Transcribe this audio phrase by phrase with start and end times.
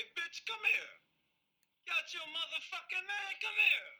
[0.00, 0.92] Hey, bitch, come here.
[1.84, 3.32] Got your motherfucking man.
[3.36, 3.90] Come here.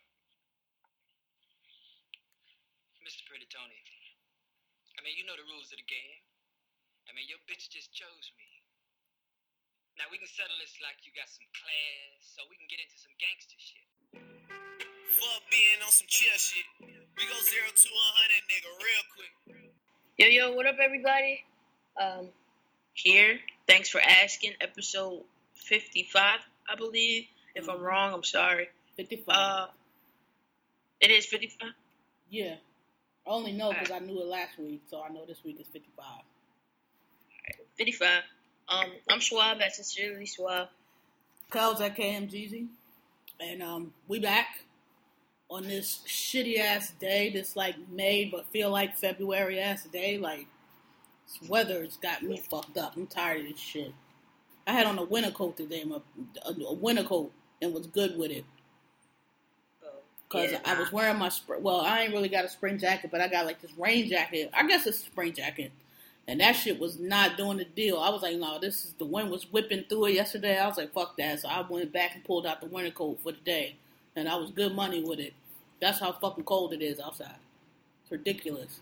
[3.04, 3.20] Mr.
[3.28, 3.76] Pretty Tony.
[4.96, 6.24] I mean, you know the rules of the game.
[7.04, 8.48] I mean, your bitch just chose me.
[10.00, 12.96] Now we can settle this like you got some class, so we can get into
[12.96, 13.84] some gangster shit.
[15.20, 16.64] Fuck being on some chill shit.
[16.80, 19.34] We go zero to one hundred, nigga, real quick.
[20.16, 21.44] Yo, yo, what up, everybody?
[22.00, 22.32] Um,
[22.96, 23.36] here.
[23.68, 24.56] Thanks for asking.
[24.64, 25.28] Episode
[25.70, 27.26] 55, I believe.
[27.54, 28.68] If I'm wrong, I'm sorry.
[28.96, 29.34] 55.
[29.34, 29.66] Uh,
[31.00, 31.70] it is 55.
[32.28, 32.56] yeah.
[33.26, 35.66] I only know because I knew it last week, so I know this week is
[35.68, 36.04] 55.
[37.76, 38.22] 55.
[38.68, 40.68] Um, I'm Schwab at Sincerely Schwab.
[41.50, 42.66] Kyle's at KMGZ.
[43.40, 44.64] And um, we back
[45.50, 50.18] on this shitty ass day, this like May but feel like February ass day.
[50.18, 50.46] Like,
[51.26, 52.96] this weather's got me fucked up.
[52.96, 53.92] I'm tired of this shit.
[54.66, 55.98] I had on a winter coat today, my,
[56.44, 58.44] a, a winter coat, and was good with it.
[60.28, 61.62] Cause Yeah, I was wearing my spring.
[61.62, 64.50] Well, I ain't really got a spring jacket, but I got like this rain jacket.
[64.54, 65.72] I guess it's a spring jacket,
[66.28, 67.98] and that shit was not doing the deal.
[67.98, 70.56] I was like, no, this is the wind was whipping through it yesterday.
[70.56, 71.40] I was like, fuck that.
[71.40, 73.74] So I went back and pulled out the winter coat for the day,
[74.14, 75.34] and I was good money with it.
[75.80, 77.34] That's how fucking cold it is outside.
[78.04, 78.78] It's ridiculous.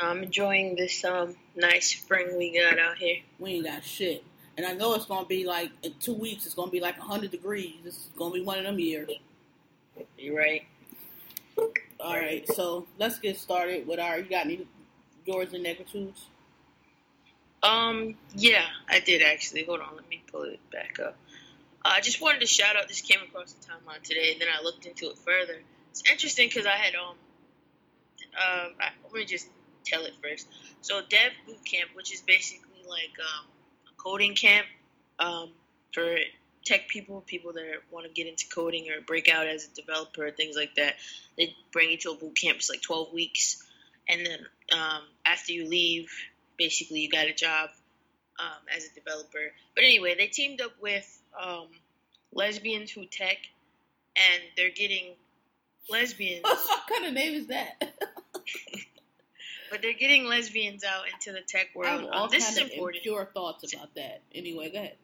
[0.00, 3.18] I'm enjoying this um nice spring we got out here.
[3.38, 4.24] We ain't got shit,
[4.56, 6.46] and I know it's gonna be like in two weeks.
[6.46, 7.76] It's gonna be like hundred degrees.
[7.84, 9.10] It's gonna be one of them years.
[10.18, 10.64] You right?
[12.00, 14.18] All right, so let's get started with our.
[14.18, 14.66] You got any
[15.24, 16.26] yours and negatives?
[17.62, 19.64] Um, yeah, I did actually.
[19.64, 21.16] Hold on, let me pull it back up.
[21.84, 22.88] Uh, I just wanted to shout out.
[22.88, 24.32] This came across the timeline today.
[24.32, 25.60] And then I looked into it further.
[25.90, 27.16] It's interesting because I had um,
[28.36, 29.48] uh, I, let me just
[29.84, 30.48] tell it first.
[30.80, 33.46] So Dev Boot Camp, which is basically like um,
[34.04, 34.66] coding camp
[35.18, 35.50] um,
[35.92, 36.16] for
[36.64, 40.30] tech people, people that want to get into coding or break out as a developer,
[40.30, 40.94] things like that.
[41.36, 42.58] They bring you to a boot camp.
[42.58, 43.62] It's like twelve weeks,
[44.08, 44.38] and then
[44.72, 46.10] um, after you leave,
[46.56, 47.70] basically you got a job
[48.38, 49.52] um, as a developer.
[49.74, 51.68] But anyway, they teamed up with um,
[52.32, 53.38] lesbians who tech,
[54.16, 55.14] and they're getting
[55.90, 57.94] lesbians, what kind of name is that?
[59.74, 62.08] but they're getting lesbians out into the tech world.
[62.12, 63.04] all Um, this is important.
[63.04, 64.22] Your thoughts about that.
[64.32, 64.94] Anyway, go ahead.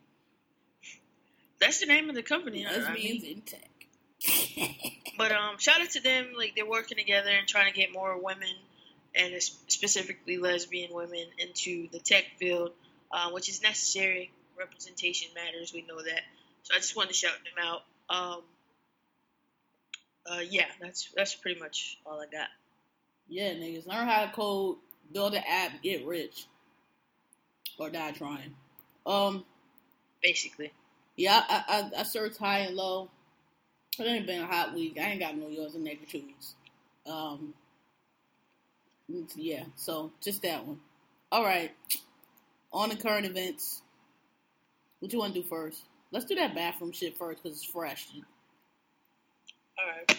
[1.59, 2.65] That's the name of the company.
[2.65, 4.77] I- I Lesbians mean, in tech.
[5.19, 6.35] But um, shout out to them.
[6.37, 8.55] Like they're working together and trying to get more women,
[9.13, 12.71] and specifically lesbian women, into the tech field,
[13.11, 14.31] uh, which is necessary.
[14.57, 15.75] Representation matters.
[15.75, 16.21] We know that.
[16.63, 17.83] So I just wanted to shout them out.
[18.09, 18.43] Um,
[20.31, 22.49] uh, yeah, that's that's pretty much all I got.
[23.31, 24.77] Yeah, niggas, learn how to code,
[25.13, 26.47] build an app, get rich,
[27.79, 28.55] or die trying.
[29.07, 29.45] Um,
[30.23, 30.73] Basically,
[31.17, 33.09] yeah, I I, I searched high and low.
[33.99, 34.99] It ain't been a hot week.
[35.01, 36.57] I ain't got no yours and negatives.
[37.07, 37.55] Um,
[39.35, 40.81] yeah, so just that one.
[41.33, 41.71] All right,
[42.73, 43.83] on the current events.
[44.99, 45.83] What you want to do first?
[46.11, 48.09] Let's do that bathroom shit first because it's fresh.
[49.79, 50.19] all right.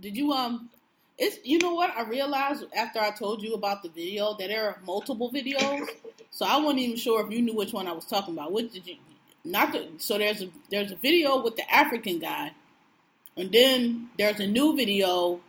[0.00, 0.70] Did you um?
[1.18, 4.68] It's you know what I realized after I told you about the video that there
[4.68, 5.88] are multiple videos,
[6.30, 8.52] so I wasn't even sure if you knew which one I was talking about.
[8.52, 8.96] What did you?
[9.44, 12.52] Not the so there's a there's a video with the African guy,
[13.36, 15.40] and then there's a new video.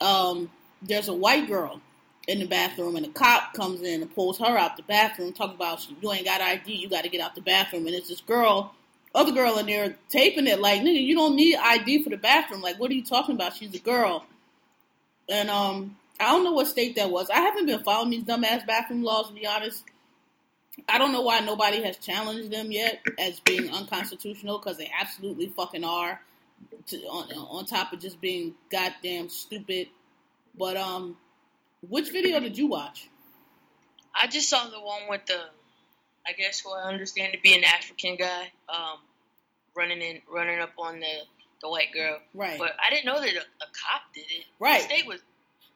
[0.00, 0.50] Um,
[0.80, 1.80] there's a white girl
[2.28, 5.56] in the bathroom, and a cop comes in and pulls her out the bathroom, talking
[5.56, 8.20] about you ain't got ID, you got to get out the bathroom, and it's this
[8.20, 8.74] girl
[9.14, 12.60] other girl in there taping it like, nigga, you don't need ID for the bathroom.
[12.60, 13.56] Like, what are you talking about?
[13.56, 14.24] She's a girl.
[15.28, 17.30] And um, I don't know what state that was.
[17.30, 19.84] I haven't been following these dumbass bathroom laws to be honest.
[20.88, 25.48] I don't know why nobody has challenged them yet as being unconstitutional because they absolutely
[25.48, 26.20] fucking are.
[26.88, 29.88] To, on, on top of just being goddamn stupid.
[30.56, 31.16] But um,
[31.86, 33.08] which video did you watch?
[34.14, 35.38] I just saw the one with the,
[36.26, 38.98] I guess who I understand to be an African guy, um,
[39.76, 41.06] running in, running up on the
[41.60, 42.18] the white girl.
[42.34, 42.58] Right.
[42.58, 44.44] But I didn't know that a, a cop did it.
[44.58, 44.82] Right.
[44.82, 45.20] The state was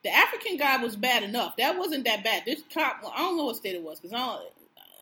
[0.03, 1.57] the African guy was bad enough.
[1.57, 2.45] That wasn't that bad.
[2.45, 4.43] This cop, I don't know what state it was because I don't,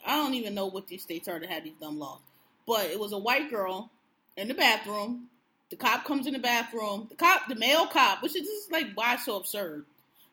[0.07, 2.21] I don't even know what these states are that have these dumb laws.
[2.67, 3.91] But it was a white girl
[4.37, 5.29] in the bathroom.
[5.71, 7.07] The cop comes in the bathroom.
[7.09, 9.85] The cop, the male cop, which is just like why so absurd.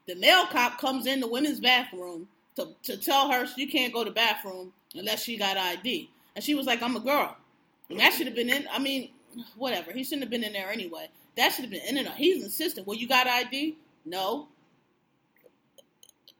[0.08, 4.04] The male cop comes in the women's bathroom to to tell her she can't go
[4.04, 7.36] to the bathroom unless she got ID, and she was like, "I'm a girl,"
[7.90, 8.68] and that should have been in.
[8.72, 9.12] I mean,
[9.56, 9.92] whatever.
[9.92, 11.10] He shouldn't have been in there anyway.
[11.36, 12.16] That should have been in and out.
[12.16, 12.88] He's insistent.
[12.88, 13.78] Well, you got ID?
[14.06, 14.48] No.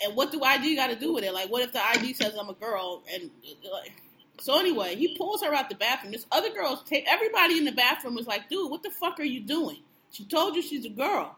[0.04, 1.34] And what do ID got to do with it?
[1.34, 3.30] Like, what if the ID says I'm a girl and
[3.72, 3.94] like,
[4.40, 6.12] So anyway, he pulls her out the bathroom.
[6.12, 9.24] This other girl's take everybody in the bathroom was like, "Dude, what the fuck are
[9.24, 9.80] you doing?"
[10.12, 11.36] She told you she's a girl.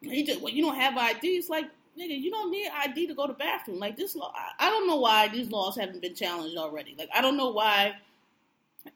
[0.00, 1.26] He just, well, you don't have ID.
[1.28, 1.66] It's like,
[1.98, 3.78] nigga, you don't need ID to go to the bathroom.
[3.78, 6.94] Like this law, I, I don't know why these laws haven't been challenged already.
[6.98, 7.94] Like I don't know why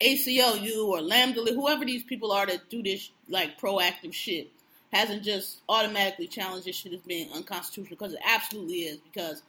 [0.00, 4.50] ACLU or Lambda, whoever these people are that do this like proactive shit,
[4.92, 8.98] hasn't just automatically challenged this shit as being unconstitutional because it absolutely is.
[8.98, 9.42] Because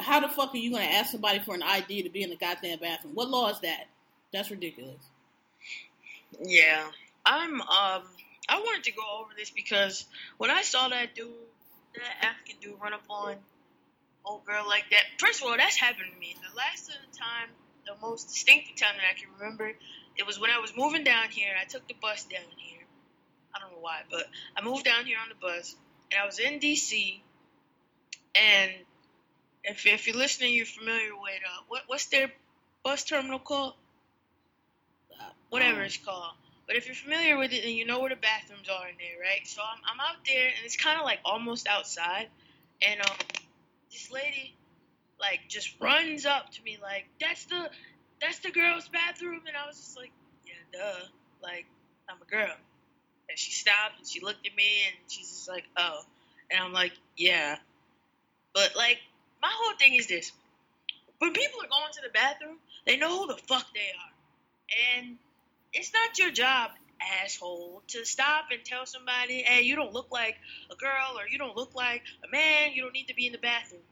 [0.00, 2.30] how the fuck are you going to ask somebody for an ID to be in
[2.30, 3.14] the goddamn bathroom?
[3.14, 3.86] What law is that?
[4.32, 5.02] That's ridiculous.
[6.42, 6.84] Yeah,
[7.24, 7.60] I'm.
[7.60, 8.02] Um,
[8.48, 10.04] I wanted to go over this because
[10.36, 11.28] when I saw that dude,
[11.94, 13.36] that African dude, run up on
[14.24, 15.02] old girl like that.
[15.18, 16.36] First of all, that's happened to me.
[16.42, 17.48] The last time,
[17.86, 19.72] the most distinctive time that I can remember,
[20.16, 21.52] it was when I was moving down here.
[21.60, 22.82] I took the bus down here.
[23.54, 25.74] I don't know why, but I moved down here on the bus,
[26.10, 27.20] and I was in DC.
[28.34, 28.72] And
[29.64, 32.30] if if you're listening, you're familiar with uh, what what's their
[32.84, 33.74] bus terminal called?
[35.48, 36.34] Whatever it's called.
[36.66, 39.20] But if you're familiar with it, then you know where the bathrooms are in there,
[39.22, 39.46] right?
[39.46, 42.28] So I'm, I'm out there, and it's kind of like almost outside,
[42.82, 43.16] and um,
[43.90, 44.56] this lady,
[45.20, 47.70] like, just runs up to me like, "That's the,
[48.20, 50.12] that's the girls' bathroom," and I was just like,
[50.46, 51.06] "Yeah, duh,
[51.42, 51.66] like,
[52.10, 52.56] I'm a girl."
[53.28, 56.00] And she stopped and she looked at me, and she's just like, "Oh,"
[56.50, 57.58] and I'm like, "Yeah,"
[58.54, 58.98] but like,
[59.42, 60.32] my whole thing is this:
[61.18, 65.18] when people are going to the bathroom, they know who the fuck they are, and
[65.72, 66.72] it's not your job,
[67.24, 70.36] asshole, to stop and tell somebody, hey, you don't look like
[70.72, 73.32] a girl or you don't look like a man, you don't need to be in
[73.32, 73.82] the bathroom.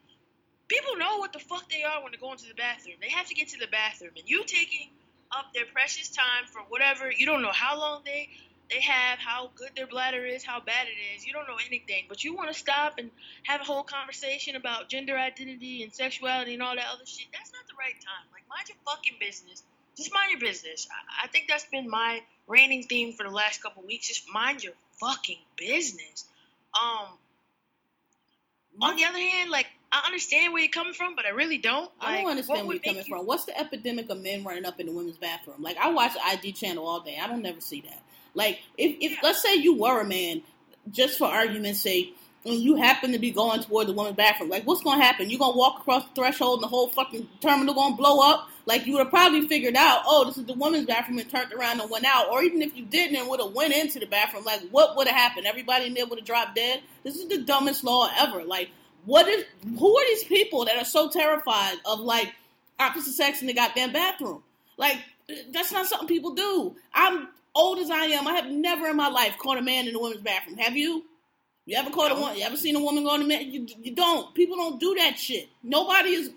[0.68, 2.96] People know what the fuck they are when they're going to the bathroom.
[3.00, 4.88] They have to get to the bathroom, and you taking
[5.30, 8.28] up their precious time for whatever, you don't know how long they
[8.70, 11.26] they have, how good their bladder is, how bad it is.
[11.26, 13.10] You don't know anything, but you want to stop and
[13.42, 17.26] have a whole conversation about gender identity and sexuality and all that other shit.
[17.30, 18.24] That's not the right time.
[18.32, 19.62] Like, mind your fucking business
[19.96, 20.88] just mind your business.
[20.90, 24.08] I, I think that's been my reigning theme for the last couple weeks.
[24.08, 26.26] Just mind your fucking business.
[26.74, 27.08] Um.
[28.82, 31.88] On the other hand, like I understand where you're coming from, but I really don't.
[32.02, 33.16] Like, I don't understand where you're coming you...
[33.16, 33.26] from.
[33.26, 35.62] What's the epidemic of men running up in the women's bathroom?
[35.62, 37.16] Like I watch the ID channel all day.
[37.22, 38.02] I don't never see that.
[38.34, 39.18] Like if, if yeah.
[39.22, 40.42] let's say you were a man,
[40.90, 44.66] just for argument's sake, and you happen to be going toward the women's bathroom, like
[44.66, 45.30] what's gonna happen?
[45.30, 48.48] You're gonna walk across the threshold and the whole fucking terminal gonna blow up?
[48.66, 51.52] Like you would have probably figured out, oh, this is the women's bathroom and turned
[51.52, 52.30] around and went out.
[52.30, 55.06] Or even if you didn't and would have went into the bathroom, like what would
[55.06, 55.46] have happened?
[55.46, 56.82] Everybody in there would have dropped dead.
[57.04, 58.42] This is the dumbest law ever.
[58.42, 58.70] Like,
[59.06, 59.44] what is
[59.78, 62.32] who are these people that are so terrified of like
[62.78, 64.42] opposite sex in the goddamn bathroom?
[64.76, 64.98] Like,
[65.52, 66.74] that's not something people do.
[66.92, 68.26] I'm old as I am.
[68.26, 70.58] I have never in my life caught a man in the women's bathroom.
[70.58, 71.04] Have you?
[71.66, 72.36] You ever caught a woman?
[72.36, 73.50] You ever seen a woman go in the man?
[73.50, 74.34] You, you don't.
[74.34, 75.48] People don't do that shit.
[75.62, 76.30] Nobody is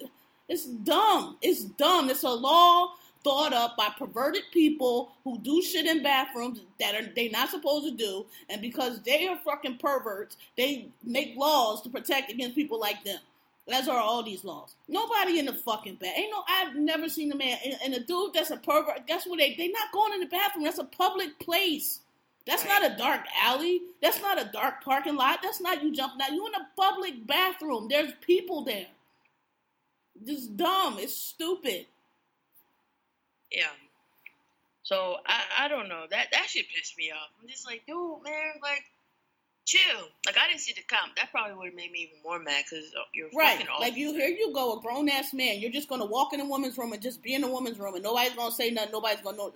[0.48, 1.38] it's dumb.
[1.42, 2.10] It's dumb.
[2.10, 2.94] It's a law
[3.28, 7.86] thought up by perverted people who do shit in bathrooms that are they not supposed
[7.86, 12.80] to do, and because they are fucking perverts, they make laws to protect against people
[12.80, 13.20] like them.
[13.68, 14.76] That's are all these laws.
[14.88, 16.14] Nobody in the fucking bed.
[16.16, 16.42] Ain't no.
[16.48, 19.02] I've never seen a man and, and a dude that's a pervert.
[19.10, 19.56] That's what they.
[19.56, 20.64] They not going in the bathroom.
[20.64, 22.00] That's a public place.
[22.46, 23.82] That's not a dark alley.
[24.02, 25.40] That's not a dark parking lot.
[25.44, 26.32] That's not you jumping out.
[26.32, 27.90] You in a public bathroom.
[27.90, 28.88] There's people there
[30.26, 30.98] just dumb.
[31.00, 31.88] It's stupid.
[33.52, 33.68] Yeah.
[34.84, 37.30] So I, I don't know that that should piss me off.
[37.42, 38.84] I'm just like, dude, man, like,
[39.68, 40.08] chill.
[40.26, 41.16] Like I didn't see the comp.
[41.18, 43.64] That probably would have made me even more mad because uh, you're right.
[43.80, 45.60] Like you, here you go, a grown ass man.
[45.60, 47.94] You're just gonna walk in a woman's room and just be in a woman's room,
[47.94, 48.94] and nobody's gonna say nothing.
[48.94, 49.54] Nobody's gonna know.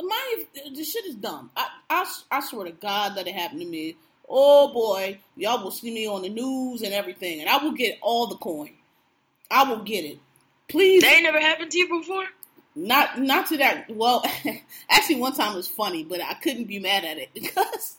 [0.00, 1.50] My, this shit is dumb.
[1.56, 3.96] I, I, I swear to God that it happened to me.
[4.28, 7.98] Oh boy, y'all will see me on the news and everything, and I will get
[8.02, 8.70] all the coin.
[9.50, 10.18] I will get it.
[10.68, 11.02] Please.
[11.02, 12.26] That ain't never happened to you before?
[12.78, 13.86] Not not to that.
[13.90, 14.24] Well,
[14.90, 17.96] actually, one time was funny, but I couldn't be mad at it because,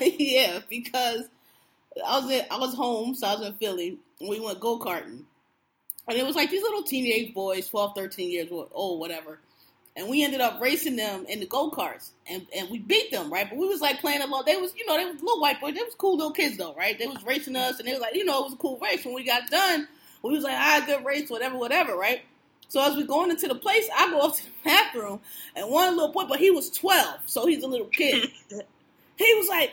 [0.00, 1.22] yeah, because
[2.04, 4.80] I was in, I was home, so I was in Philly, and we went go
[4.80, 5.22] karting,
[6.08, 9.38] and it was like these little teenage boys, 12, 13 years old, whatever,
[9.94, 13.32] and we ended up racing them in the go karts, and and we beat them,
[13.32, 13.48] right?
[13.48, 14.44] But we was like playing along.
[14.46, 15.74] They was, you know, they was little white boys.
[15.74, 16.98] They was cool little kids though, right?
[16.98, 19.04] They was racing us, and they was like, you know, it was a cool race.
[19.04, 19.86] When we got done
[20.22, 22.22] we was like, ah, good race, whatever, whatever, right?
[22.72, 25.20] So as we going into the place, I go up to the bathroom,
[25.54, 28.30] and one little boy, but he was 12, so he's a little kid.
[28.48, 29.72] he was like,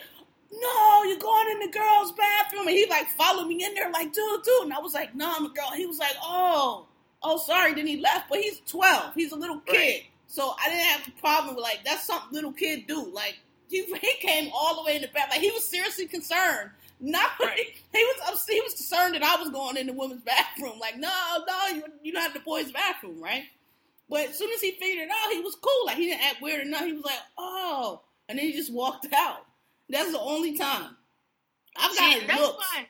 [0.52, 2.68] no, you're going in the girls' bathroom.
[2.68, 4.64] And he like followed me in there like, dude, dude.
[4.64, 5.72] And I was like, no, I'm a girl.
[5.78, 6.88] He was like, oh,
[7.24, 7.74] oh, sorry.
[7.74, 9.14] Then he left, but he's 12.
[9.16, 9.78] He's a little kid.
[9.78, 10.04] Right.
[10.28, 13.10] So I didn't have a problem with like, that's something little kid do.
[13.14, 13.40] Like,
[13.70, 15.30] he, he came all the way in the back.
[15.30, 17.66] Like, he was seriously concerned not right.
[17.94, 20.80] he was he was concerned that I was going in the women's bathroom.
[20.80, 21.12] Like, no,
[21.48, 23.44] no, you you don't have the boys' bathroom, right?
[24.10, 25.86] But as soon as he figured it out, he was cool.
[25.86, 26.86] Like he didn't act weird enough.
[26.86, 29.46] He was like, oh, and then he just walked out.
[29.90, 30.96] That's the only time.
[31.78, 32.58] I've got See, that's looks.
[32.58, 32.88] why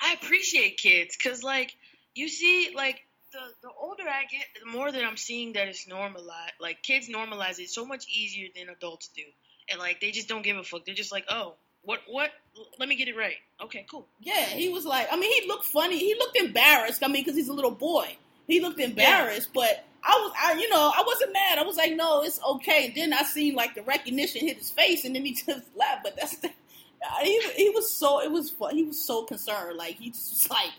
[0.00, 1.74] I appreciate kids because, like,
[2.14, 3.00] you see, like,
[3.32, 6.54] the, the older I get, the more that I'm seeing that it's normalized.
[6.60, 9.22] Like, kids normalize it so much easier than adults do.
[9.70, 10.84] And, like, they just don't give a fuck.
[10.84, 12.30] They're just like, oh, what, what?
[12.78, 13.36] Let me get it right.
[13.62, 14.06] Okay, cool.
[14.20, 15.98] Yeah, he was like, I mean, he looked funny.
[15.98, 17.02] He looked embarrassed.
[17.02, 18.16] I mean, because he's a little boy.
[18.46, 21.58] He looked embarrassed, but I was, I, you know, I wasn't mad.
[21.58, 22.86] I was like, no, it's okay.
[22.86, 26.02] And then I seen like the recognition hit his face, and then he just laughed.
[26.02, 26.48] But that's, the,
[27.22, 29.76] he, he was so, it was, he was so concerned.
[29.76, 30.72] Like he just was like,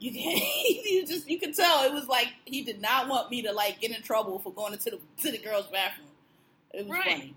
[0.00, 0.20] you can,
[0.84, 3.80] you just, you could tell it was like he did not want me to like
[3.80, 6.08] get in trouble for going into the to the girls' bathroom.
[6.74, 7.04] It was Right.
[7.04, 7.34] funny.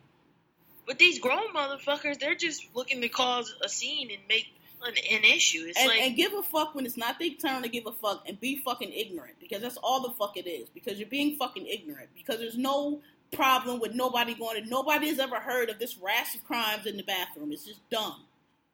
[0.86, 4.48] But these grown motherfuckers, they're just looking to cause a scene and make
[4.86, 5.66] an, an issue.
[5.68, 7.92] It's and, like, and give a fuck when it's not their turn to give a
[7.92, 11.36] fuck and be fucking ignorant because that's all the fuck it is because you're being
[11.38, 13.02] fucking ignorant because there's no
[13.32, 16.98] problem with nobody going to nobody has ever heard of this rash of crimes in
[16.98, 17.52] the bathroom.
[17.52, 18.24] It's just dumb.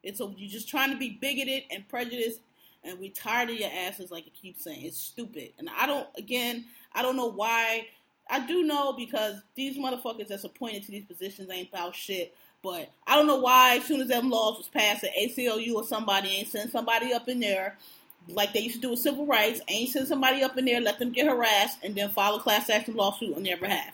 [0.04, 2.42] It's a, you're just trying to be bigoted and prejudiced
[2.84, 4.84] and we tired of your asses like you keep saying.
[4.84, 5.54] It's stupid.
[5.60, 7.88] And I don't again I don't know why
[8.32, 12.34] I do know because these motherfuckers that's appointed to these positions ain't about shit
[12.64, 15.84] but I don't know why, as soon as them laws was passed, the ACLU or
[15.84, 17.78] somebody ain't send somebody up in there,
[18.28, 21.00] like they used to do with civil rights, ain't send somebody up in there, let
[21.00, 23.94] them get harassed, and then file a class action lawsuit on their behalf.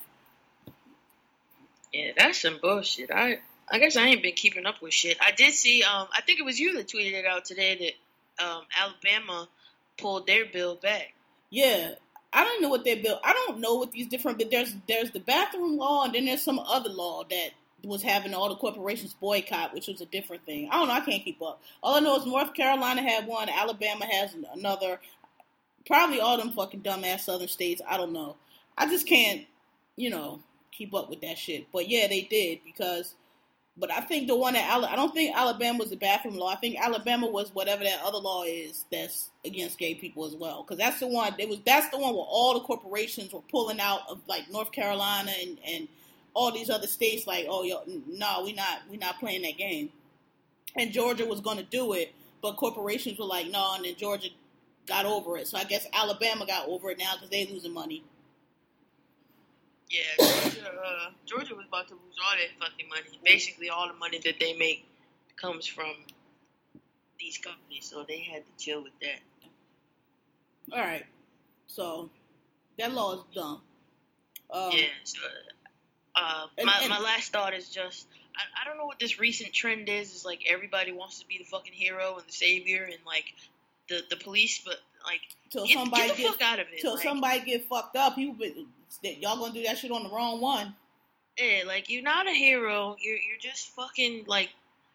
[1.93, 3.09] yeah, that's some bullshit.
[3.09, 3.39] I,
[3.71, 5.17] I guess I ain't been keeping up with shit.
[5.21, 7.95] I did see, um, I think it was you that tweeted it out today
[8.39, 9.47] that um, Alabama
[9.97, 11.13] pulled their bill back.
[11.49, 11.91] Yeah,
[12.37, 13.19] I don't know what they built.
[13.23, 16.43] I don't know what these different, but there's there's the bathroom law, and then there's
[16.43, 17.49] some other law that
[17.83, 20.69] was having all the corporations boycott, which was a different thing.
[20.71, 20.93] I don't know.
[20.93, 21.63] I can't keep up.
[21.81, 24.99] All I know is North Carolina had one, Alabama has another.
[25.87, 27.81] Probably all them fucking dumbass southern states.
[27.89, 28.35] I don't know.
[28.77, 29.47] I just can't,
[29.95, 30.41] you know,
[30.71, 31.65] keep up with that shit.
[31.73, 33.15] But yeah, they did because.
[33.79, 36.49] But I think the one that Ala- I don't think Alabama was the bathroom law.
[36.51, 40.63] I think Alabama was whatever that other law is that's against gay people as well.
[40.63, 41.35] Because that's the one.
[41.37, 44.71] It was that's the one where all the corporations were pulling out of like North
[44.71, 45.87] Carolina and and
[46.33, 49.89] all these other states like, oh, yo, no, we not we not playing that game.
[50.75, 54.29] And Georgia was going to do it, but corporations were like, no, and then Georgia
[54.87, 55.47] got over it.
[55.47, 58.03] So I guess Alabama got over it now because they losing money.
[59.89, 63.01] Yeah, Georgia, uh, Georgia was about to lose all that fucking money.
[63.23, 64.85] Basically, all the money that they make
[65.37, 65.93] comes from
[67.19, 69.19] these companies, so they had to chill with that.
[70.73, 71.05] All right,
[71.67, 72.09] so
[72.77, 73.61] that law is dumb.
[74.51, 74.85] Um, yeah.
[75.03, 75.19] So,
[76.15, 79.19] uh, and- my and- my last thought is just I, I don't know what this
[79.19, 80.13] recent trend is.
[80.13, 83.25] Is like everybody wants to be the fucking hero and the savior and like
[83.89, 84.75] the the police, but
[85.07, 86.81] like till get, somebody get the get out of it.
[86.81, 88.35] till like, somebody get fucked up, you
[89.01, 90.75] y'all gonna do that shit on the wrong one.
[91.37, 92.95] Yeah, like you're not a hero.
[92.99, 94.49] You're you're just fucking like,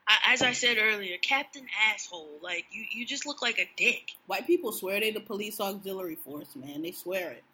[0.06, 2.38] I, as I said earlier, Captain Asshole.
[2.42, 4.12] Like you you just look like a dick.
[4.26, 6.82] White people swear they the police auxiliary force, man.
[6.82, 7.44] They swear it.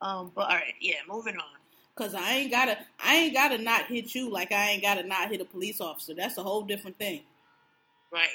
[0.00, 1.42] Um, but all right, yeah, moving on.
[1.96, 5.30] Cause I ain't gotta, I ain't gotta not hit you like I ain't gotta not
[5.32, 6.14] hit a police officer.
[6.14, 7.22] That's a whole different thing.
[8.12, 8.28] Right.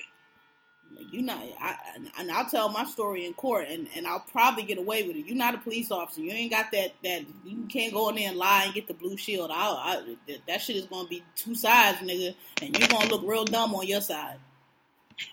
[0.95, 1.75] Like, you not, I,
[2.19, 5.25] and I'll tell my story in court, and, and I'll probably get away with it.
[5.25, 6.21] You're not a police officer.
[6.21, 8.93] You ain't got that that you can't go in there and lie and get the
[8.93, 9.49] blue shield.
[9.51, 13.21] I'll, I, that- that shit is gonna be two sides, nigga, and you're gonna look
[13.25, 14.37] real dumb on your side.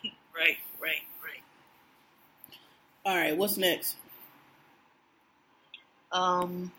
[0.34, 0.56] Right.
[0.80, 1.02] Right.
[1.22, 1.42] Right.
[3.04, 3.96] All right, what's next?
[6.12, 6.72] Um,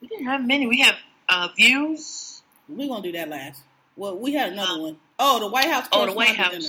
[0.00, 0.66] we didn't have many.
[0.66, 0.94] We have
[1.28, 2.42] uh views.
[2.68, 3.62] We're gonna do that last.
[3.96, 4.96] Well, we had another Um, one.
[5.18, 5.88] Oh, the White House.
[5.92, 6.52] oh, the White House.
[6.52, 6.68] Dinner.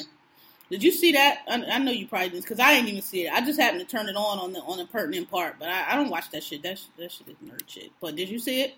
[0.69, 1.39] Did you see that?
[1.47, 3.33] I, I know you probably didn't, because I didn't even see it.
[3.33, 5.91] I just happened to turn it on on the on the pertinent part, but I,
[5.93, 6.61] I don't watch that shit.
[6.63, 7.91] That sh- that shit is nerd shit.
[7.99, 8.75] But did you see it?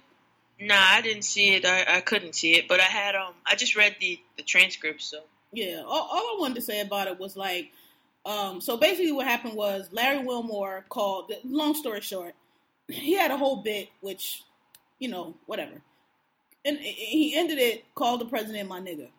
[0.60, 1.66] Nah, I didn't see it.
[1.66, 3.34] I, I couldn't see it, but I had um.
[3.46, 5.02] I just read the the transcript.
[5.02, 5.20] So
[5.52, 5.84] Yeah.
[5.86, 7.72] All, all I wanted to say about it was like,
[8.26, 11.32] um, so basically what happened was Larry Wilmore called.
[11.44, 12.36] Long story short,
[12.88, 14.44] he had a whole bit, which,
[15.00, 15.82] you know, whatever,
[16.64, 17.84] and he ended it.
[17.96, 19.10] Called the president my nigga.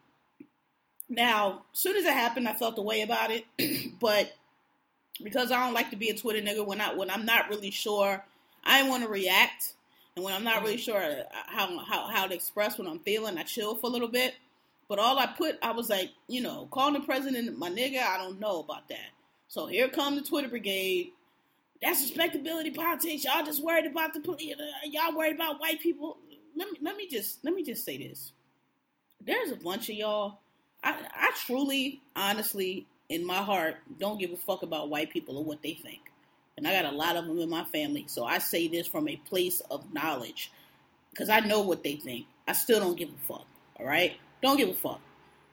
[1.13, 3.45] Now, as soon as it happened, I felt the way about it,
[4.01, 4.33] but
[5.23, 7.71] because I don't like to be a Twitter nigga when I when I'm not really
[7.71, 8.25] sure,
[8.65, 9.75] I want to react,
[10.17, 10.91] and when I'm not really mm-hmm.
[10.91, 14.09] sure uh, how how how to express what I'm feeling, I chill for a little
[14.09, 14.37] bit.
[14.89, 18.17] But all I put, I was like, you know, calling the president my nigga, I
[18.17, 19.11] don't know about that.
[19.49, 21.11] So here come the Twitter brigade.
[21.83, 23.25] That's respectability politics.
[23.25, 24.55] Y'all just worried about the police.
[24.59, 26.17] Uh, y'all worried about white people.
[26.57, 28.33] Let me let me just let me just say this.
[29.21, 30.39] There's a bunch of y'all.
[30.85, 35.45] I I truly, honestly, in my heart, don't give a fuck about white people or
[35.45, 36.01] what they think.
[36.57, 38.05] and I got a lot of them in my family.
[38.09, 40.53] So I say this from a place of knowledge
[41.11, 42.27] because I know what they think.
[42.49, 43.47] I still don't give a fuck.
[43.79, 45.01] All right, don't give a fuck.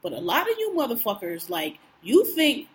[0.04, 2.70] But a lot of you motherfuckers, like you think,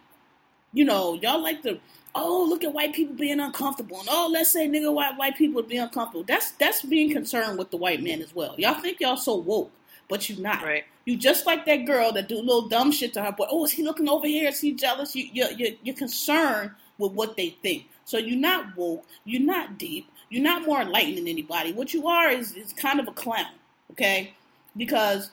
[0.72, 1.80] you know, y'all like to.
[2.14, 5.62] Oh, look at white people being uncomfortable, and oh, let's say nigga white white people
[5.62, 6.24] be uncomfortable.
[6.24, 8.54] That's that's being concerned with the white man as well.
[8.58, 9.72] Y'all think y'all so woke,
[10.08, 10.62] but you're not.
[10.62, 10.84] Right.
[11.04, 13.46] You just like that girl that do little dumb shit to her boy.
[13.50, 14.48] Oh, is he looking over here?
[14.48, 15.14] Is he jealous?
[15.14, 17.88] You, you're, you're, you're concerned with what they think.
[18.04, 19.04] So you're not woke.
[19.24, 20.10] You're not deep.
[20.30, 21.72] You're not more enlightened than anybody.
[21.72, 23.52] What you are is, is kind of a clown,
[23.92, 24.34] okay?
[24.76, 25.30] Because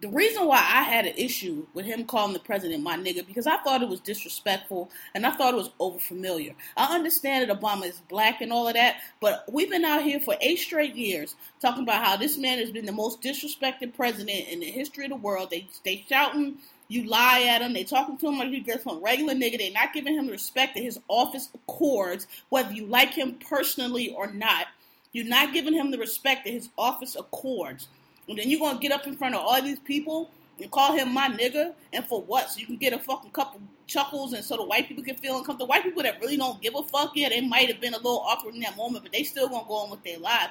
[0.00, 3.46] the reason why I had an issue with him calling the president my nigga because
[3.46, 6.54] I thought it was disrespectful and I thought it was overfamiliar.
[6.76, 10.20] I understand that Obama is black and all of that, but we've been out here
[10.20, 14.48] for eight straight years talking about how this man has been the most disrespected president
[14.48, 15.50] in the history of the world.
[15.50, 19.02] They they shouting, you lie at him, they talking to him like he's just some
[19.02, 19.58] regular nigga.
[19.58, 24.14] They're not giving him the respect that his office accords, whether you like him personally
[24.14, 24.66] or not.
[25.12, 27.88] You're not giving him the respect that his office accords.
[28.28, 30.30] And then you're gonna get up in front of all these people
[30.60, 32.50] and call him my nigga, and for what?
[32.50, 35.38] So you can get a fucking couple chuckles, and so the white people can feel
[35.38, 35.68] uncomfortable.
[35.68, 38.20] White people that really don't give a fuck, yeah, they might have been a little
[38.26, 40.50] awkward in that moment, but they still gonna go on with their life.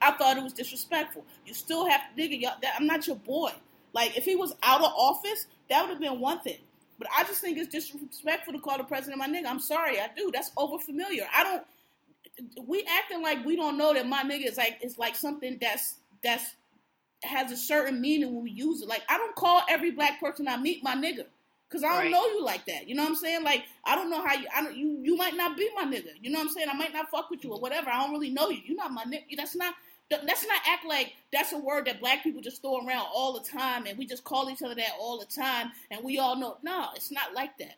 [0.00, 1.24] I thought it was disrespectful.
[1.46, 2.40] You still have to, nigga.
[2.40, 3.52] Y'all, that, I'm not your boy.
[3.92, 6.58] Like if he was out of office, that would have been one thing.
[6.98, 9.46] But I just think it's disrespectful to call the president my nigga.
[9.46, 10.30] I'm sorry, I do.
[10.32, 11.26] That's over familiar.
[11.34, 12.66] I don't.
[12.66, 15.96] We acting like we don't know that my nigga is like is like something that's
[16.22, 16.54] that's
[17.24, 18.88] has a certain meaning when we use it.
[18.88, 21.24] Like I don't call every black person I meet my nigga
[21.68, 22.10] because I don't Right.
[22.10, 22.88] know you like that.
[22.88, 23.42] You know what I'm saying?
[23.44, 24.46] Like I don't know how you.
[24.54, 24.76] I don't.
[24.76, 26.10] You you might not be my nigga.
[26.20, 26.68] You know what I'm saying?
[26.70, 27.90] I might not fuck with you or whatever.
[27.90, 28.60] I don't really know you.
[28.64, 29.36] You're not my nigga.
[29.36, 29.74] That's not.
[30.10, 33.40] Let's not act like that's a word that black people just throw around all the
[33.48, 36.58] time and we just call each other that all the time and we all know.
[36.62, 37.76] No, it's not like that.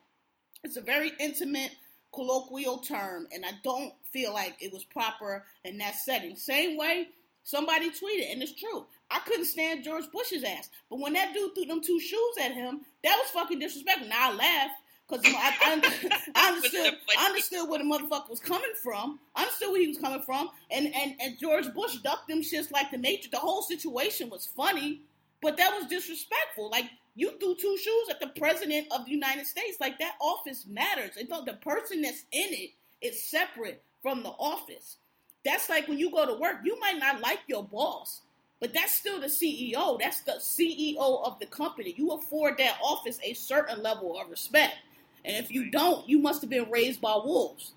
[0.64, 1.70] It's a very intimate,
[2.12, 6.34] colloquial term, and I don't feel like it was proper in that setting.
[6.36, 7.08] Same way,
[7.44, 8.86] somebody tweeted, and it's true.
[9.10, 12.52] I couldn't stand George Bush's ass, but when that dude threw them two shoes at
[12.52, 14.08] him, that was fucking disrespectful.
[14.08, 18.72] Now I laughed because I, I, I understood, I understood where the motherfucker was coming
[18.82, 19.20] from.
[19.34, 22.70] I understood where he was coming from, and and and George Bush ducked them shits
[22.70, 23.28] like the Matrix.
[23.28, 25.02] The whole situation was funny,
[25.40, 26.70] but that was disrespectful.
[26.70, 29.78] Like you threw two shoes at the president of the United States.
[29.80, 31.16] Like that office matters.
[31.16, 34.96] It don't, the person that's in it is separate from the office.
[35.44, 36.56] That's like when you go to work.
[36.64, 38.22] You might not like your boss,
[38.60, 39.98] but that's still the CEO.
[40.00, 41.94] That's the CEO of the company.
[41.96, 44.74] You afford that office a certain level of respect.
[45.24, 47.72] And if you don't, you must have been raised by wolves.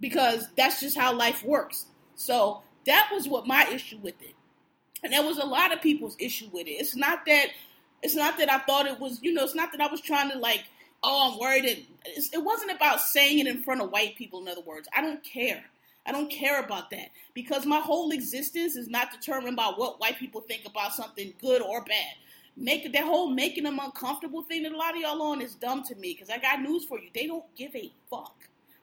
[0.00, 1.86] Because that's just how life works.
[2.14, 4.34] So that was what my issue with it.
[5.02, 6.72] And that was a lot of people's issue with it.
[6.72, 7.48] It's not that
[8.02, 10.30] it's not that I thought it was, you know, it's not that I was trying
[10.30, 10.64] to like,
[11.02, 11.86] oh, I'm worried.
[12.06, 14.40] It's, it wasn't about saying it in front of white people.
[14.40, 15.64] In other words, I don't care.
[16.08, 20.18] I don't care about that because my whole existence is not determined by what white
[20.18, 22.14] people think about something good or bad.
[22.56, 25.82] Make that whole making them uncomfortable thing that a lot of y'all on is dumb
[25.84, 27.10] to me because I got news for you.
[27.14, 28.34] They don't give a fuck.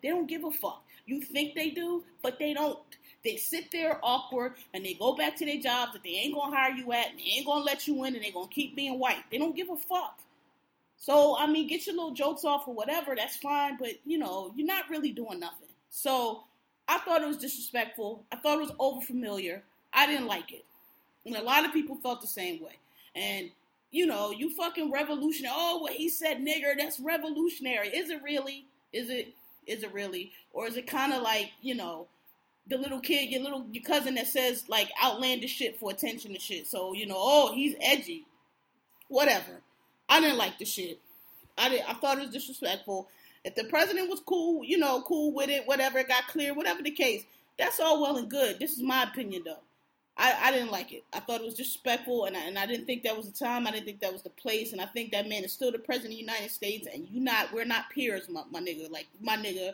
[0.03, 0.83] They don't give a fuck.
[1.07, 2.77] You think they do, but they don't.
[3.23, 6.55] They sit there awkward and they go back to their jobs that they ain't gonna
[6.55, 8.99] hire you at and they ain't gonna let you in and they gonna keep being
[8.99, 9.23] white.
[9.31, 10.19] They don't give a fuck.
[10.97, 13.15] So I mean, get your little jokes off or whatever.
[13.15, 15.69] That's fine, but you know, you're not really doing nothing.
[15.89, 16.43] So
[16.87, 18.23] I thought it was disrespectful.
[18.31, 19.61] I thought it was overfamiliar.
[19.93, 20.65] I didn't like it,
[21.25, 22.77] and a lot of people felt the same way.
[23.15, 23.49] And
[23.91, 25.55] you know, you fucking revolutionary.
[25.57, 26.77] Oh, what he said, nigger.
[26.77, 27.87] That's revolutionary.
[27.89, 28.65] Is it really?
[28.91, 29.33] Is it?
[29.65, 30.31] Is it really?
[30.53, 32.07] Or is it kind of like you know?
[32.67, 36.41] the little kid, your little your cousin that says like outlandish shit for attention and
[36.41, 36.67] shit.
[36.67, 38.25] So you know, oh, he's edgy.
[39.07, 39.61] Whatever.
[40.09, 40.99] I didn't like the shit.
[41.57, 41.81] I did.
[41.87, 43.07] I thought it was disrespectful.
[43.45, 46.81] If the president was cool, you know, cool with it, whatever, it got clear, whatever
[46.81, 47.23] the case,
[47.59, 48.59] that's all well and good.
[48.59, 49.59] This is my opinion, though.
[50.17, 51.03] I, I didn't like it.
[51.13, 53.67] I thought it was disrespectful, and I, and I didn't think that was the time.
[53.67, 55.77] I didn't think that was the place, and I think that man is still the
[55.77, 58.89] president of the United States, and you not, we're not peers, my, my nigga.
[58.89, 59.73] Like my nigga,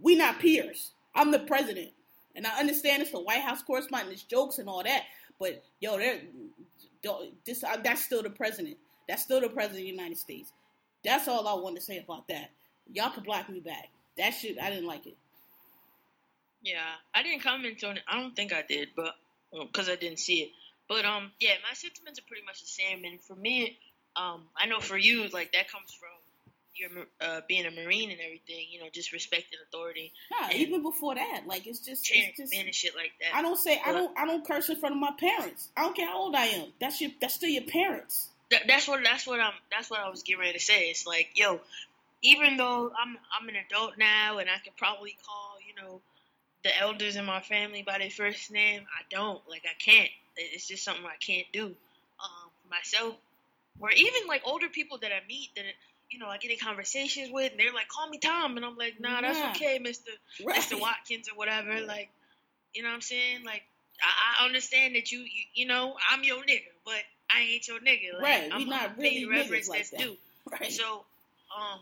[0.00, 0.92] we not peers.
[1.14, 1.90] I'm the president.
[2.34, 5.02] And I understand it's the White House correspondent, it's jokes and all that,
[5.38, 5.98] but yo,
[7.44, 8.78] this, uh, that's still the president.
[9.08, 10.52] That's still the president of the United States.
[11.04, 12.50] That's all I want to say about that.
[12.92, 13.88] Y'all could block me back.
[14.18, 15.16] That shit, I didn't like it.
[16.62, 16.80] Yeah,
[17.14, 18.02] I didn't comment on it.
[18.06, 19.14] I don't think I did, but
[19.52, 20.50] because I didn't see it.
[20.88, 23.04] But um, yeah, my sentiments are pretty much the same.
[23.04, 23.78] And for me,
[24.16, 26.08] um, I know for you, like that comes from
[26.74, 28.66] your uh, being a marine and everything.
[28.70, 32.66] You know, just respecting authority, Nah, even before that, like it's just, it's just men
[32.66, 33.36] and shit like that.
[33.36, 35.68] I don't say I don't I don't curse in front of my parents.
[35.76, 36.66] I don't care how old I am.
[36.80, 38.28] That's your that's still your parents.
[38.50, 40.90] That, that's what that's what I'm that's what I was getting ready to say.
[40.90, 41.60] It's like, yo,
[42.22, 46.00] even though I'm I'm an adult now and I can probably call you know
[46.62, 50.10] the elders in my family by their first name, I don't like I can't.
[50.36, 53.14] It's just something I can't do um, myself.
[53.80, 55.64] Or even like older people that I meet that
[56.10, 58.76] you know I get in conversations with, and they're like, "Call me Tom," and I'm
[58.76, 59.52] like, "Nah, that's Yeah.
[59.54, 60.12] okay, Mister
[60.44, 60.56] Right.
[60.56, 62.10] Mister Watkins or whatever." Like,
[62.74, 63.44] you know what I'm saying?
[63.44, 63.62] Like,
[64.02, 67.80] I, I understand that you, you you know I'm your nigga, but I ain't your
[67.80, 68.12] nigga.
[68.14, 70.00] Like, Right, we I'm, not really reverence like that's that.
[70.00, 70.16] due.
[70.50, 70.72] Right.
[70.72, 71.04] So,
[71.56, 71.80] um,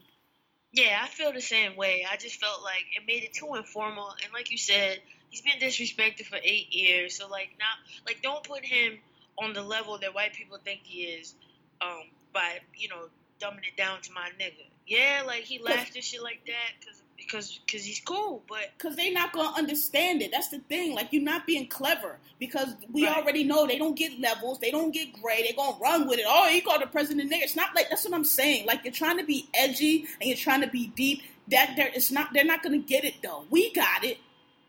[0.73, 2.07] yeah, I feel the same way.
[2.11, 5.01] I just felt like it made it too informal, and like you said,
[5.31, 7.17] he's been disrespected for eight years.
[7.17, 8.99] So, like, not like don't put him
[9.39, 11.35] on the level that white people think he is,
[11.81, 13.09] um, by you know
[13.41, 14.67] dumbing it down to my nigga.
[14.87, 18.97] Yeah, like he laughed and shit like that because because because he's cool, but Because
[18.97, 20.31] they're not gonna understand it.
[20.33, 20.95] That's the thing.
[20.95, 22.19] Like you're not being clever.
[22.39, 23.17] Because we Right.
[23.17, 24.59] already know they don't get levels.
[24.61, 25.45] They don't get grade.
[25.47, 26.25] they're gonna run with it.
[26.29, 27.43] Oh, he called the president nigga.
[27.43, 28.67] It's not like that's what I'm saying.
[28.67, 31.23] Like you're trying to be edgy and you're trying to be deep.
[31.49, 32.33] That there, it's not.
[32.33, 33.45] They're not gonna get it though.
[33.51, 34.19] We got it,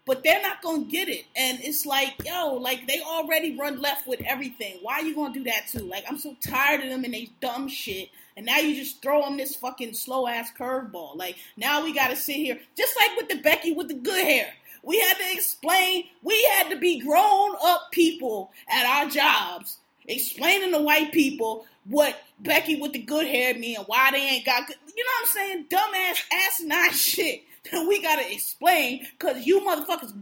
[0.06, 1.26] but they're not gonna get it.
[1.36, 4.80] And it's like, yo, like they already run left with everything.
[4.82, 5.84] Why are you gonna do that too?
[5.84, 8.10] Like I'm so tired of them and they dumb shit.
[8.39, 11.17] And now you just throw them this fucking slow ass curveball.
[11.17, 14.54] Like now we gotta sit here, just like with the Becky with the good hair.
[14.82, 16.06] We had to explain.
[16.23, 22.17] We had to be grown up people at our jobs, explaining to white people what
[22.39, 24.78] Becky with the good hair mean why they ain't got good.
[24.95, 25.65] You know what I'm saying?
[25.69, 30.13] Dumbass, asinine shit that we gotta explain because you motherfuckers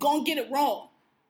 [0.00, 0.88] gonna get it wrong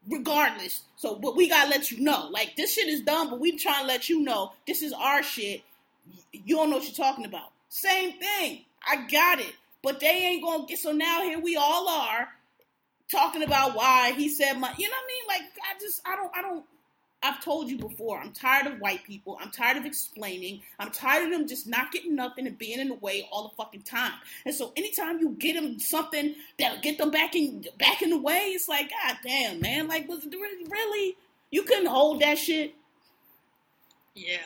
[0.08, 0.84] regardless.
[0.96, 2.28] So, but we gotta let you know.
[2.30, 5.22] Like this shit is dumb, but we trying to let you know this is our
[5.22, 5.62] shit.
[6.32, 7.52] You don't know what you're talking about.
[7.68, 8.64] Same thing.
[8.86, 9.54] I got it.
[9.82, 12.28] But they ain't gonna get so now here we all are
[13.10, 15.24] talking about why he said my you know what I mean?
[15.28, 16.64] Like I just I don't I don't
[17.24, 19.38] I've told you before, I'm tired of white people.
[19.40, 20.60] I'm tired of explaining.
[20.80, 23.54] I'm tired of them just not getting nothing and being in the way all the
[23.54, 24.14] fucking time.
[24.44, 28.18] And so anytime you get them something that'll get them back in back in the
[28.18, 31.16] way, it's like, God damn, man, like was it really really
[31.50, 32.74] you couldn't hold that shit?
[34.14, 34.38] yeah,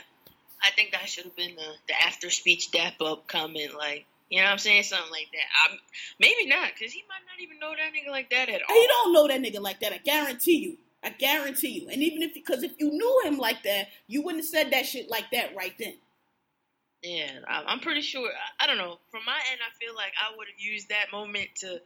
[0.67, 4.07] I think that should have been the the after speech dap up comment, like.
[4.29, 4.83] You know what I'm saying?
[4.83, 5.71] Something like that.
[5.71, 5.79] I'm,
[6.19, 8.75] maybe not, because he might not even know that nigga like that at all.
[8.75, 9.93] He don't know that nigga like that.
[9.93, 10.77] I guarantee you.
[11.05, 11.89] I guarantee you.
[11.89, 14.85] And even if because if you knew him like that, you wouldn't have said that
[14.85, 15.95] shit like that right then.
[17.03, 18.29] Yeah, I'm pretty sure.
[18.29, 18.99] I- I don't know.
[19.13, 21.81] From my end, I feel like I would have used that moment to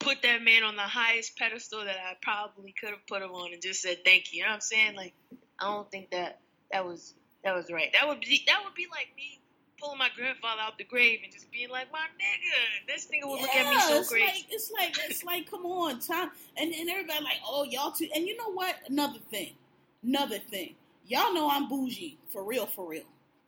[0.00, 3.54] put that man on the highest pedestal that I probably could have put him on,
[3.54, 4.40] and just said thank you.
[4.40, 4.96] You know what I'm saying?
[4.96, 5.14] Like,
[5.58, 6.40] I don't think that
[6.72, 7.90] that was that was right.
[7.92, 9.40] That would be that would be like me
[9.80, 13.40] pulling my grandfather out the grave and just being like, my nigga, this nigga would
[13.40, 14.24] look at me so it's crazy.
[14.24, 18.08] like it's like it's like come on, time and and everybody like, oh y'all too
[18.14, 18.76] and you know what?
[18.88, 19.52] Another thing.
[20.02, 20.74] Another thing.
[21.06, 23.04] Y'all know I'm bougie, for real, for real.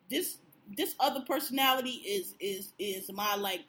[0.09, 0.39] This
[0.77, 3.61] this other personality is is is my like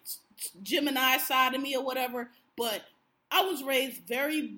[0.64, 2.84] Gemini side of me or whatever, but
[3.32, 4.58] I was raised very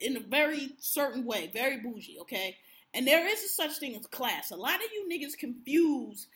[0.00, 2.56] in a very certain way, very bougie, okay?
[2.96, 4.50] And there is a such thing as class.
[4.50, 6.26] A lot of you niggas confuse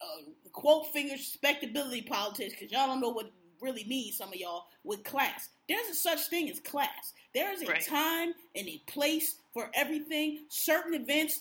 [0.00, 4.64] uh, quote finger respectability politics because y'all don't know what really means, some of y'all,
[4.82, 5.50] with class.
[5.68, 7.12] There's a such thing as class.
[7.34, 7.86] There is a Right.
[7.86, 10.46] time and a place for everything.
[10.48, 11.40] Certain events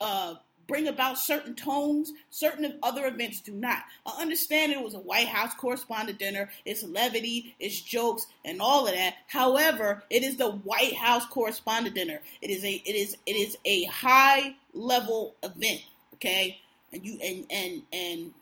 [0.00, 0.34] uh,
[0.70, 3.82] bring about certain tones, certain other events do not.
[4.06, 8.86] I understand it was a White House correspondent dinner, it's levity, it's jokes, and all
[8.86, 9.16] of that.
[9.26, 12.20] However, it is the White House correspondent dinner.
[12.40, 15.82] It is a it is it is a high level event,
[16.14, 16.60] okay?
[16.92, 18.34] And you and and and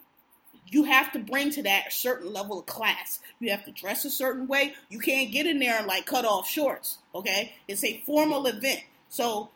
[0.71, 3.21] you have to bring to that a certain level of class.
[3.41, 4.75] You have to dress a certain way.
[4.91, 6.99] You can't get in there and like cut off shorts.
[7.15, 8.81] Okay, it's a formal event.
[9.09, 9.49] So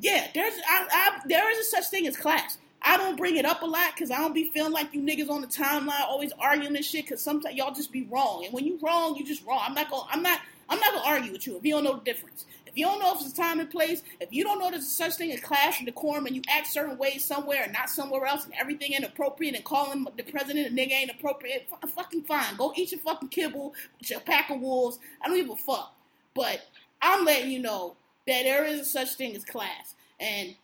[0.00, 2.58] yeah, there's I, I, there is a such thing as class.
[2.82, 5.28] I don't bring it up a lot because I don't be feeling like you niggas
[5.28, 8.44] on the timeline always arguing this shit because sometimes y'all just be wrong.
[8.44, 9.60] And when you wrong, you just wrong.
[9.62, 11.96] I'm not gonna I'm not I'm not gonna argue with you if you don't know
[11.96, 12.44] the difference.
[12.66, 14.88] If you don't know if it's time and place, if you don't know there's a
[14.88, 18.26] such thing as class and decorum, and you act certain ways somewhere and not somewhere
[18.26, 22.24] else, and everything inappropriate, and calling the president a nigga ain't appropriate, f- uh, fucking
[22.24, 22.54] fine.
[22.58, 24.98] Go eat your fucking kibble with your pack of wolves.
[25.22, 25.94] I don't give a fuck.
[26.34, 26.60] But
[27.00, 27.96] I'm letting you know
[28.26, 30.54] that there is a such thing as class, and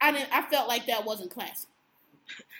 [0.00, 0.32] I didn't.
[0.32, 1.66] I felt like that wasn't classy.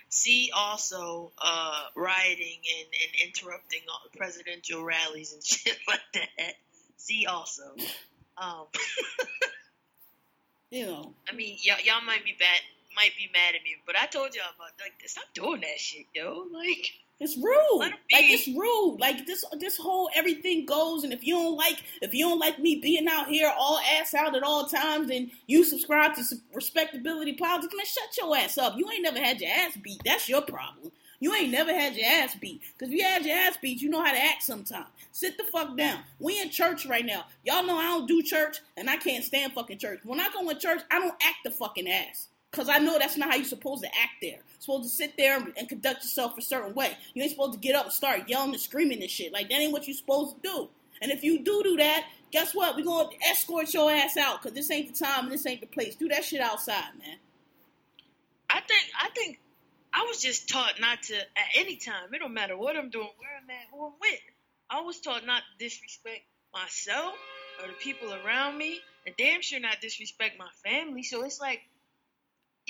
[0.08, 6.54] See also uh, rioting and, and interrupting all presidential rallies and shit like that.
[6.96, 7.74] See also.
[8.36, 8.66] Um,
[10.70, 12.60] You know, I mean, y'all, y'all might be bad,
[12.94, 16.06] might be mad at me, but I told y'all about like stop doing that shit,
[16.14, 16.46] yo.
[16.52, 17.78] Like, It's rude.
[17.80, 18.98] Like it's rude.
[18.98, 22.58] Like this this whole everything goes and if you don't like if you don't like
[22.58, 27.34] me being out here all ass out at all times then you subscribe to respectability
[27.34, 28.76] politics, man, shut your ass up.
[28.78, 30.00] You ain't never had your ass beat.
[30.04, 30.92] That's your problem.
[31.20, 32.62] You ain't never had your ass beat.
[32.72, 34.86] Because if you had your ass beat, you know how to act sometimes.
[35.12, 36.00] Sit the fuck down.
[36.18, 37.26] We in church right now.
[37.44, 40.00] Y'all know I don't do church, and I can't stand fucking church.
[40.02, 42.28] When I go in church, I don't act the fucking ass.
[42.50, 44.30] Because I know that's not how you're supposed to act there.
[44.30, 46.96] You're supposed to sit there and, conduct yourself a certain way.
[47.14, 49.32] You ain't supposed to get up and start yelling and screaming and shit.
[49.32, 50.68] Like, that ain't what you're supposed to do.
[51.00, 52.76] And if you do do that, guess what?
[52.76, 55.60] We're going to escort your ass out because this ain't the time and this ain't
[55.60, 55.94] the place.
[55.94, 57.16] Do that shit outside, man.
[58.50, 59.40] I think I think
[59.92, 62.12] I was just taught not to at any time.
[62.12, 64.20] It don't matter what I'm doing, where I'm at, who I'm with.
[64.68, 67.14] I was taught not to disrespect myself
[67.62, 71.02] or the people around me, and damn sure not disrespect my family.
[71.02, 71.62] So it's like,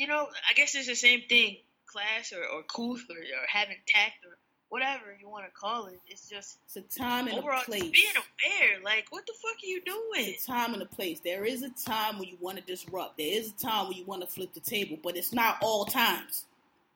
[0.00, 3.76] you know, I guess it's the same thing, class or or couth or, or having
[3.86, 4.36] tact or
[4.70, 6.00] whatever you want to call it.
[6.08, 7.82] It's just It's a time and overall a place.
[7.82, 8.80] just being aware.
[8.84, 10.30] Like, what the fuck are you doing?
[10.34, 11.20] It's a time and a place.
[11.20, 13.18] There is a time when you want to disrupt.
[13.18, 15.84] There is a time when you want to flip the table, but it's not all
[15.86, 16.46] times,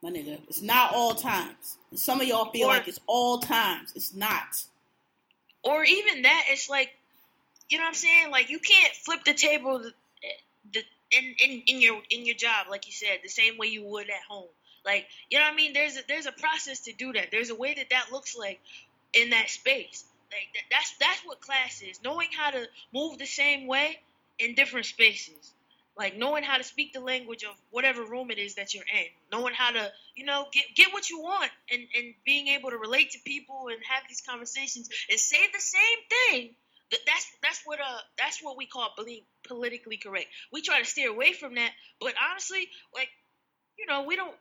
[0.02, 0.38] my nigga.
[0.48, 1.78] It's not all times.
[1.90, 3.92] And some of y'all feel Or- like it's all times.
[3.96, 4.64] It's not.
[5.64, 6.90] or even that it's like
[7.70, 9.92] you know what i'm saying like you can't flip the table the,
[10.74, 10.82] the,
[11.18, 14.08] in, in, in your in your job like you said the same way you would
[14.08, 14.48] at home.
[14.84, 15.72] Like you know what i mean?
[15.72, 17.28] There's a, there's a process to do that.
[17.30, 18.60] There's a way that that looks like
[19.14, 20.04] in that space.
[20.30, 22.00] Like that, that's that's what class is.
[22.02, 23.98] Knowing how to move the same way
[24.38, 25.52] in different spaces.
[25.96, 29.06] Like knowing how to speak the language of whatever room it is that you're in.
[29.32, 32.78] Knowing how to you know get get what you want and and being able to
[32.78, 36.50] relate to people and have these conversations and say the same thing.
[36.90, 40.26] Th- that's that's what uh that's what we call being politically correct.
[40.52, 43.08] We try to steer away from that but honestly like
[43.78, 44.34] you know we don't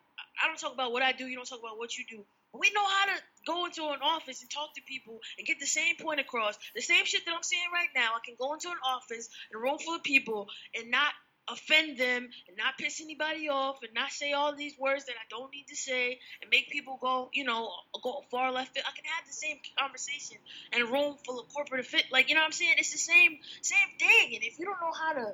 [0.44, 2.26] i don't talk about what i do you don't talk about what you do.
[2.54, 5.66] We know how to go into an office and talk to people and get the
[5.66, 6.56] same point across.
[6.76, 9.58] The same shit that i'm saying right now i can go into an office in
[9.58, 11.14] a room full of people and not
[11.50, 15.26] offend them and not piss anybody off and not say all these words that I
[15.30, 17.70] don't need to say and make people go, you know,
[18.02, 18.78] go far left.
[18.78, 20.38] I can have the same conversation
[20.72, 22.06] in a room full of corporate fit.
[22.12, 22.76] Like, you know what I'm saying?
[22.78, 24.36] It's the same same thing.
[24.36, 25.34] And if you don't know how to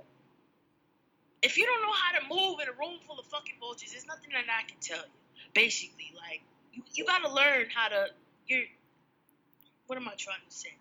[1.42, 4.08] if you don't know how to move in a room full of fucking vultures, there's
[4.08, 5.12] nothing that I can tell you.
[5.54, 6.42] Basically, like
[6.74, 8.08] you, you gotta learn how to
[8.48, 8.64] you're
[9.88, 10.74] what am I trying to say?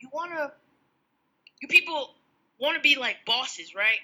[0.00, 0.52] You wanna
[1.60, 2.14] you people
[2.58, 3.98] wanna be like bosses, right?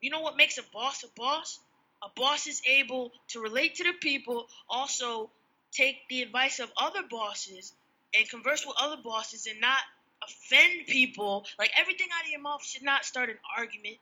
[0.00, 1.58] You know what makes a boss a boss?
[2.02, 5.30] A boss is able to relate to the people, also
[5.72, 7.74] take the advice of other bosses
[8.14, 9.78] and converse with other bosses and not
[10.26, 11.44] offend people.
[11.58, 13.96] Like everything out of your mouth should not start an argument.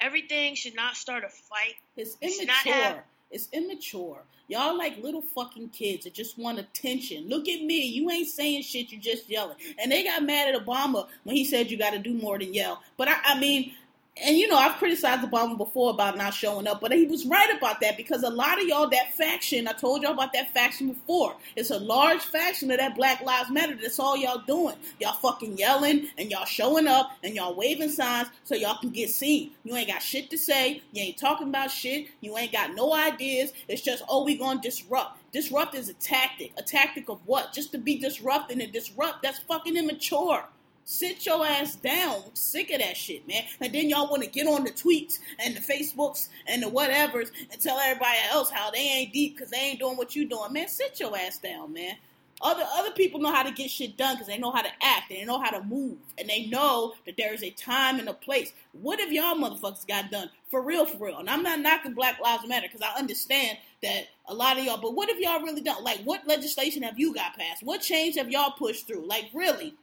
[0.00, 1.74] Everything should not start a fight.
[1.96, 2.82] It's You should not immature.
[2.84, 4.22] have- It's immature.
[4.48, 7.28] Y'all like little fucking kids that just want attention.
[7.28, 7.86] Look at me.
[7.86, 8.90] You ain't saying shit.
[8.92, 9.56] You just yelling.
[9.78, 12.52] And they got mad at Obama when he said you got to do more than
[12.52, 12.82] yell.
[12.98, 13.74] But I, I mean,
[14.20, 17.56] and you know, I've criticized Obama before about not showing up, but he was right
[17.56, 20.88] about that because a lot of y'all, that faction, I told y'all about that faction
[20.88, 21.34] before.
[21.56, 23.74] It's a large faction of that Black Lives Matter.
[23.74, 24.76] That's all y'all doing.
[25.00, 29.08] Y'all fucking yelling and y'all showing up and y'all waving signs so y'all can get
[29.08, 29.52] seen.
[29.64, 30.82] You ain't got shit to say.
[30.92, 32.08] You ain't talking about shit.
[32.20, 33.54] You ain't got no ideas.
[33.66, 35.20] It's just, oh, we gonna disrupt.
[35.32, 36.52] Disrupt is a tactic.
[36.58, 37.54] A tactic of what?
[37.54, 39.22] Just to be disrupting and disrupt.
[39.22, 40.44] That's fucking immature.
[40.84, 42.22] Sit your ass down.
[42.34, 43.44] Sick of that shit, man.
[43.60, 47.30] And then y'all want to get on the tweets and the Facebooks and the whatevers
[47.50, 50.52] and tell everybody else how they ain't deep because they ain't doing what you doing,
[50.52, 50.68] man.
[50.68, 51.96] Sit your ass down, man.
[52.42, 55.10] Other other people know how to get shit done because they know how to act
[55.10, 58.14] they know how to move and they know that there is a time and a
[58.14, 58.52] place.
[58.72, 61.18] What if y'all motherfuckers got done for real, for real?
[61.18, 64.80] And I'm not knocking Black Lives Matter because I understand that a lot of y'all.
[64.80, 65.84] But what if y'all really done?
[65.84, 67.62] Like, what legislation have you got passed?
[67.62, 69.06] What change have y'all pushed through?
[69.06, 69.74] Like, really,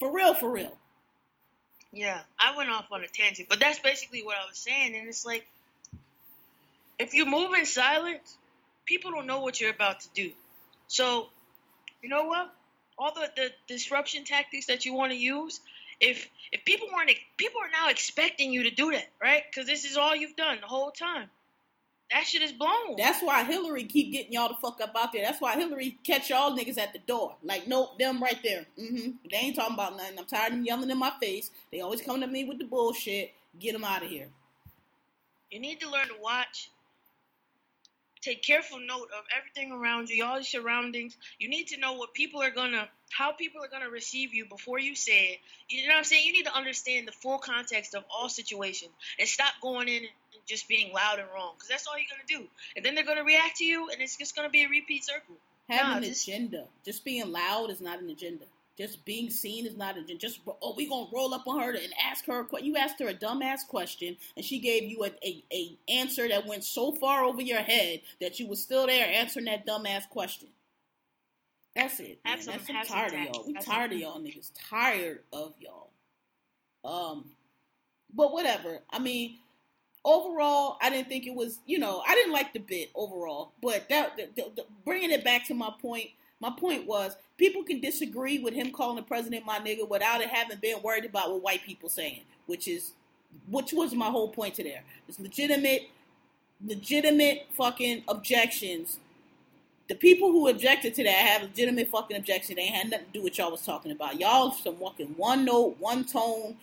[0.00, 0.76] for real, for real.
[1.92, 4.96] Yeah, I went off on a tangent, but that's basically what I was saying.
[4.96, 5.46] And it's like,
[6.98, 8.36] if you move in silence,
[8.86, 10.30] people don't know what you're about to do.
[10.88, 11.28] So,
[12.02, 12.52] you know what?
[12.98, 15.60] All the, the disruption tactics that you want to use,
[16.00, 19.42] if if people weren't, people are now expecting you to do that, right?
[19.48, 21.28] Because this is all you've done the whole time.
[22.10, 22.96] That shit is blown.
[22.96, 25.22] That's why Hillary keep getting y'all the fuck up out there.
[25.24, 27.36] That's why Hillary catch y'all niggas at the door.
[27.42, 28.66] Like, nope, them right there.
[28.76, 30.18] hmm They ain't talking about nothing.
[30.18, 31.50] I'm tired of them yelling in my face.
[31.70, 33.32] They always coming at me with the bullshit.
[33.58, 34.28] Get them out of here.
[35.50, 36.70] You need to learn to watch.
[38.22, 41.16] Take careful note of everything around you, all your surroundings.
[41.38, 44.78] You need to know what people are gonna, how people are gonna receive you before
[44.78, 45.38] you say it.
[45.70, 46.26] You know what I'm saying?
[46.26, 50.02] You need to understand the full context of all situations and stop going in
[50.50, 52.48] just being loud and wrong, because that's all you're gonna do.
[52.76, 55.36] And then they're gonna react to you, and it's just gonna be a repeat circle.
[55.68, 56.66] Have Nah, an just- agenda.
[56.84, 58.44] Just being loud is not an agenda.
[58.78, 61.92] just being seen is not a just oh we gonna roll up on her and
[62.02, 65.76] ask her you asked her a dumbass question and she gave you a, a, a
[65.88, 69.66] answer that went so far over your head that you was still there answering that
[69.66, 70.48] dumbass question.
[71.76, 72.20] That's it.
[72.24, 72.40] Man.
[72.40, 73.44] Some, That's, tired of y'all.
[73.46, 74.50] We tired of y'all niggas.
[74.70, 75.90] Tired of y'all.
[76.84, 77.30] Um,
[78.14, 78.78] but whatever.
[78.90, 79.36] I mean,
[80.04, 81.58] overall, I didn't think it was.
[81.66, 83.52] You know, I didn't like the bit overall.
[83.62, 86.10] But that, the, the, the, bringing it back to my point,
[86.40, 90.28] my point was people can disagree with him calling the president my nigga without it
[90.28, 92.92] having been worried about what white people saying, which is
[93.48, 94.82] which was my whole point to there.
[95.08, 95.88] It's legitimate,
[96.66, 98.98] legitimate fucking objections.
[99.88, 102.56] The people who objected to that have legitimate fucking objections.
[102.56, 104.20] They had nothing to do with y'all was talking about.
[104.20, 106.56] Y'all some fucking one note, one tone,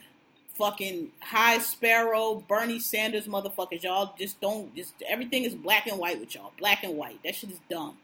[0.57, 3.83] fucking high sparrow, Bernie Sanders motherfuckers.
[3.83, 6.51] Y'all just don't just everything is black and white with y'all.
[6.59, 7.19] Black and white.
[7.23, 7.97] That shit is dumb.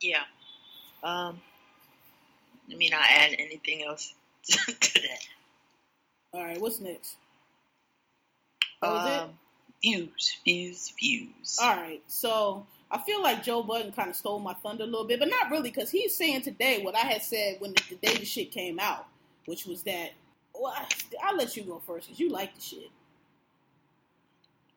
[0.00, 0.22] Yeah.
[1.02, 1.40] Um,
[2.68, 4.14] let me not add anything else
[4.44, 5.26] to that.
[6.32, 7.16] All right, what's next?
[8.82, 9.30] um,
[9.82, 11.58] views, views, views.
[11.60, 15.06] All right, so I feel like Joe Budden kind of stole my thunder a little
[15.06, 17.96] bit, but not really, because he's saying today what I had said when the, the
[17.96, 19.06] day the shit came out,
[19.46, 20.10] which was that.
[20.58, 22.90] Well, I, will let you go first, because you like the shit.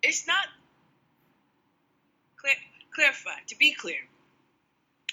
[0.02, 0.46] It's not
[2.38, 2.54] clear.
[2.94, 3.40] Clarify.
[3.48, 4.00] To be clear,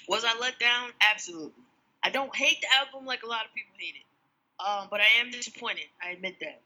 [0.07, 0.89] was I let down?
[1.01, 1.63] Absolutely.
[2.03, 4.65] I don't hate the album like a lot of people hate it.
[4.65, 5.85] Um, but I am disappointed.
[6.03, 6.61] I admit that.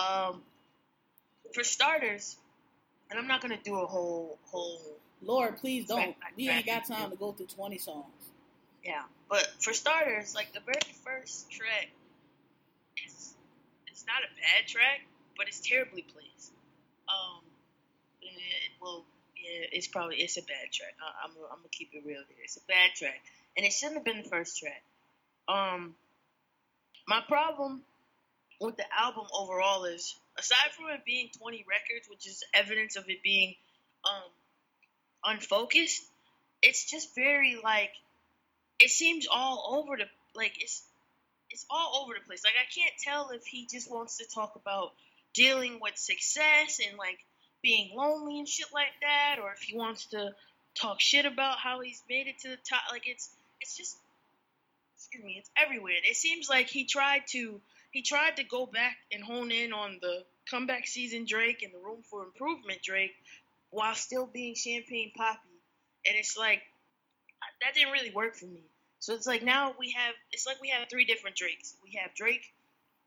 [0.00, 0.42] Um,
[1.54, 2.36] for starters,
[3.10, 4.80] and I'm not gonna do a whole whole.
[5.22, 6.16] Lord, please don't.
[6.36, 8.06] we ain't got time to go through 20 songs.
[8.84, 11.90] Yeah, but for starters, like the very first track,
[14.10, 16.52] not a bad track, but it's terribly placed.
[17.08, 17.42] Um,
[18.22, 19.04] it, well,
[19.36, 20.94] yeah, it's probably it's a bad track.
[20.98, 22.42] I, am gonna keep it real here.
[22.44, 23.22] It's a bad track,
[23.56, 24.82] and it shouldn't have been the first track.
[25.48, 25.94] Um,
[27.06, 27.82] my problem
[28.60, 33.08] with the album overall is, aside from it being 20 records, which is evidence of
[33.08, 33.54] it being
[34.04, 34.30] um
[35.24, 36.02] unfocused,
[36.62, 37.92] it's just very like
[38.78, 40.82] it seems all over the like it's
[41.50, 42.42] it's all over the place.
[42.44, 44.92] Like I can't tell if he just wants to talk about
[45.34, 47.18] dealing with success and like
[47.62, 50.30] being lonely and shit like that, or if he wants to
[50.80, 52.82] talk shit about how he's made it to the top.
[52.90, 53.96] Like it's it's just
[54.96, 55.94] excuse me, it's everywhere.
[56.08, 57.60] It seems like he tried to
[57.90, 61.78] he tried to go back and hone in on the comeback season Drake and the
[61.78, 63.14] room for improvement Drake
[63.70, 65.38] while still being champagne poppy.
[66.06, 66.62] And it's like
[67.62, 68.62] that didn't really work for me.
[69.00, 71.74] So it's like now we have it's like we have three different Drakes.
[71.82, 72.44] We have Drake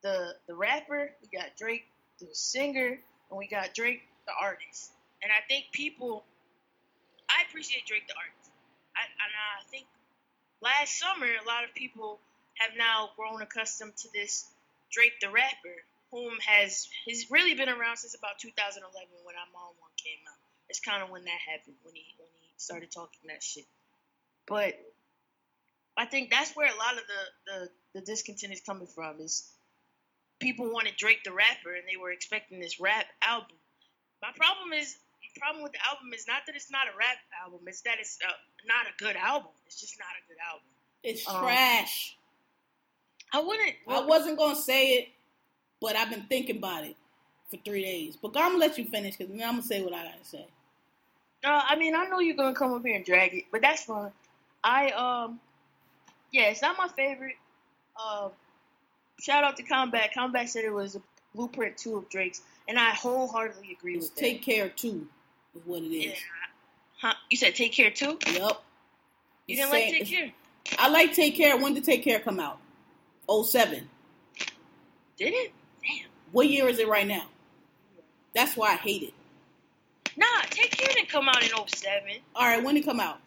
[0.01, 1.85] the the rapper, we got Drake
[2.19, 2.97] the singer,
[3.29, 4.91] and we got Drake the artist.
[5.21, 6.25] And I think people,
[7.29, 8.51] I appreciate Drake the artist.
[8.97, 9.85] I, and I think
[10.61, 12.19] last summer, a lot of people
[12.59, 14.45] have now grown accustomed to this
[14.91, 15.77] Drake the rapper,
[16.11, 18.81] whom has has really been around since about 2011
[19.23, 20.41] when I'm on one came out.
[20.69, 23.65] It's kind of when that happened when he when he started talking that shit.
[24.45, 24.75] But
[25.97, 29.49] I think that's where a lot of the the, the discontent is coming from is
[30.39, 33.55] people wanted Drake the rapper and they were expecting this rap album
[34.23, 37.17] my problem is the problem with the album is not that it's not a rap
[37.43, 37.59] album.
[37.67, 38.31] It's that it's uh,
[38.65, 39.51] not a good album.
[39.67, 40.67] It's just not a good album.
[41.03, 42.15] It's um, trash.
[43.33, 43.73] I wouldn't.
[43.85, 45.09] Well, I wasn't gonna say it,
[45.81, 46.95] but I've been thinking about it
[47.51, 48.15] for three days.
[48.15, 50.47] But I'm gonna let you finish because I'm gonna say what I gotta say.
[51.43, 53.83] Uh, I mean, I know you're gonna come up here and drag it, but that's
[53.83, 54.11] fine.
[54.63, 55.41] I um,
[56.33, 57.35] yeah, it's not my favorite.
[57.95, 58.27] Uh,
[59.21, 60.13] shout out to Combat.
[60.13, 61.01] Combat said it was a
[61.33, 64.51] blueprint two of Drake's and I wholeheartedly agree it's with take that.
[64.51, 65.07] care too,
[65.55, 66.05] is what it is.
[66.05, 66.13] Yeah.
[67.01, 67.13] Huh?
[67.29, 68.17] You said take care too?
[68.27, 68.61] Yep.
[69.47, 70.31] You it's didn't like take care.
[70.77, 71.57] I like take care.
[71.57, 72.59] When did take care come out?
[73.29, 73.89] 07.
[75.17, 75.51] Did it?
[75.81, 76.09] Damn.
[76.31, 77.25] What year is it right now?
[78.33, 79.13] That's why I hate it.
[80.17, 82.01] Nah, Take Care didn't come out in 07.
[82.35, 83.19] All right, when did it come out?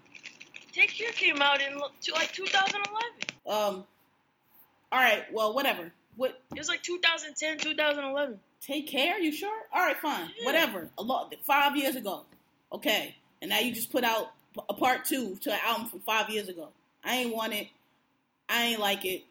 [0.77, 2.85] Take Care came out in like 2011.
[3.47, 3.85] Um.
[4.93, 5.25] All right.
[5.33, 5.91] Well, whatever.
[6.17, 6.39] What?
[6.53, 8.39] It was like 2010, 2011.
[8.61, 9.19] Take care.
[9.19, 9.59] You sure?
[9.73, 10.29] All right, fine.
[10.39, 10.45] Yeah.
[10.45, 10.91] Whatever.
[10.99, 11.35] A lot.
[11.45, 12.25] Five years ago.
[12.73, 13.15] Okay.
[13.41, 14.33] And now you just put out
[14.69, 16.69] a part two to an album from five years ago.
[17.03, 17.69] I ain't want it.
[18.49, 19.25] I ain't like it.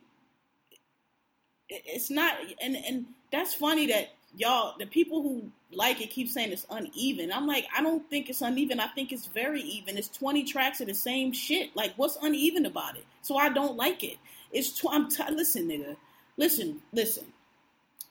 [1.70, 6.52] It's not, and and that's funny that y'all, the people who like it, keep saying
[6.52, 7.32] it's uneven.
[7.32, 8.80] I'm like, I don't think it's uneven.
[8.80, 9.98] I think it's very even.
[9.98, 11.76] It's 20 tracks of the same shit.
[11.76, 13.06] Like, what's uneven about it?
[13.22, 14.18] So I don't like it.
[14.52, 15.96] It's tw- I'm t- listen, nigga.
[16.38, 17.26] Listen, listen.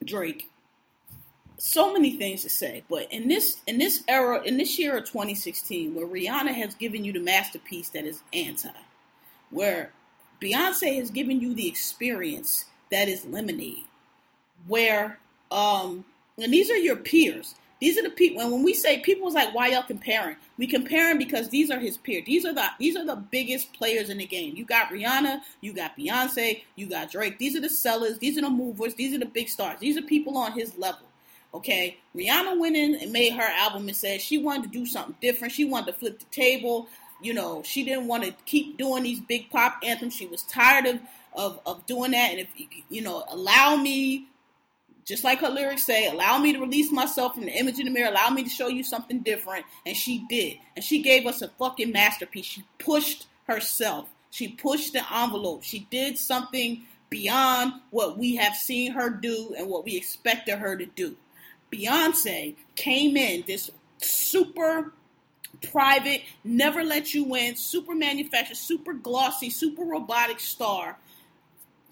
[0.05, 0.51] Drake,
[1.57, 5.05] so many things to say, but in this in this era, in this year of
[5.05, 8.68] 2016, where Rihanna has given you the masterpiece that is anti,
[9.51, 9.93] where
[10.43, 13.85] Beyonce has given you the experience that is lemonade,
[14.66, 15.18] where
[15.51, 16.05] um,
[16.39, 17.55] and these are your peers.
[17.80, 18.41] These are the people.
[18.41, 20.37] And when we say people was like, why y'all comparing?
[20.57, 22.24] We comparing because these are his peers.
[22.24, 24.57] These are the these are the biggest players in the game.
[24.57, 27.39] You got Rihanna, you got Beyonce, you got Drake.
[27.39, 28.18] These are the sellers.
[28.18, 28.95] These are the movers.
[28.95, 29.80] These are the big stars.
[29.80, 31.07] These are people on his level.
[31.53, 35.14] Okay, Rihanna went in and made her album and said she wanted to do something
[35.20, 35.53] different.
[35.53, 36.89] She wanted to flip the table.
[37.22, 40.16] You know, she didn't want to keep doing these big pop anthems.
[40.16, 41.01] She was tired of
[41.35, 42.30] of, of doing that.
[42.30, 42.49] And if
[42.89, 44.28] you know, allow me
[45.05, 47.91] just like her lyrics say, allow me to release myself from the image in the
[47.91, 49.67] mirror, allow me to show you something different.
[49.85, 50.59] And she did.
[50.77, 52.47] And she gave us a fucking masterpiece.
[52.47, 54.09] She pushed herself.
[54.31, 55.63] She pushed the envelope.
[55.63, 60.77] She did something beyond what we have seen her do and what we expected her
[60.77, 61.17] to do.
[61.71, 64.93] Beyonce came in this super
[65.71, 70.99] private, never let you win, super manufactured, super glossy, super robotic star.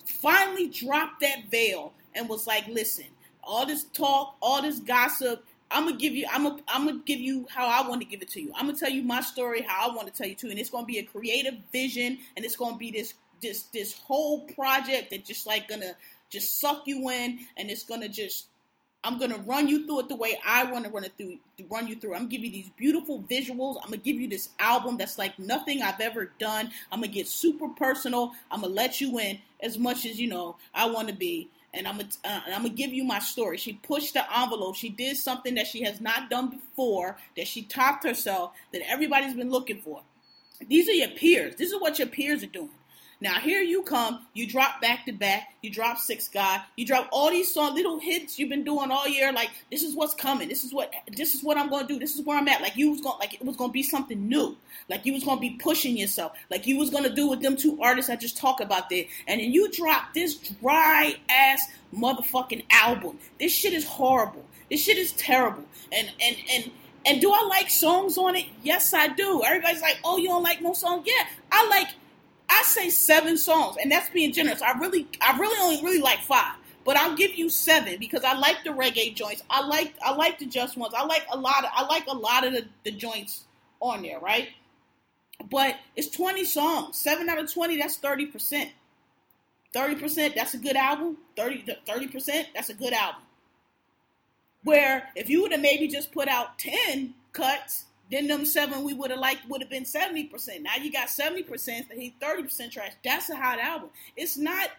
[0.05, 3.07] Finally dropped that veil and was like, listen,
[3.45, 7.21] all this talk, all this gossip, I'm gonna give you, I'm gonna, I'm gonna give
[7.21, 8.53] you how I want to give it to you.
[8.55, 10.71] I'm gonna tell you my story, how I want to tell you too, and it's
[10.71, 15.25] gonna be a creative vision, and it's gonna be this, this, this whole project that
[15.25, 15.95] just like gonna
[16.31, 18.47] just suck you in, and it's gonna just,
[19.03, 21.39] I'm gonna run you through it the way I want to run it through,
[21.71, 22.13] run you through.
[22.13, 23.77] I'm gonna give you these beautiful visuals.
[23.83, 26.71] I'm gonna give you this album that's like nothing I've ever done.
[26.93, 28.33] I'm gonna get super personal.
[28.51, 31.89] I'm gonna let you in as much as you know I want to be and
[31.89, 33.57] I'm gonna uh, give you my story.
[33.57, 34.77] She pushed the envelope.
[34.77, 37.17] She did something that she has not done before.
[37.37, 38.53] That she topped herself.
[38.73, 40.03] That everybody's been looking for.
[40.69, 41.57] These are your peers.
[41.57, 42.71] This is what your peers are doing.
[43.23, 47.09] Now here you come, you drop back to back, you drop Six God, you drop
[47.13, 49.33] all these song little hits you've been doing all year.
[49.33, 50.49] Like this is what's coming.
[50.49, 52.01] This is what this is what I'm to do.
[52.01, 52.61] This is where I'm at.
[52.61, 54.57] Like you was gonna like it was to be something new.
[54.89, 56.33] Like you was to be pushing yourself.
[56.51, 59.05] Like you was to do with them two artists I just talked about there.
[59.29, 61.65] And then you drop this dry ass
[61.95, 63.21] motherfucking album.
[63.39, 64.45] This shit is horrible.
[64.69, 65.63] This shit is terrible.
[65.93, 66.73] And and and
[67.07, 68.47] and do I like songs on it?
[68.65, 69.43] Yes, I do.
[69.45, 71.89] Everybody's like, "Oh, you don't like no song?" Yeah, I like
[72.53, 74.61] I say seven songs, and that's being generous.
[74.61, 78.35] I really, I really only really like five, but I'll give you seven because I
[78.35, 79.43] like the reggae joints.
[79.49, 80.93] I like, I like the just ones.
[80.95, 83.45] I like a lot of, I like a lot of the, the joints
[83.81, 84.51] on there, right?
[85.51, 86.99] But it's twenty songs.
[86.99, 88.71] Seven out of twenty, that's thirty percent.
[89.73, 91.17] Thirty percent, that's a good album.
[91.37, 93.23] 30 percent, that's a good album.
[94.63, 98.95] Where if you would have maybe just put out ten cuts then them seven we
[98.95, 100.63] would have liked would have been seventy percent.
[100.63, 102.93] Now you got seventy percent, and he thirty percent trash.
[103.05, 103.91] That's a hot album.
[104.17, 104.71] It's not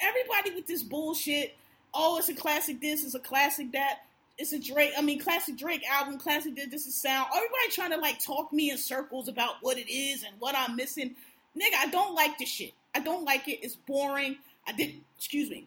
[0.00, 1.56] everybody with this bullshit.
[1.94, 2.80] Oh, it's a classic.
[2.80, 3.72] This is a classic.
[3.72, 4.00] That
[4.38, 4.92] it's a Drake.
[4.96, 6.18] I mean, classic Drake album.
[6.18, 6.54] Classic.
[6.54, 7.28] This, this is sound.
[7.34, 10.76] Everybody trying to like talk me in circles about what it is and what I'm
[10.76, 11.14] missing.
[11.56, 12.72] Nigga, I don't like this shit.
[12.94, 13.60] I don't like it.
[13.62, 14.36] It's boring.
[14.68, 15.66] I didn't, Excuse me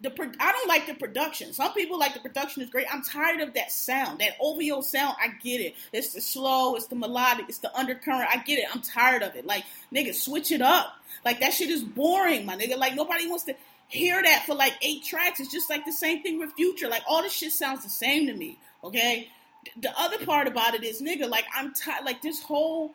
[0.00, 1.52] the I don't like the production.
[1.52, 2.86] Some people like the production is great.
[2.92, 5.16] I'm tired of that sound, that OVO sound.
[5.20, 5.74] I get it.
[5.92, 8.28] It's the slow, it's the melodic, it's the undercurrent.
[8.30, 8.66] I get it.
[8.72, 9.46] I'm tired of it.
[9.46, 10.94] Like nigga, switch it up.
[11.24, 12.76] Like that shit is boring, my nigga.
[12.76, 13.54] Like nobody wants to
[13.88, 15.40] hear that for like eight tracks.
[15.40, 16.88] It's just like the same thing with Future.
[16.88, 18.58] Like all this shit sounds the same to me.
[18.82, 19.28] Okay.
[19.80, 22.04] The other part about it is, nigga, like I'm tired.
[22.04, 22.92] Like this whole.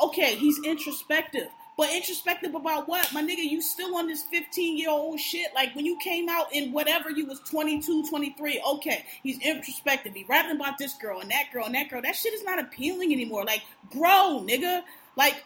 [0.00, 3.12] Okay, he's introspective but introspective about what?
[3.12, 5.54] My nigga, you still on this 15 year old shit.
[5.54, 10.12] Like when you came out in whatever you was 22, 23, okay, he's introspective.
[10.12, 12.02] He rapping about this girl and that girl and that girl.
[12.02, 13.44] That shit is not appealing anymore.
[13.44, 14.82] Like, grow, nigga.
[15.16, 15.44] Like,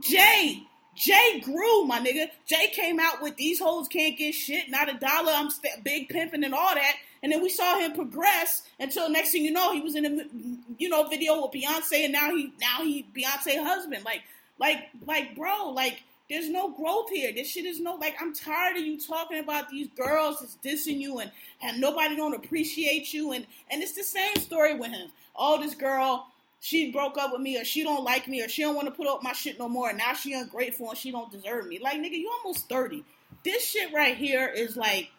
[0.00, 0.62] Jay.
[0.94, 2.28] Jay grew, my nigga.
[2.46, 5.30] Jay came out with these hoes can't get shit, not a dollar.
[5.30, 6.94] I'm st- big pimping and all that.
[7.22, 10.24] And then we saw him progress until next thing you know, he was in a
[10.78, 14.04] you know video with Beyonce, and now he now he Beyonce husband.
[14.04, 14.22] Like
[14.58, 17.32] like, like, bro, like, there's no growth here.
[17.32, 18.16] This shit is no like.
[18.20, 21.30] I'm tired of you talking about these girls that's dissing you and
[21.62, 25.10] and nobody don't appreciate you and and it's the same story with him.
[25.36, 26.26] Oh, this girl,
[26.58, 28.94] she broke up with me or she don't like me or she don't want to
[28.94, 29.90] put up my shit no more.
[29.90, 31.78] And now she ungrateful and she don't deserve me.
[31.78, 33.04] Like, nigga, you almost thirty.
[33.44, 35.10] This shit right here is like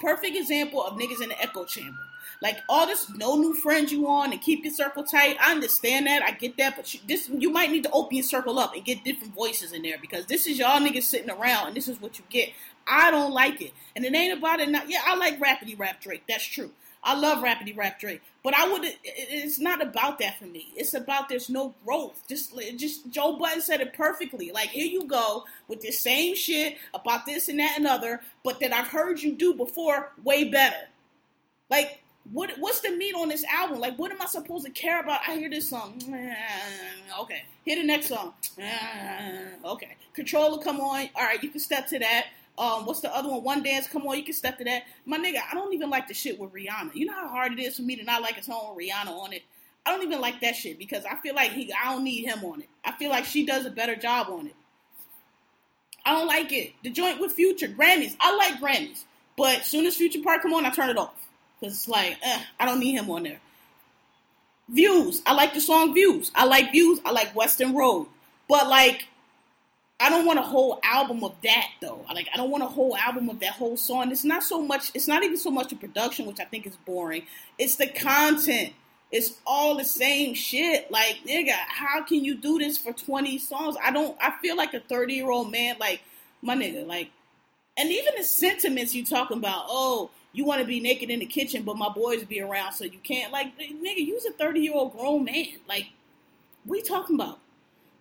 [0.00, 1.98] perfect example of niggas in the echo chamber.
[2.42, 5.36] Like all this, no new friends you on and keep your circle tight.
[5.40, 8.24] I understand that, I get that, but you, this you might need to open your
[8.24, 11.68] circle up and get different voices in there because this is y'all niggas sitting around
[11.68, 12.50] and this is what you get.
[12.86, 14.70] I don't like it, and it ain't about it.
[14.70, 16.22] Not yeah, I like Rapidy Rap Drake.
[16.26, 16.70] That's true.
[17.02, 18.82] I love Rapidy Rap Drake, but I would.
[19.04, 20.68] It's not about that for me.
[20.76, 22.24] It's about there's no growth.
[22.28, 24.50] Just, just Joe Budden said it perfectly.
[24.50, 28.60] Like here you go with the same shit about this and that and other, but
[28.60, 30.88] that I've heard you do before way better.
[31.70, 31.99] Like
[32.32, 33.80] what what's the meat on this album?
[33.80, 35.20] Like, what am I supposed to care about?
[35.26, 35.94] I hear this song,
[37.20, 37.44] okay.
[37.64, 38.34] Hear the next song,
[39.64, 39.96] okay.
[40.14, 41.08] Controlla, come on.
[41.14, 42.26] All right, you can step to that.
[42.58, 43.42] Um, what's the other one?
[43.42, 44.84] One Dance, come on, you can step to that.
[45.06, 46.94] My nigga, I don't even like the shit with Rihanna.
[46.94, 49.08] You know how hard it is for me to not like a song with Rihanna
[49.08, 49.42] on it.
[49.86, 52.44] I don't even like that shit because I feel like he, I don't need him
[52.44, 52.68] on it.
[52.84, 54.54] I feel like she does a better job on it.
[56.04, 56.74] I don't like it.
[56.84, 58.14] The joint with Future, Grammys.
[58.20, 59.04] I like Grammys,
[59.36, 61.14] but soon as Future Part come on, I turn it off
[61.60, 63.40] because it's like, eh, I don't need him on there.
[64.68, 65.20] Views.
[65.26, 66.30] I like the song Views.
[66.34, 67.00] I like Views.
[67.04, 68.06] I like Weston Road.
[68.48, 69.08] But like,
[69.98, 72.04] I don't want a whole album of that though.
[72.12, 74.10] Like, I don't want a whole album of that whole song.
[74.10, 74.90] It's not so much.
[74.94, 77.22] It's not even so much the production, which I think is boring.
[77.58, 78.72] It's the content.
[79.12, 80.90] It's all the same shit.
[80.90, 83.76] Like, nigga, how can you do this for 20 songs?
[83.82, 86.00] I don't, I feel like a 30 year old man, like,
[86.42, 87.10] my nigga, like,
[87.76, 91.26] and even the sentiments you talking about, oh, you want to be naked in the
[91.26, 93.32] kitchen, but my boys be around, so you can't.
[93.32, 95.46] Like, nigga, you's a 30 year old grown man.
[95.68, 95.86] Like,
[96.64, 97.38] what you talking about?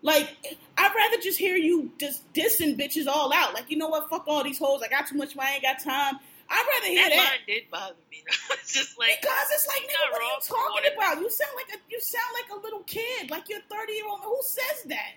[0.02, 0.30] Like,
[0.78, 3.54] I'd rather just hear you just dissing bitches all out.
[3.54, 4.10] Like, you know what?
[4.10, 4.82] Fuck all these hoes.
[4.84, 5.50] I got too much money.
[5.50, 6.20] I ain't got time.
[6.50, 7.10] I'd rather hear that.
[7.10, 7.18] that.
[7.18, 8.24] line did bother me.
[8.52, 11.22] it's just like because it's like, nigga, what are you talking about?
[11.22, 14.22] You sound like a you sound like a little kid, like you're 30 year old.
[14.24, 15.14] Who says that?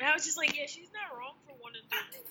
[0.00, 1.43] And I was just like, yeah, she's not wrong for wanting to.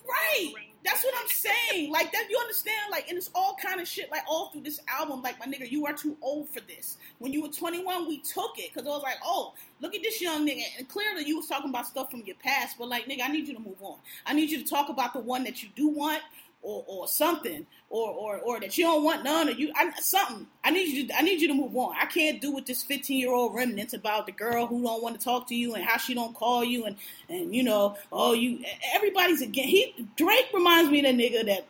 [0.07, 0.53] Right.
[0.83, 1.91] That's what I'm saying.
[1.91, 2.91] Like that, you understand?
[2.91, 4.11] Like, and it's all kind of shit.
[4.11, 6.97] Like all through this album, like my nigga, you are too old for this.
[7.19, 10.21] When you were 21, we took it because I was like, oh, look at this
[10.21, 10.63] young nigga.
[10.77, 12.77] And clearly, you was talking about stuff from your past.
[12.77, 13.97] But like, nigga, I need you to move on.
[14.25, 16.21] I need you to talk about the one that you do want,
[16.63, 20.47] or or something, or or or that you don't want none, or you I, something.
[20.63, 21.07] I need you.
[21.07, 21.95] To, I need you to move on.
[21.99, 25.19] I can't do with this 15 year old remnants about the girl who don't want
[25.19, 26.95] to talk to you and how she don't call you and
[27.29, 28.63] and you know, oh you.
[28.95, 29.67] Everybody's again.
[29.67, 31.67] He Drake reminds me of the nigga that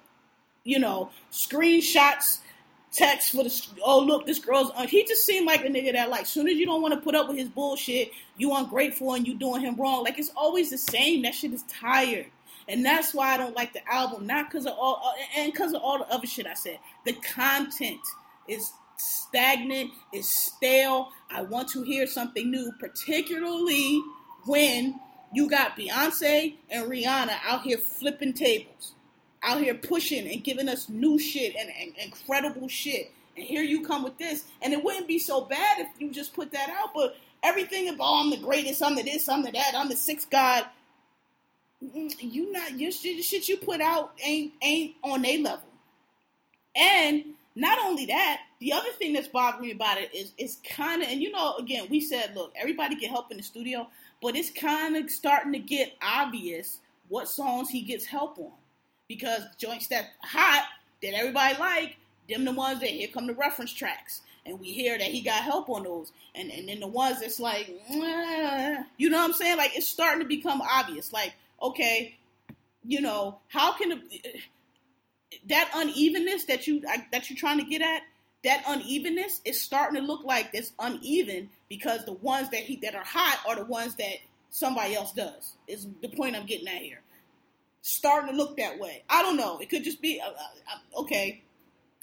[0.63, 2.39] you know screenshots
[2.93, 4.87] text for the oh look this girl's un-.
[4.87, 7.15] he just seemed like a nigga that like soon as you don't want to put
[7.15, 10.77] up with his bullshit you ungrateful and you doing him wrong like it's always the
[10.77, 12.27] same that shit is tired
[12.67, 15.73] and that's why I don't like the album not because of all uh, and because
[15.73, 18.01] of all the other shit I said the content
[18.47, 24.01] is stagnant is stale I want to hear something new particularly
[24.45, 24.99] when
[25.33, 28.93] you got Beyonce and Rihanna out here flipping tables
[29.43, 33.11] out here pushing and giving us new shit and, and incredible shit.
[33.35, 34.45] And here you come with this.
[34.61, 37.99] And it wouldn't be so bad if you just put that out, but everything about
[38.01, 40.65] oh, I'm the greatest, I'm the this, I'm the that, I'm the sixth god.
[42.19, 45.67] You not your shit, shit you put out ain't ain't on a level.
[46.75, 47.23] And
[47.55, 51.09] not only that, the other thing that's bothering me about it is it's kind of
[51.09, 53.87] and you know again we said look everybody get help in the studio,
[54.21, 56.79] but it's kind of starting to get obvious
[57.09, 58.51] what songs he gets help on
[59.07, 60.65] because joints that hot
[61.01, 61.97] that everybody like,
[62.29, 64.21] them the ones that here come the reference tracks.
[64.45, 66.11] And we hear that he got help on those.
[66.35, 67.67] And and then the ones that's like,
[68.97, 69.57] you know what I'm saying?
[69.57, 71.13] Like it's starting to become obvious.
[71.13, 72.17] Like, okay,
[72.83, 74.03] you know, how can
[75.47, 78.01] that unevenness that you that you're trying to get at,
[78.43, 82.93] that unevenness is starting to look like it's uneven because the ones that he that
[82.93, 84.17] are hot are the ones that
[84.49, 85.55] somebody else does.
[85.67, 87.01] Is the point I'm getting at here
[87.83, 89.03] starting to look that way.
[89.09, 89.59] I don't know.
[89.59, 91.43] It could just be uh, uh, okay.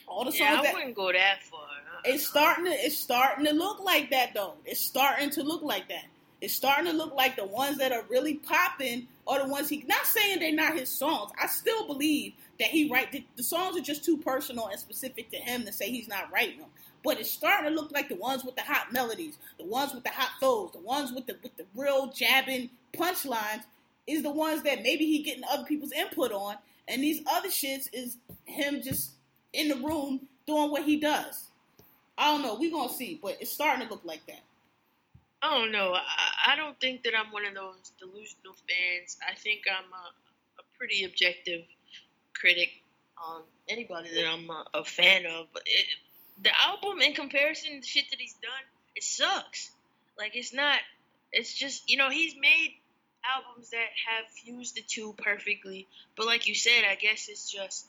[0.06, 1.60] All the songs Yeah, I that wouldn't go that far.
[2.04, 4.54] it's starting to it's starting to look like that though.
[4.64, 6.04] It's starting to look like that.
[6.40, 9.84] It's starting to look like the ones that are really popping are the ones he.
[9.86, 11.32] Not saying they're not his songs.
[11.40, 15.30] I still believe that he write the, the songs are just too personal and specific
[15.30, 16.68] to him to say he's not writing them.
[17.04, 20.04] But it's starting to look like the ones with the hot melodies, the ones with
[20.04, 23.62] the hot flows, the ones with the with the real jabbing punchlines
[24.06, 26.56] is the ones that maybe he getting other people's input on,
[26.88, 29.12] and these other shits is him just
[29.52, 31.48] in the room doing what he does.
[32.18, 32.54] I don't know.
[32.54, 34.40] We gonna see, but it's starting to look like that.
[35.42, 35.94] I don't know.
[35.94, 39.16] I, I don't think that I'm one of those delusional fans.
[39.26, 41.62] I think I'm a, a pretty objective
[42.34, 42.70] critic
[43.16, 45.46] on anybody that I'm a, a fan of.
[45.52, 45.86] But it,
[46.42, 48.64] the album, in comparison to the shit that he's done,
[48.94, 49.70] it sucks.
[50.18, 50.78] Like it's not.
[51.32, 52.74] It's just you know he's made
[53.24, 55.86] albums that have fused the two perfectly.
[56.16, 57.86] But like you said, I guess it's just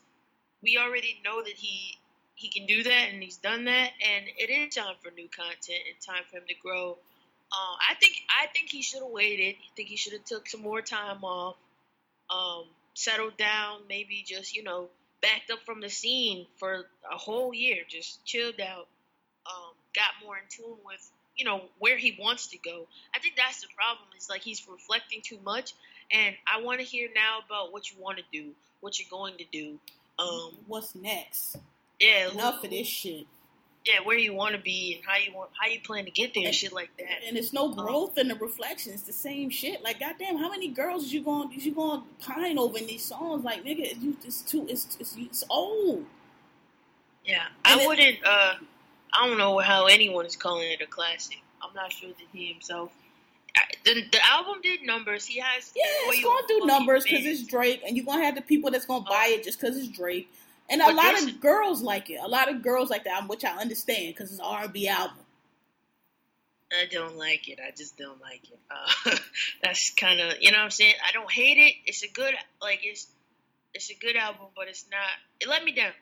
[0.62, 1.98] we already know that he
[2.34, 5.80] he can do that and he's done that, and it is time for new content
[5.88, 6.98] and time for him to grow.
[7.52, 9.56] Um, I think I think he should have waited.
[9.56, 11.56] I think he should have took some more time off,
[12.30, 14.88] um, settled down, maybe just you know
[15.20, 18.88] backed up from the scene for a whole year, just chilled out,
[19.46, 22.86] um, got more in tune with you know where he wants to go.
[23.14, 24.08] I think that's the problem.
[24.16, 25.74] Is like he's reflecting too much,
[26.10, 29.36] and I want to hear now about what you want to do, what you're going
[29.36, 29.78] to do.
[30.18, 31.56] Um, What's next?
[32.00, 33.26] yeah, Enough of this shit.
[33.84, 36.34] Yeah, where you want to be and how you want how you plan to get
[36.34, 37.26] there and, and shit like that.
[37.26, 38.92] And it's no um, growth in the reflection.
[38.92, 39.82] It's the same shit.
[39.82, 42.86] Like goddamn, how many girls is you going is you going to pine over in
[42.86, 43.44] these songs?
[43.44, 46.04] Like nigga, you it's too it's it's, it's old.
[47.24, 48.18] Yeah, and I wouldn't.
[48.24, 48.54] uh
[49.14, 51.38] I don't know how anyone is calling it a classic.
[51.62, 52.92] I'm not sure that he himself.
[53.84, 55.26] The, the album did numbers.
[55.26, 58.36] He has yeah, it's going to do numbers because it's Drake, and you're gonna have
[58.36, 59.34] the people that's gonna buy oh.
[59.34, 60.30] it just because it's Drake.
[60.72, 62.18] And a lot of girls like it.
[62.22, 65.18] A lot of girls like that, which I understand because it's an R&B album.
[66.72, 67.58] I don't like it.
[67.60, 68.58] I just don't like it.
[68.70, 69.16] Uh,
[69.62, 70.94] that's kind of you know what I'm saying.
[71.06, 71.74] I don't hate it.
[71.84, 73.08] It's a good like it's
[73.74, 75.00] it's a good album, but it's not.
[75.40, 75.92] It let me down.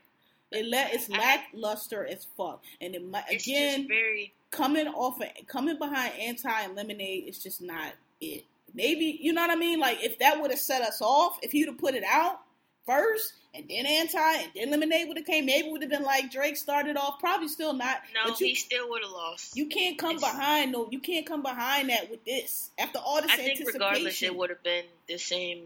[0.52, 5.78] It let it's lackluster as fuck, and it might again very coming off of coming
[5.78, 8.44] behind anti and lemonade is just not it.
[8.72, 9.80] Maybe you know what I mean.
[9.80, 12.40] Like if that would have set us off, if he'd have put it out,
[12.86, 15.46] first, and then Anti, and then Lemonade would have came.
[15.46, 17.18] Maybe would have been like Drake started off.
[17.18, 18.02] Probably still not.
[18.14, 19.56] No, you, he still would have lost.
[19.56, 20.72] You can't come it's, behind.
[20.72, 22.70] No, you can't come behind that with this.
[22.78, 25.62] After all this I think regardless, it would have been the same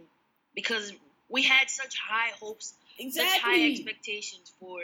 [0.54, 0.92] because
[1.28, 3.30] we had such high hopes, exactly.
[3.30, 4.80] such high expectations for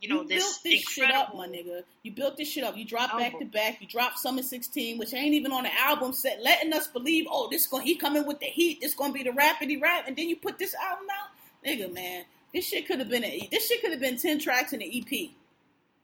[0.00, 1.82] you know, you this built this shit up, my nigga.
[2.02, 2.74] You built this shit up.
[2.76, 3.82] You dropped back to back.
[3.82, 7.48] You dropped Summer 16, which ain't even on the album set, letting us believe, oh,
[7.50, 8.80] this going he coming with the heat.
[8.80, 11.28] This gonna be the rapidy rap, and then you put this album out
[11.66, 14.72] nigga, man, this shit could have been a this shit could have been ten tracks
[14.72, 15.30] in an EP.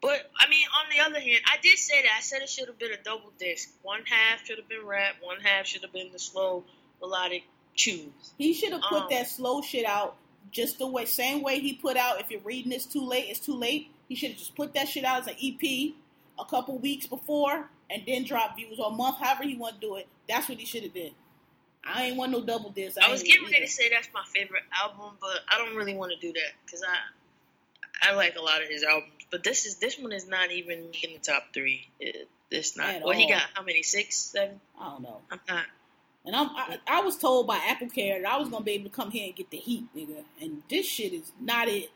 [0.02, 2.10] But I mean, on the other hand, I did say that.
[2.18, 3.70] I said it should have been a double disc.
[3.82, 5.16] One half should have been rap.
[5.20, 6.64] One half should have been the slow
[7.00, 7.44] melodic
[7.76, 8.34] tunes.
[8.38, 10.16] He should have put um, that slow shit out
[10.50, 12.20] just the way, same way he put out.
[12.20, 13.90] If you're reading this too late, it's too late.
[14.08, 15.94] He should have just put that shit out as an EP
[16.38, 19.80] a couple weeks before, and then drop views or a month, however he want to
[19.80, 20.06] do it.
[20.28, 21.12] That's what he should have did.
[21.86, 22.98] I ain't want no double disc.
[23.00, 25.94] I, I was getting ready to say that's my favorite album, but I don't really
[25.94, 29.12] want to do that because I I like a lot of his albums.
[29.30, 31.88] But this is this one is not even in the top three.
[31.98, 32.88] It, it's not.
[32.88, 33.20] At what all.
[33.20, 33.42] he got?
[33.54, 33.82] How many?
[33.82, 34.60] Six, seven?
[34.80, 35.20] I don't know.
[35.30, 35.64] I'm not.
[36.24, 38.90] And I'm, I, I was told by Apple Care that I was gonna be able
[38.90, 40.24] to come here and get the heat, nigga.
[40.40, 41.90] And this shit is not it.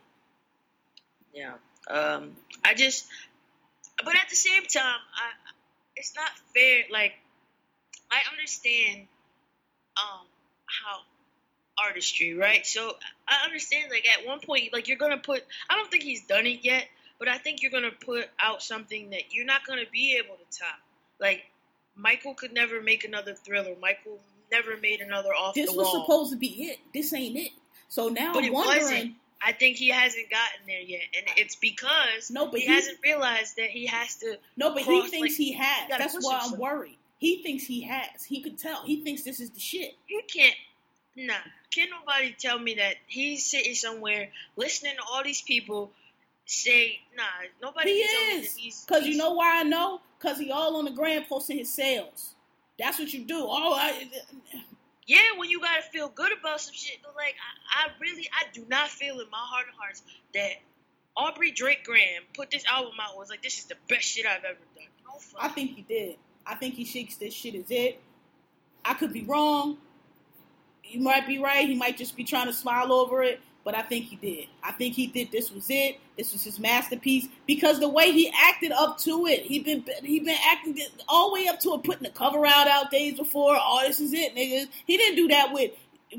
[1.34, 1.54] Yeah.
[1.88, 2.36] Um.
[2.64, 3.06] I just.
[4.04, 5.50] But at the same time, I.
[5.96, 6.84] It's not fair.
[6.90, 7.12] Like,
[8.10, 9.06] I understand
[10.00, 10.26] um
[10.66, 11.00] how
[11.86, 12.66] artistry, right?
[12.66, 12.92] So
[13.26, 16.46] I understand like at one point like you're gonna put I don't think he's done
[16.46, 16.86] it yet,
[17.18, 20.58] but I think you're gonna put out something that you're not gonna be able to
[20.58, 20.78] top.
[21.18, 21.44] Like
[21.96, 23.74] Michael could never make another thriller.
[23.80, 24.18] Michael
[24.50, 25.84] never made another off this the wall.
[25.84, 26.78] This was supposed to be it.
[26.92, 27.52] This ain't it.
[27.88, 28.82] So now but I'm wondering.
[28.82, 29.14] Wasn't.
[29.42, 32.98] I think he hasn't gotten there yet, and it's because no, but he, he hasn't
[33.02, 34.36] realized that he has to.
[34.56, 35.88] No, but cross, he thinks like, he has.
[35.88, 36.98] That's why I'm worried.
[37.20, 38.24] He thinks he has.
[38.24, 38.82] He could tell.
[38.84, 39.94] He thinks this is the shit.
[40.08, 40.54] You can't.
[41.14, 41.34] Nah.
[41.70, 45.92] Can't nobody tell me that he's sitting somewhere listening to all these people
[46.46, 47.22] say, nah,
[47.62, 48.84] nobody he is.
[48.86, 50.00] Because you know why I know?
[50.18, 52.34] Because he all on the gram posting his sales.
[52.78, 53.38] That's what you do.
[53.38, 54.08] Oh, I.
[55.06, 57.34] Yeah, when you gotta feel good about some shit, but like
[57.76, 60.02] I, I really, I do not feel in my heart of hearts
[60.34, 60.52] that
[61.16, 64.44] Aubrey Drake Graham put this album out was like this is the best shit I've
[64.44, 64.86] ever done.
[65.04, 66.16] No I think he did.
[66.50, 68.00] I think he shakes this shit is it.
[68.84, 69.78] I could be wrong.
[70.84, 71.68] You might be right.
[71.68, 73.40] He might just be trying to smile over it.
[73.62, 74.48] But I think he did.
[74.64, 75.30] I think he did.
[75.30, 76.00] This was it.
[76.16, 80.18] This was his masterpiece because the way he acted up to it, he been he
[80.18, 83.56] been acting all the way up to it, putting the cover out out days before.
[83.60, 84.68] Oh, this is it, niggas.
[84.86, 85.72] He didn't do that with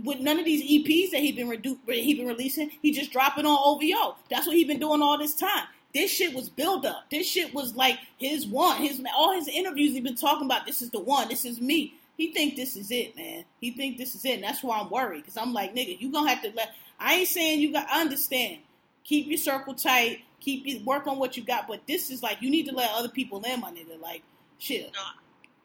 [0.03, 2.69] with none of these EPs that he been redu- he been releasing.
[2.81, 4.15] He just dropping on OVO.
[4.29, 5.65] That's what he been doing all this time.
[5.93, 7.09] This shit was build up.
[7.09, 8.81] This shit was like his one.
[8.81, 10.65] His all his interviews he been talking about.
[10.65, 11.27] This is the one.
[11.27, 11.95] This is me.
[12.17, 13.45] He think this is it, man.
[13.59, 15.25] He think this is it, and that's why I'm worried.
[15.25, 16.73] Cause I'm like, nigga, you gonna have to let.
[16.99, 18.59] I ain't saying you got understand.
[19.03, 20.19] Keep your circle tight.
[20.39, 21.67] Keep you work on what you got.
[21.67, 23.99] But this is like you need to let other people in, my nigga.
[23.99, 24.23] Like
[24.59, 24.91] shit.
[24.93, 25.01] No,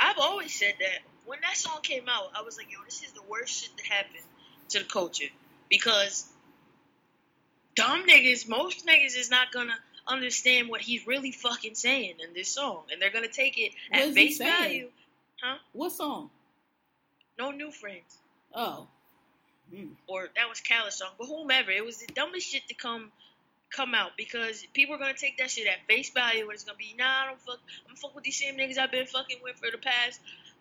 [0.00, 1.00] I've always said that.
[1.26, 3.86] When that song came out, I was like, yo, this is the worst shit that
[3.86, 4.24] happened
[4.70, 5.26] to the culture
[5.68, 6.26] because
[7.74, 9.76] dumb niggas, most niggas is not gonna
[10.06, 14.12] understand what he's really fucking saying in this song, and they're gonna take it at
[14.12, 14.88] face value.
[15.42, 15.56] Huh?
[15.72, 16.30] What song?
[17.38, 18.18] No new friends.
[18.54, 18.86] Oh.
[19.74, 19.90] Mm.
[20.06, 21.70] Or that was Khaled's song, but whomever.
[21.70, 23.10] It was the dumbest shit to come
[23.70, 26.78] come out because people are gonna take that shit at face value and it's gonna
[26.78, 27.58] be nah I don't fuck
[27.90, 30.20] I'm fuck with these same niggas I've been fucking with for the past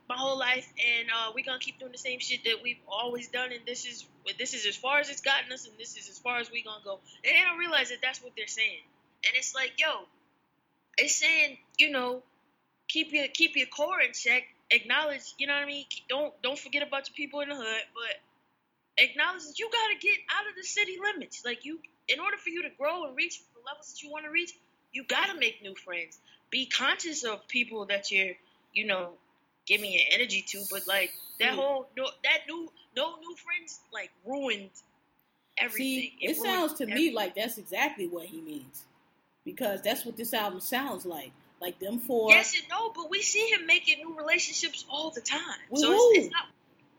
[0.09, 3.27] my whole life and uh, we're gonna keep doing the same shit that we've always
[3.27, 4.05] done and this is
[4.37, 6.63] this is as far as it's gotten us and this is as far as we
[6.63, 6.99] gonna go.
[7.23, 8.83] And they don't realize that that's what they're saying.
[9.27, 10.07] And it's like, yo,
[10.97, 12.23] it's saying, you know,
[12.87, 14.43] keep your keep your core in check.
[14.71, 15.85] Acknowledge, you know what I mean.
[16.09, 20.17] Don't don't forget about your people in the hood, but acknowledge that you gotta get
[20.37, 21.43] out of the city limits.
[21.45, 24.25] Like you, in order for you to grow and reach the levels that you want
[24.25, 24.53] to reach,
[24.91, 26.17] you gotta make new friends.
[26.49, 28.33] Be conscious of people that you're,
[28.73, 29.13] you know,
[29.65, 30.63] giving your energy to.
[30.71, 31.55] But like that See.
[31.55, 34.69] whole no, that new no new friends like ruined
[35.57, 35.85] everything.
[35.85, 37.09] See, it, ruined sounds to everything.
[37.09, 38.83] me like that's exactly what he means,
[39.45, 41.31] because that's what this album sounds like.
[41.61, 42.31] Like them four.
[42.31, 45.39] yes and no, but we see him making new relationships all the time.
[45.69, 46.11] With so who?
[46.11, 46.45] It's, it's not.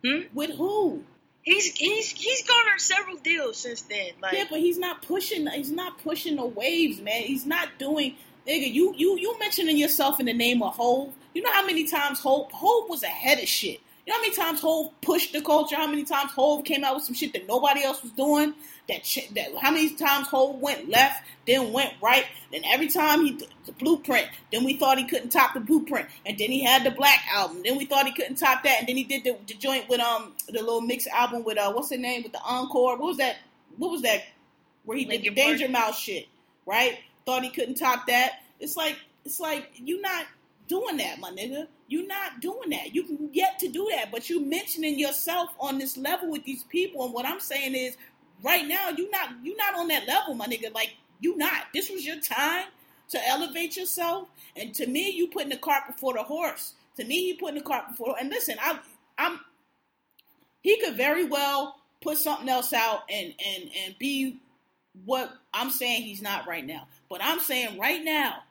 [0.05, 0.35] Hmm?
[0.35, 1.05] With who?
[1.43, 4.13] He's he's he's garnered several deals since then.
[4.21, 5.47] Like yeah, but he's not pushing.
[5.47, 7.23] He's not pushing the waves, man.
[7.23, 8.17] He's not doing.
[8.49, 11.13] Nigga, you you you mentioning yourself in the name of Hove.
[11.35, 13.81] You know how many times Hove Hove was ahead of shit.
[14.07, 15.77] You know how many times Hove pushed the culture.
[15.77, 18.55] How many times Hove came out with some shit that nobody else was doing.
[18.89, 19.35] That shit.
[19.35, 22.25] That how many times Hove went left, then went right.
[22.53, 23.33] Then every time he
[23.65, 26.93] the blueprint, then we thought he couldn't top the blueprint, and then he had the
[26.93, 27.63] Black album.
[27.65, 30.01] Then we thought he couldn't top that, and then he did the, the joint with
[30.01, 32.97] um the little mix album with uh what's the name with the encore.
[32.97, 33.37] What was that?
[33.77, 34.23] What was that?
[34.85, 35.37] Where he did the Park.
[35.37, 36.29] Danger Mouse shit,
[36.65, 36.99] right?
[37.25, 38.43] Thought he couldn't top that.
[38.61, 40.27] It's like it's like you not
[40.69, 41.67] doing that, my nigga.
[41.89, 42.95] You're not doing that.
[42.95, 46.65] You can yet to do that, but you mentioning yourself on this level with these
[46.65, 47.05] people.
[47.05, 47.97] And what I'm saying is,
[48.43, 50.75] right now you not you not on that level, my nigga.
[50.75, 51.65] Like you not.
[51.75, 52.67] This was your time
[53.11, 54.29] to elevate yourself.
[54.57, 56.75] And to me, you putting the cart before the horse.
[56.97, 58.17] To me, you putting the cart before.
[58.19, 58.79] And listen, I
[59.19, 59.41] I'm
[60.63, 64.39] he could very well put something else out and and and be
[65.05, 66.89] what I'm saying he's not right now.
[67.09, 68.43] But I'm saying right now,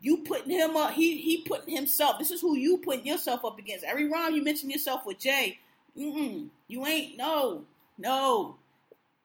[0.00, 2.18] you putting him up, he he putting himself.
[2.18, 3.84] This is who you putting yourself up against.
[3.84, 5.58] Every round you mention yourself with Jay,
[5.98, 7.64] mm you ain't no,
[7.98, 8.56] no,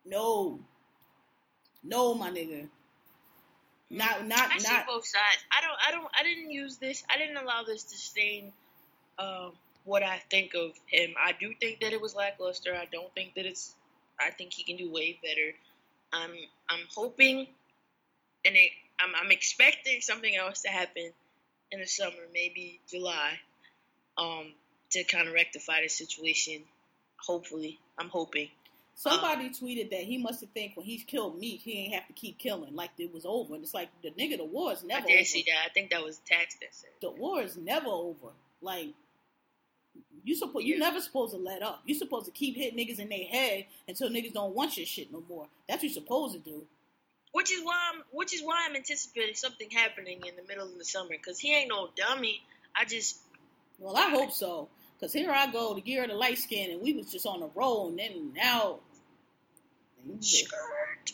[0.05, 0.59] no,
[1.83, 2.67] no, my nigga.
[3.89, 5.43] Not not I see not both sides.
[5.51, 5.77] I don't.
[5.87, 6.11] I don't.
[6.19, 7.03] I didn't use this.
[7.09, 8.51] I didn't allow this to stain
[9.19, 9.51] um,
[9.83, 11.13] what I think of him.
[11.23, 12.73] I do think that it was lackluster.
[12.73, 13.73] I don't think that it's.
[14.19, 15.53] I think he can do way better.
[16.11, 16.31] I'm.
[16.69, 17.47] I'm hoping,
[18.43, 19.11] and it, I'm.
[19.15, 21.11] I'm expecting something else to happen
[21.71, 23.33] in the summer, maybe July,
[24.17, 24.51] um,
[24.91, 26.63] to kind of rectify the situation.
[27.17, 28.49] Hopefully, I'm hoping.
[28.97, 32.13] Somebody tweeted that he must have think when he's killed Meek, he ain't have to
[32.13, 33.53] keep killing like it was over.
[33.53, 35.25] And it's like the nigga, the war is I never did over.
[35.25, 35.65] see that.
[35.65, 36.89] I think that was tax that said.
[37.01, 38.29] The war is never over.
[38.61, 38.87] Like
[40.23, 40.79] you supposed, you Yeah.
[40.79, 41.81] never supposed to let up.
[41.85, 45.11] You supposed to keep hitting niggas in their head until niggas don't want your shit
[45.11, 45.47] no more.
[45.67, 46.65] That's what you're supposed to do.
[47.33, 50.77] Which is why I'm, which is why I'm anticipating something happening in the middle of
[50.77, 51.15] the summer.
[51.23, 52.41] Cause he ain't no dummy.
[52.73, 53.17] I just
[53.77, 54.69] Well, I hope so.
[55.05, 57.43] Cause here I go, the year of the light skin, and we was just on
[57.43, 58.79] a roll, and then now
[60.03, 60.17] you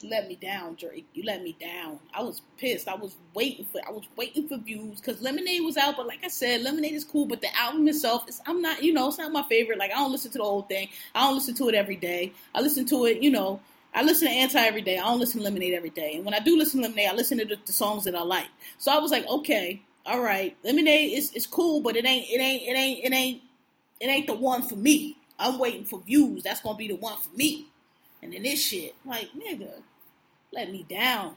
[0.10, 1.06] let me down, Drake.
[1.14, 2.00] You let me down.
[2.14, 2.88] I was pissed.
[2.88, 3.82] I was waiting for.
[3.86, 7.04] I was waiting for views because Lemonade was out, but like I said, Lemonade is
[7.04, 8.40] cool, but the album itself is.
[8.46, 8.82] I'm not.
[8.82, 9.78] You know, it's not my favorite.
[9.78, 10.88] Like I don't listen to the whole thing.
[11.14, 12.32] I don't listen to it every day.
[12.56, 13.22] I listen to it.
[13.22, 13.60] You know.
[13.94, 15.00] I listen to Anti every day.
[15.00, 16.16] I don't listen to Lemonade every day.
[16.16, 18.22] And when I do listen to Lemonade, I listen to the, the songs that I
[18.22, 18.48] like.
[18.78, 22.40] So I was like, okay, all right, Lemonade is, is cool, but it ain't it
[22.40, 23.42] ain't it ain't it ain't
[24.02, 25.16] it ain't the one for me.
[25.38, 26.44] I'm waiting for views.
[26.44, 27.68] That's gonna be the one for me.
[28.22, 29.70] And then this shit, like nigga,
[30.52, 31.36] let me down.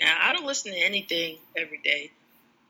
[0.00, 2.10] now I don't listen to anything every day.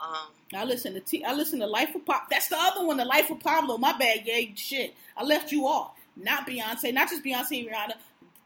[0.00, 1.24] Um, I listen to T.
[1.24, 2.28] I listen to Life of Pop.
[2.28, 3.78] That's the other one, the Life of Pablo.
[3.78, 4.94] My bad, yeah, shit.
[5.16, 5.92] I left you off.
[6.16, 7.94] Not Beyonce, not just Beyonce and Rihanna.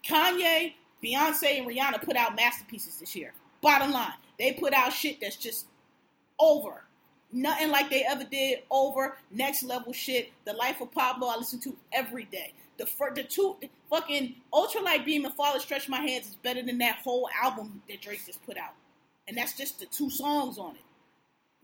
[0.06, 3.32] Kanye, Beyonce, and Rihanna put out masterpieces this year.
[3.62, 5.66] Bottom line, they put out shit that's just
[6.38, 6.84] over.
[7.32, 8.60] Nothing like they ever did.
[8.70, 10.32] Over next level shit.
[10.44, 12.52] The Life of Pablo, I listen to every day.
[12.78, 13.56] The fir- the two
[13.90, 18.00] fucking Ultralight Beam and Father Stretch My Hands is better than that whole album that
[18.00, 18.74] Drake just put out,
[19.26, 20.80] and that's just the two songs on it.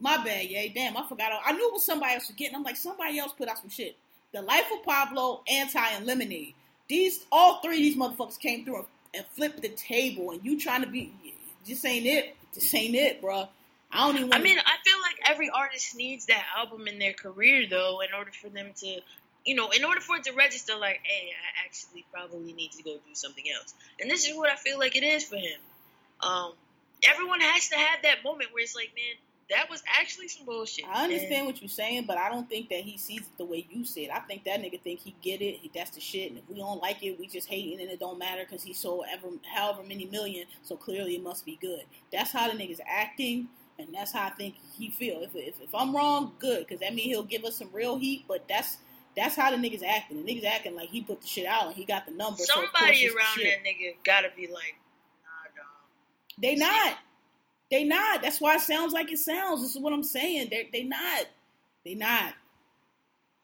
[0.00, 0.66] My bad, yeah.
[0.74, 1.32] Damn, I forgot.
[1.44, 2.56] I knew it was somebody else forgetting.
[2.56, 3.96] I'm like, somebody else put out some shit.
[4.32, 6.54] The Life of Pablo, Anti, and Lemonade.
[6.88, 10.32] These, all three of these motherfuckers came through and, and flipped the table.
[10.32, 11.14] And you trying to be,
[11.66, 12.36] this ain't it.
[12.52, 13.48] This ain't it, bruh.
[13.92, 14.32] I don't even.
[14.32, 14.93] I mean, I feel
[15.24, 19.00] every artist needs that album in their career, though, in order for them to,
[19.44, 22.82] you know, in order for it to register, like, hey, I actually probably need to
[22.82, 23.74] go do something else.
[24.00, 25.60] And this is what I feel like it is for him.
[26.20, 26.52] Um,
[27.02, 29.16] everyone has to have that moment where it's like, man,
[29.50, 30.86] that was actually some bullshit.
[30.86, 33.44] I understand And what you're saying, but I don't think that he sees it the
[33.44, 34.10] way you see it.
[34.10, 35.58] I think that nigga think he get it.
[35.60, 36.30] He, that's the shit.
[36.30, 38.72] And if we don't like it, we just hating and it don't matter because he
[38.72, 40.46] sold ever however many million.
[40.62, 41.82] So clearly it must be good.
[42.10, 43.48] That's how the nigga's acting,
[43.78, 45.22] and that's how I think he feel.
[45.22, 48.24] If if, if I'm wrong, good, because that means he'll give us some real heat.
[48.28, 48.78] But that's
[49.16, 50.24] that's how the nigga's acting.
[50.24, 52.46] The nigga's acting like he put the shit out and he got the so course
[52.46, 54.76] somebody the around that nigga gotta be like,
[55.22, 55.66] nah, dog.
[56.40, 56.98] They not.
[57.70, 58.22] They not.
[58.22, 59.62] That's why it sounds like it sounds.
[59.62, 60.48] This is what I'm saying.
[60.50, 61.26] They they not.
[61.84, 62.34] They not.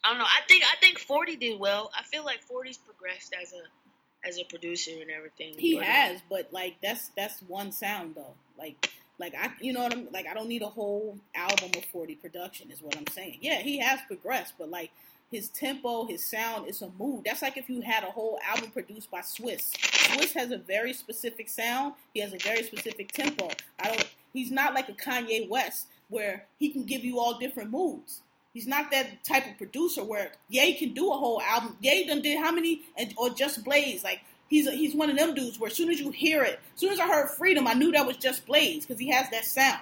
[0.04, 0.24] I don't know.
[0.24, 1.90] I think I think Forty did well.
[1.98, 5.54] I feel like 40's progressed as a as a producer and everything.
[5.56, 8.34] He But, uh, has, but like that's that's one sound though.
[8.58, 8.90] Like
[9.20, 10.26] Like I, you know what I'm like.
[10.26, 12.70] I don't need a whole album of 40 production.
[12.70, 13.38] Is what I'm saying.
[13.42, 14.90] Yeah, he has progressed, but like
[15.30, 17.24] his tempo, his sound, is a mood.
[17.26, 19.70] That's like if you had a whole album produced by Swizz.
[19.72, 21.94] Swizz has a very specific sound.
[22.14, 23.50] He has a very specific tempo.
[23.78, 24.08] I don't.
[24.32, 28.22] He's not like a Kanye West where he can give you all different moods.
[28.54, 31.76] He's not that type of producer where Ye can do a whole album.
[31.80, 35.16] Ye done did how many and or Just Blaze like he's a, he's one of
[35.16, 37.66] them dudes where as soon as you hear it, as soon as I heard Freedom,
[37.66, 39.80] I knew that was Just Blaze because he has that sound.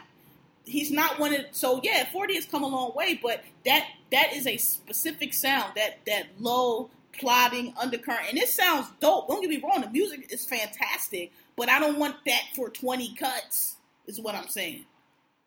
[0.64, 4.34] He's not one of so yeah, forty has come a long way, but that that
[4.34, 9.26] is a specific sound that that low plotting undercurrent, and it sounds dope.
[9.28, 13.14] Don't get me wrong, the music is fantastic, but I don't want that for twenty
[13.14, 13.76] cuts.
[14.06, 14.84] Is what I'm saying.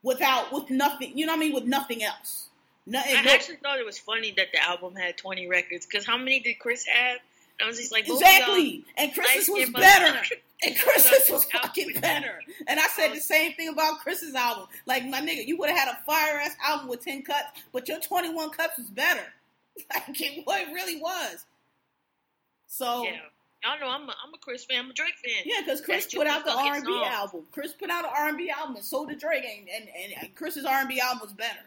[0.03, 2.49] Without with nothing, you know what I mean, with nothing else.
[2.87, 6.05] Nothing, I no- actually thought it was funny that the album had 20 records because
[6.05, 7.19] how many did Chris have?
[7.59, 8.85] I was just like, both of y'all- Exactly.
[8.97, 10.21] And Chris's was better.
[10.63, 12.39] And Chris's was fucking better.
[12.67, 13.15] And I said oh.
[13.15, 14.67] the same thing about Chris's album.
[14.85, 17.87] Like my nigga, you would have had a fire ass album with ten cuts, but
[17.87, 19.25] your twenty one cuts was better.
[19.93, 21.45] Like it, what it really was.
[22.67, 23.11] So Yeah.
[23.63, 24.85] Y'all know I'm a, I'm a Chris fan.
[24.85, 25.43] I'm a Drake fan.
[25.45, 27.05] yeah, because Chris That's put out the fucking R and B song.
[27.05, 27.41] album.
[27.51, 29.43] Chris put out an R and B album, and so did Drake.
[29.43, 31.59] And and, and Chris's R and B album was better.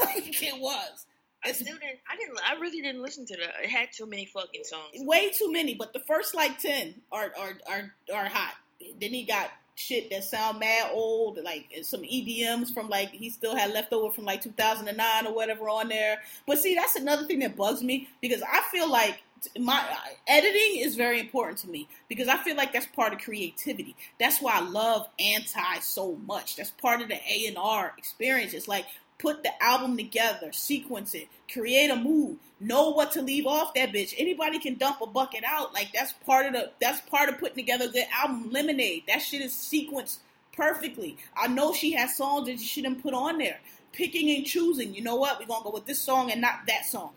[0.00, 1.06] like it was.
[1.44, 1.98] I still didn't.
[2.10, 2.38] I didn't.
[2.48, 3.64] I really didn't listen to that.
[3.64, 4.94] It had too many fucking songs.
[4.96, 8.54] way too many, but the first like ten are are are, are hot.
[9.00, 13.56] Then he got shit that sound mad old, like some EDMs from like he still
[13.56, 16.20] had leftover from like 2009 or whatever on there.
[16.46, 19.22] But see, that's another thing that bugs me because I feel like
[19.58, 19.96] my uh,
[20.28, 23.96] editing is very important to me because I feel like that's part of creativity.
[24.20, 26.56] That's why I love anti so much.
[26.56, 28.54] That's part of the A and R experience.
[28.54, 28.86] It's like
[29.22, 33.92] put the album together, sequence it, create a mood, know what to leave off that
[33.92, 34.14] bitch.
[34.18, 35.72] Anybody can dump a bucket out.
[35.72, 38.50] Like that's part of the that's part of putting together a good album.
[38.50, 39.04] Lemonade.
[39.06, 40.18] That shit is sequenced
[40.54, 41.16] perfectly.
[41.36, 43.60] I know she has songs that you shouldn't put on there.
[43.92, 44.94] Picking and choosing.
[44.94, 45.38] You know what?
[45.38, 47.12] We're gonna go with this song and not that song.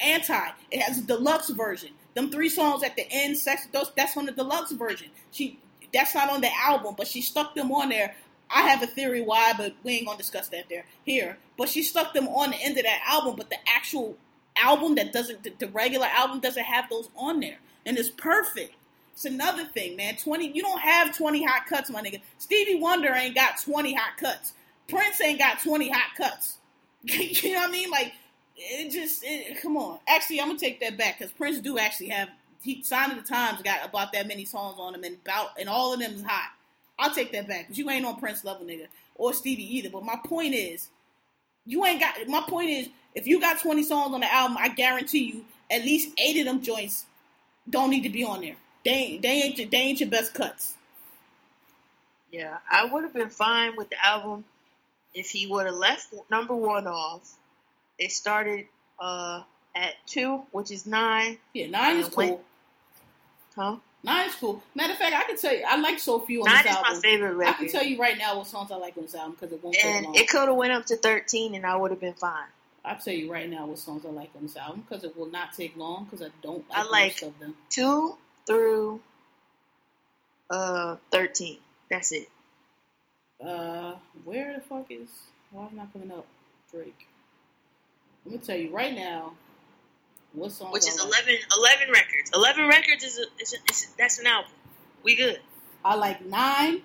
[0.00, 0.48] Anti.
[0.70, 1.90] It has a deluxe version.
[2.14, 5.08] Them three songs at the end, sex those that's on the deluxe version.
[5.32, 5.58] She
[5.92, 8.14] that's not on the album, but she stuck them on there.
[8.50, 11.38] I have a theory why, but we ain't gonna discuss that there here.
[11.56, 14.16] But she stuck them on the end of that album, but the actual
[14.56, 17.58] album that doesn't the, the regular album doesn't have those on there.
[17.86, 18.74] And it's perfect.
[19.12, 20.16] It's another thing, man.
[20.16, 22.20] Twenty you don't have twenty hot cuts, my nigga.
[22.38, 24.52] Stevie Wonder ain't got twenty hot cuts.
[24.88, 26.58] Prince ain't got twenty hot cuts.
[27.02, 27.90] you know what I mean?
[27.90, 28.12] Like
[28.56, 29.98] it just it, come on.
[30.08, 32.28] Actually, I'm gonna take that back because Prince do actually have
[32.62, 35.68] he Sign of the Times got about that many songs on him and about and
[35.68, 36.50] all of them is hot.
[36.98, 39.90] I'll take that back because you ain't on Prince level, nigga, or Stevie either.
[39.90, 40.88] But my point is,
[41.66, 42.26] you ain't got.
[42.28, 45.82] My point is, if you got 20 songs on the album, I guarantee you at
[45.82, 47.04] least eight of them joints
[47.68, 48.56] don't need to be on there.
[48.84, 50.74] They ain't, they ain't, your- they ain't your best cuts.
[52.30, 54.44] Yeah, I would have been fine with the album
[55.14, 57.36] if he would have left number one off.
[57.98, 58.66] It started
[59.00, 59.42] uh,
[59.74, 61.38] at two, which is nine.
[61.54, 62.28] Yeah, nine is wait.
[62.28, 62.44] cool.
[63.56, 63.76] Huh?
[64.04, 64.62] Nine is cool.
[64.74, 66.78] Matter of fact, I can tell you, I like so few on Nine this is
[66.80, 67.02] my album.
[67.02, 69.52] favorite I can tell you right now what songs I like on this album because
[69.52, 70.14] it won't take and long.
[70.14, 72.46] it could have went up to thirteen, and I would have been fine.
[72.84, 75.30] I'll tell you right now what songs I like on this album because it will
[75.30, 77.54] not take long because I don't I like, like- most of them.
[77.70, 79.00] Two through
[80.48, 81.58] uh thirteen.
[81.90, 82.28] That's it.
[83.44, 83.94] Uh,
[84.24, 85.08] where the fuck is?
[85.50, 86.26] Why is not coming up?
[86.72, 87.06] Drake.
[88.24, 89.32] Let me tell you right now.
[90.32, 90.72] What songs?
[90.72, 91.24] Which I is like.
[91.26, 92.30] 11, 11 records.
[92.34, 94.50] Eleven records is a, is, a, is a, that's an album.
[95.02, 95.40] We good.
[95.84, 96.82] I like nine.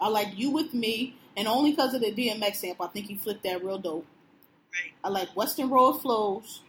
[0.00, 3.16] I like you with me, and only because of the DMX sample, I think he
[3.16, 4.06] flipped that real dope.
[4.72, 4.92] Right.
[5.02, 6.60] I like Weston Road Flows,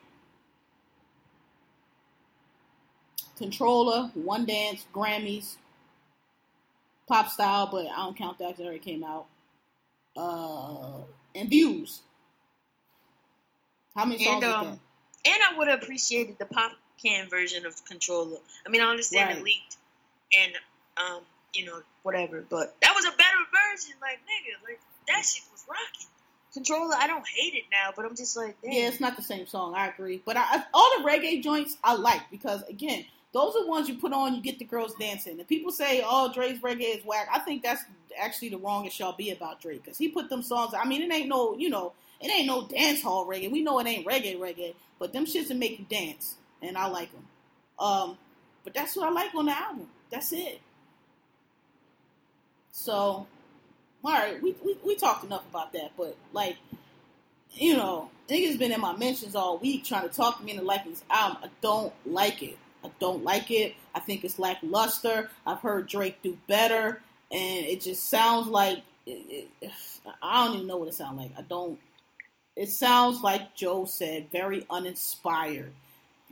[3.37, 5.57] Controlla, One Dance, Grammys,
[7.07, 9.25] Pop Style, but I don't count that because it already came out.
[10.17, 11.03] Uh,
[11.35, 12.01] and Views.
[13.95, 14.79] How many songs And is um, that?
[15.25, 18.37] And I would have appreciated the pop can version of Controlla.
[18.65, 19.37] I mean, I understand Right.
[19.37, 19.77] it leaked,
[20.37, 20.53] and
[20.97, 21.21] um,
[21.53, 22.43] you know, whatever.
[22.49, 23.37] But that was a better
[23.71, 23.95] version.
[24.01, 26.07] Like nigga, like that shit was rocking.
[26.53, 28.71] Controlla, I don't hate it now, but I'm just like, damn.
[28.71, 29.75] Yeah, it's not the same song.
[29.75, 33.87] I agree, but I, all the reggae joints I like because again, those are ones
[33.87, 35.37] you put on, you get the girls dancing.
[35.39, 37.83] And people say, "Oh, Dre's reggae is whack." I think that's
[38.19, 40.73] actually the wrongest y'all be about Dre because he put them songs.
[40.77, 43.51] I mean, it ain't no, you know, it ain't no dance hall reggae.
[43.51, 46.87] We know it ain't reggae reggae, but them shits that make you dance, and I
[46.87, 47.25] like them.
[47.79, 48.17] Um,
[48.63, 49.87] but that's what I like on the album.
[50.09, 50.61] That's it.
[52.71, 53.27] So, all
[54.03, 56.57] right, we, we we talked enough about that, but like
[57.53, 60.91] you know, niggas been in my mentions all week trying to talk me into liking
[60.91, 61.39] this album.
[61.43, 62.57] I don't like it.
[62.83, 63.75] I don't like it.
[63.93, 65.29] I think it's lackluster.
[65.45, 67.01] I've heard Drake do better,
[67.31, 69.71] and it just sounds like it, it,
[70.21, 71.31] I don't even know what it sounds like.
[71.37, 71.79] I don't.
[72.55, 75.71] It sounds like Joe said, very uninspired.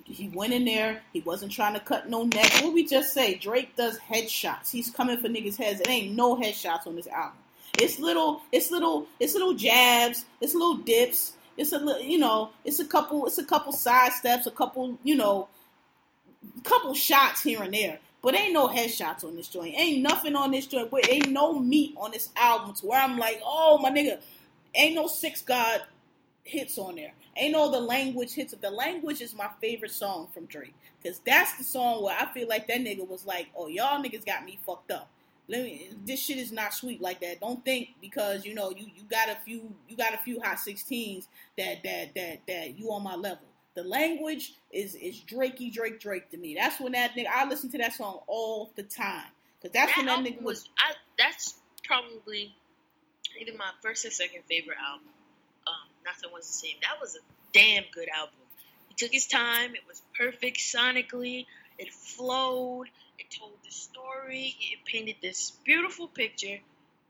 [0.03, 1.01] He went in there.
[1.11, 2.51] He wasn't trying to cut no neck.
[2.61, 3.35] What we just say?
[3.35, 4.71] Drake does headshots.
[4.71, 5.81] He's coming for niggas' heads.
[5.81, 7.37] It ain't no headshots on this album.
[7.77, 8.41] It's little.
[8.51, 9.07] It's little.
[9.19, 10.23] It's little jabs.
[10.39, 11.33] It's little dips.
[11.57, 12.01] It's a little.
[12.01, 12.51] You know.
[12.63, 13.25] It's a couple.
[13.25, 14.47] It's a couple side steps.
[14.47, 14.97] A couple.
[15.03, 15.49] You know.
[16.63, 17.99] Couple shots here and there.
[18.21, 19.75] But ain't no headshots on this joint.
[19.77, 20.89] Ain't nothing on this joint.
[20.89, 24.21] But ain't no meat on this album to where I'm like, oh my nigga,
[24.73, 25.81] ain't no six God
[26.47, 27.13] hits on there.
[27.35, 28.53] Ain't all the language hits.
[28.59, 32.47] The language is my favorite song from Drake because that's the song where I feel
[32.47, 35.09] like that nigga was like, oh y'all niggas got me fucked up.
[35.49, 35.89] Let me.
[36.05, 37.39] This shit is not sweet like that.
[37.39, 40.59] Don't think because you know you you got a few you got a few hot
[40.59, 41.27] sixteens
[41.57, 43.45] that that that that you on my level.
[43.75, 46.55] The language is is Drakey Drake Drake to me.
[46.55, 47.27] That's when that nigga.
[47.33, 49.23] I listen to that song all the time
[49.61, 50.67] because that's that when that nigga was.
[50.77, 52.53] I, that's probably
[53.39, 55.07] either my first or second favorite album.
[56.07, 56.75] Nothing was the same.
[56.81, 57.19] That was a
[57.53, 58.33] damn good album.
[58.87, 59.75] He took his time.
[59.75, 61.45] It was perfect sonically.
[61.77, 62.87] It flowed.
[63.19, 64.55] It told the story.
[64.59, 66.59] It painted this beautiful picture.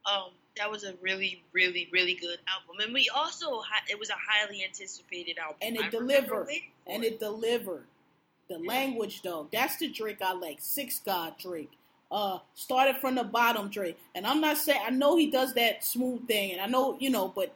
[0.05, 2.83] Um, that was a really, really, really good album.
[2.83, 6.47] And we also it was a highly anticipated album, and it I delivered.
[6.85, 7.13] And it.
[7.13, 7.85] it delivered.
[8.49, 10.57] The language though, that's the Drake I like.
[10.59, 11.71] Six God Drake.
[12.09, 15.83] Uh, started from the bottom Drake, and I'm not saying I know he does that
[15.83, 17.53] smooth thing, and I know you know, but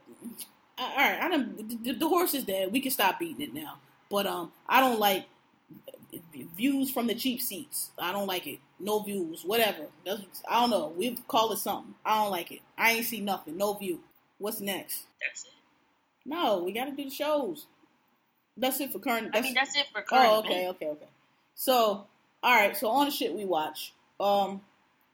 [0.84, 1.84] all right, I don't.
[1.84, 2.72] The, the horse is dead.
[2.72, 3.78] We can stop beating it now.
[4.10, 5.26] But um, I don't like
[6.56, 7.92] views from the cheap seats.
[7.98, 8.60] I don't like it.
[8.80, 9.86] No views, whatever.
[10.06, 10.94] That's, I don't know.
[10.98, 11.94] We call it something.
[12.06, 12.60] I don't like it.
[12.78, 13.58] I ain't see nothing.
[13.58, 14.00] No view.
[14.38, 15.04] What's next?
[15.22, 15.52] That's it.
[16.26, 17.68] No, we got to do the shows.
[18.58, 19.32] That's it for current.
[19.34, 20.30] I mean, that's it for current.
[20.30, 21.08] Oh, okay, okay, okay.
[21.56, 22.06] So,
[22.44, 22.76] all right.
[22.76, 23.94] So on the shit we watch.
[24.20, 24.62] Um,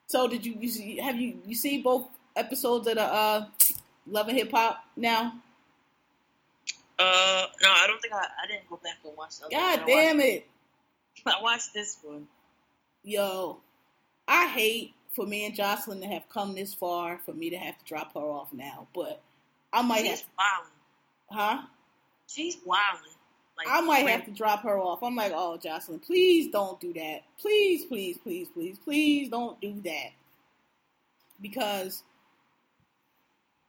[0.08, 3.46] so did you you see, have you you see both episodes of the uh
[4.10, 5.36] Love and Hip Hop now?
[7.00, 8.18] Uh, no, I don't think I.
[8.44, 9.34] I didn't go back and watch.
[9.52, 10.48] God damn it!
[11.26, 12.28] I watched this one.
[13.04, 13.60] Yo,
[14.28, 17.78] I hate for me and Joseline to have come this far for me to have
[17.78, 19.22] to drop her off now, but
[19.72, 20.24] I might She's have.
[20.38, 20.72] Wilding.
[21.30, 21.68] Huh?
[22.28, 23.12] She's wilding.
[23.58, 25.02] Like, I might have to drop her off.
[25.02, 27.22] I'm like, oh, Joseline, please don't do that.
[27.40, 30.12] Please, please, please, please, please don't do that.
[31.42, 32.04] Because,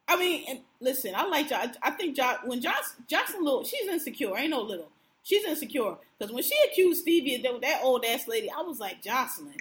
[0.09, 3.87] I mean, and listen, I like jo- I think jo- when Joc- Joseline little, she's
[3.89, 4.37] insecure.
[4.37, 4.89] Ain't no little.
[5.23, 8.81] She's insecure because when she accused Stevie of that, that old ass lady, I was
[8.81, 9.61] like, Joseline,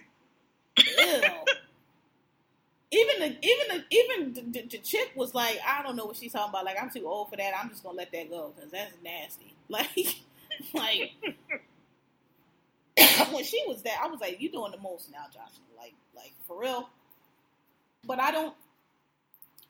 [0.77, 1.21] ew.
[2.91, 6.15] even the even the even the, the, the, chick was like, I don't know what
[6.15, 6.63] she's talking about.
[6.63, 7.51] Like, I'm too old for that.
[7.61, 9.53] I'm just gonna let that go because that's nasty.
[9.69, 10.15] Like,
[10.73, 11.11] like
[13.33, 15.77] when she was that, I was like, you doing the most now, Joseline.
[15.77, 16.87] Like, like for real.
[18.05, 18.53] But I don't.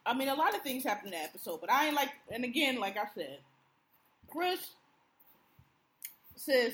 [0.07, 2.09] I mean, a lot of things happened in that episode, but I ain't like.
[2.31, 3.39] And again, like I said,
[4.29, 4.59] Chris
[6.35, 6.73] says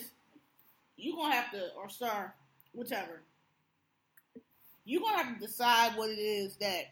[0.98, 2.32] you gonna have to, or sir,
[2.74, 3.22] whichever,
[4.86, 6.92] you gonna have to decide what it is that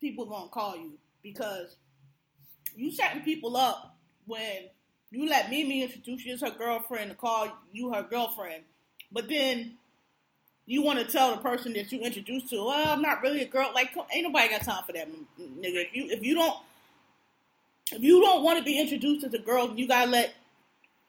[0.00, 0.92] people gonna call you
[1.22, 1.76] because
[2.74, 3.96] you setting people up
[4.26, 4.68] when
[5.10, 8.62] you let Mimi introduce you as her girlfriend and call you her girlfriend,
[9.12, 9.74] but then
[10.66, 13.46] you want to tell the person that you introduced to, well, I'm not really a
[13.46, 13.70] girl.
[13.74, 15.86] Like, ain't nobody got time for that, nigga.
[15.86, 16.56] If you if you don't
[17.90, 20.32] if you don't want to be introduced as a girl, you gotta let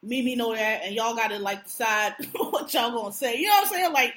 [0.01, 3.37] Mimi know that, and y'all gotta like decide what y'all gonna say.
[3.37, 3.93] You know what I'm saying?
[3.93, 4.13] Like,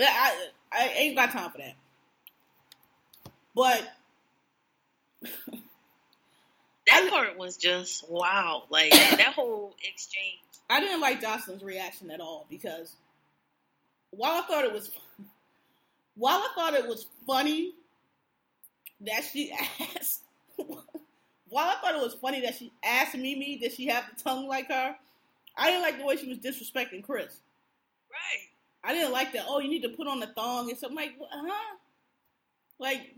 [0.00, 1.74] I I ain't got time for that.
[3.54, 3.82] But
[6.86, 8.64] that part was just wow.
[8.70, 10.38] Like that whole exchange.
[10.70, 12.94] I didn't like Joseline's reaction at all because
[14.10, 14.90] while I thought it was
[16.16, 17.74] while I thought it was funny
[19.00, 19.52] that she
[19.96, 20.22] asked
[21.48, 24.48] while I thought it was funny that she asked Mimi did she have the tongue
[24.48, 24.96] like her,
[25.56, 27.40] I didn't like the way she was disrespecting Chris.
[28.10, 28.48] Right.
[28.84, 29.46] I didn't like that.
[29.48, 31.76] Oh, you need to put on the thong and something like, huh?
[32.78, 33.14] Like,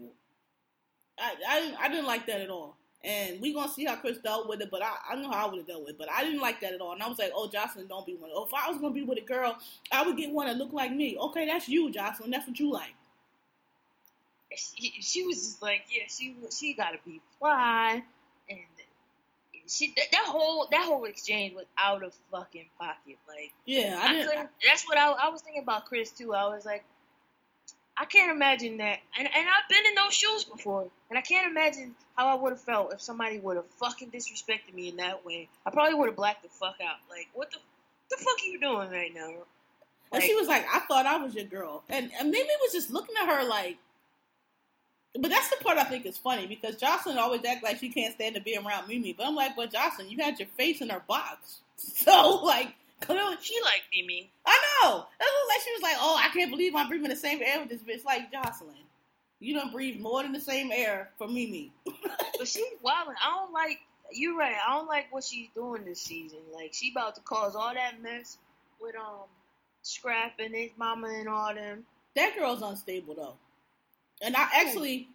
[1.19, 2.77] I, I, I didn't like that at all.
[3.03, 5.51] And we gonna see how Chris dealt with it, but I, I know how I
[5.51, 5.99] would have dealt with it.
[5.99, 6.93] But I didn't like that at all.
[6.93, 8.31] And I was like, oh, Joseline, don't be one.
[8.35, 9.57] Oh, if I was gonna be with a girl,
[9.91, 11.17] I would get one that looked like me.
[11.19, 12.31] Okay, that's you, Joseline.
[12.31, 12.95] That's what you like.
[14.55, 18.03] She, she was just like, yeah, she she gotta be fly
[18.51, 18.59] and
[19.71, 23.17] she that, that, whole that whole exchange was out of fucking pocket.
[23.29, 24.49] Like yeah, I, I couldn't.
[24.67, 26.35] That's what I, I was thinking about Chris too.
[26.35, 26.85] I was like,
[28.01, 31.51] I can't imagine that, and and I've been in those shoes before, and I can't
[31.51, 35.27] imagine how I would have felt if somebody would have fucking disrespected me in that
[35.27, 35.51] way.
[35.67, 36.99] I probably would have blacked the fuck out.
[37.11, 37.59] Like what the
[38.11, 39.29] the fuck are you doing right now?
[40.13, 42.73] Like, and she was like, I thought I was your girl, and and Mimi was
[42.73, 43.79] just looking at her like
[45.19, 48.15] But that's the part I think is funny because Joseline always acts like she can't
[48.15, 49.13] stand to be around Mimi.
[49.13, 52.75] But I'm like, well, Joseline, you had your face in her box, so like
[53.09, 54.31] She like Mimi.
[54.47, 54.99] I know.
[54.99, 57.61] It looked like she was like, "Oh, I can't believe I'm breathing the same air
[57.61, 58.85] with this bitch." Like Joseline,
[59.41, 61.73] you don't breathe more than the same air for Mimi.
[62.39, 63.09] But she's wild.
[63.23, 63.79] I don't like.
[64.13, 64.55] You're right.
[64.67, 66.39] I don't like what she's doing this season.
[66.55, 68.39] Like she about to cause all that mess
[68.81, 69.27] with um
[69.85, 71.85] Scrapp and his mama and all them.
[72.17, 73.35] that girl's unstable though,
[74.23, 75.09] and I actually,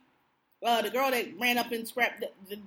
[0.66, 2.24] uh, the girl that ran up in Scrapp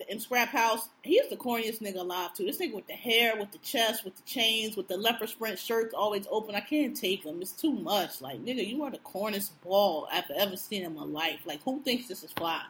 [0.09, 2.45] in Scrapp house, he's the corniest nigga alive too.
[2.45, 5.59] This nigga with the hair, with the chest, with the chains, with the leopard print
[5.59, 6.55] shirts always open.
[6.55, 7.43] I can't take him.
[7.43, 8.21] It's too much.
[8.21, 11.41] Like nigga, you are the corniest ball I've ever seen in my life.
[11.45, 12.63] Like who thinks this is fly?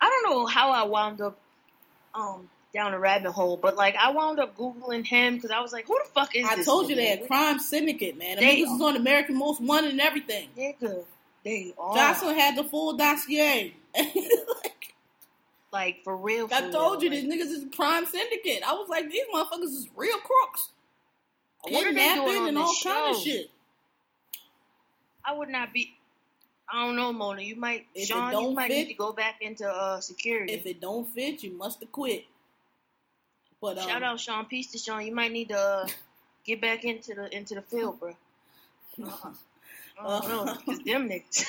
[0.00, 1.38] I don't know how I wound up
[2.14, 5.72] um down a rabbit hole, but like I wound up googling him because I was
[5.72, 6.52] like, who the fuck is this?
[6.52, 6.66] I this?
[6.66, 7.20] told you nigga?
[7.20, 8.36] had crime syndicate, man.
[8.36, 10.48] The They niggas is on American Most Wanted and everything.
[10.56, 11.04] Nigga,
[11.44, 13.74] they are Joseline had the full dossier.
[14.62, 14.94] like
[15.72, 16.48] like, for real.
[16.52, 17.20] I for told you real.
[17.22, 18.62] these niggas is a crime syndicate.
[18.66, 20.70] I was like, these motherfuckers is real crooks.
[21.62, 23.22] What are they doing Kidnapping and all kind of show?
[23.22, 23.50] shit.
[25.24, 25.92] I would not be.
[26.72, 27.42] I don't know, Mona.
[27.42, 28.32] You might, If Sean.
[28.32, 30.52] You might fit- need to go back into uh security.
[30.54, 32.24] If it don't fit, you must have quit.
[33.60, 34.44] But um, Shout out Sean.
[34.46, 35.04] Peace to Sean.
[35.04, 35.86] You might need to uh,
[36.44, 38.16] get back into the into the field, bro.
[39.04, 41.44] I don't know, 'cause them niggas.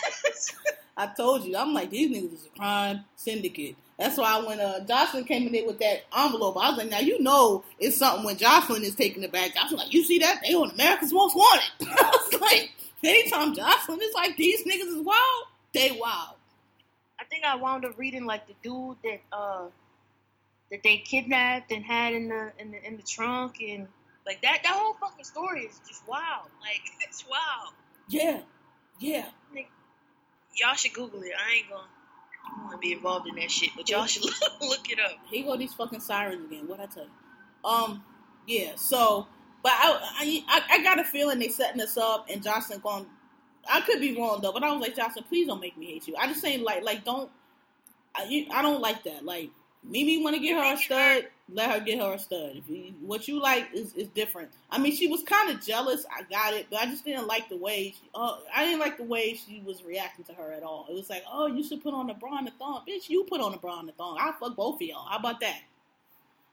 [0.97, 3.75] I told you, I'm like, these niggas is a crime syndicate.
[3.99, 6.99] That's why when uh, Joseline came in there with that envelope, I was like, now
[6.99, 9.55] you know it's something when Joseline is taking it back.
[9.55, 10.41] Joseline was like, you see that?
[10.45, 11.63] They on America's Most Wanted.
[11.81, 12.71] I was like,
[13.03, 16.35] anytime Joseline is like, these niggas is wild, they wild.
[17.19, 19.65] I think I wound up reading like the dude that uh
[20.71, 23.87] that they kidnapped and had in the in the in the trunk and
[24.25, 26.49] like that that whole fucking story is just wild.
[26.61, 27.73] Like it's wild.
[28.09, 28.41] Yeah,
[28.99, 29.29] yeah.
[30.59, 31.31] Y'all should Google it.
[31.37, 31.83] I ain't gonna.
[32.45, 34.23] I want to be involved in that shit, but y'all should
[34.61, 35.17] look, it up.
[35.29, 36.67] Here go these fucking sirens again.
[36.67, 37.69] What I tell you?
[37.69, 38.03] Um,
[38.47, 38.71] yeah.
[38.75, 39.27] So,
[39.61, 43.05] but I, I, I, I got a feeling they setting us up, and Johnson going.
[43.69, 46.07] I could be wrong though, but I was like, Johnson, please don't make me hate
[46.07, 46.15] you.
[46.17, 47.29] I just saying, like, like don't.
[48.15, 49.25] I, you, I don't like that.
[49.25, 49.51] Like,
[49.89, 52.61] Mimi want to get her a stud, let her get her a stud.
[52.67, 54.49] You, what you like is, is different.
[54.69, 56.05] I mean, she was kind of jealous.
[56.11, 57.95] I got it, but I just didn't like the way.
[57.97, 60.87] She, uh, I didn't like the way she was reacting to her at all.
[60.89, 63.09] It was like, oh, you should put on the bra and the thong, bitch.
[63.09, 64.17] You put on the bra and the thong.
[64.19, 65.07] I'll fuck both of y'all.
[65.07, 65.59] How about that?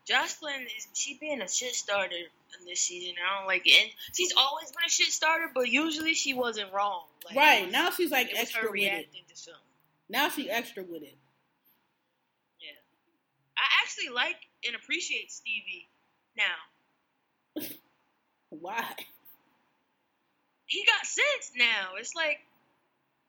[0.09, 3.15] Joseline is she being a shit starter in this season.
[3.19, 3.83] I don't like it.
[3.83, 7.05] And she's always been a shit starter, but usually she wasn't wrong.
[7.27, 8.73] Like, right now, she's like extra with it.
[8.73, 9.61] reacting to something.
[10.11, 11.17] Now she extra with it.
[13.65, 14.37] I actually like
[14.67, 15.89] and appreciate Stevie
[16.37, 17.65] now.
[18.51, 18.85] Why?
[20.67, 21.97] He got sense now.
[21.99, 22.41] It's like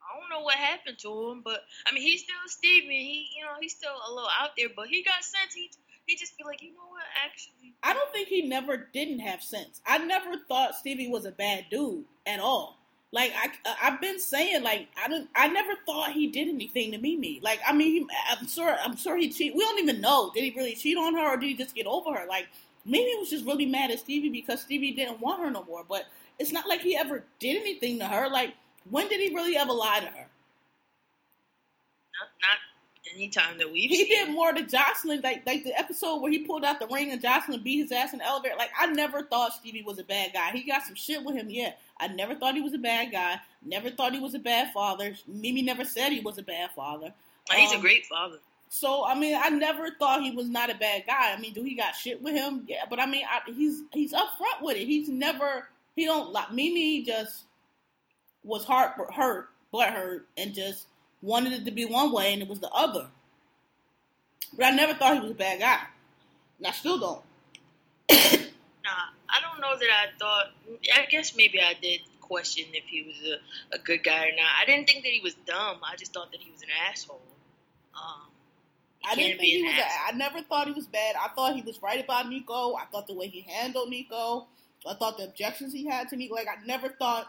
[0.01, 2.87] I don't know what happened to him, but I mean he's still Stevie.
[2.87, 5.53] He you know, he's still a little out there, but he got sense.
[5.53, 5.71] He
[6.05, 9.41] he just be like, you know what, actually I don't think he never didn't have
[9.41, 9.81] sense.
[9.85, 12.84] I never thought Stevie was a bad dude at all.
[13.11, 13.49] Like I,
[13.81, 17.39] I've been saying, like I don't, I never thought he did anything to Mimi.
[17.41, 19.55] Like I mean, he, I'm sure, I'm sure he cheat.
[19.55, 20.31] We don't even know.
[20.33, 22.25] Did he really cheat on her, or did he just get over her?
[22.27, 22.47] Like
[22.85, 25.83] Mimi was just really mad at Stevie because Stevie didn't want her no more.
[25.87, 26.05] But
[26.39, 28.29] it's not like he ever did anything to her.
[28.29, 28.53] Like
[28.89, 30.27] when did he really ever lie to her?
[32.19, 32.59] not not
[33.13, 34.07] any time that we've He seen.
[34.27, 37.21] did more to Joseline, like like the episode where he pulled out the ring and
[37.21, 38.55] Joseline beat his ass in the elevator.
[38.57, 40.51] Like I never thought Stevie was a bad guy.
[40.51, 41.73] He got some shit with him, yeah.
[41.99, 43.39] I never thought he was a bad guy.
[43.63, 45.15] Never thought he was a bad father.
[45.27, 47.13] Mimi never said he was a bad father.
[47.49, 48.37] Like, he's a Um, great father.
[48.69, 51.33] So I mean, I never thought he was not a bad guy.
[51.33, 52.65] I mean, do he got shit with him?
[52.67, 54.85] Yeah, but I mean, I, he's he's upfront with it.
[54.85, 57.03] He's never he don't like Mimi.
[57.03, 57.43] Just
[58.43, 60.87] was heart hurt, butt hurt, and just
[61.25, 63.07] wanted it to be one way, and it was the other.
[64.55, 65.79] But I never thought he was a bad guy.
[66.59, 67.21] And I still don't.
[68.85, 68.91] Nah,
[69.27, 70.51] I don't know that I thought.
[70.95, 74.45] I guess maybe I did question if he was a, a good guy or not.
[74.61, 75.77] I didn't think that he was dumb.
[75.83, 77.19] I just thought that he was an asshole.
[77.95, 78.27] Um,
[79.09, 79.73] I didn't think he was.
[79.73, 81.15] A, I never thought he was bad.
[81.15, 82.75] I thought he was right about Nico.
[82.75, 84.45] I thought the way he handled Nico.
[84.87, 86.35] I thought the objections he had to Nico.
[86.35, 87.27] Like I never thought.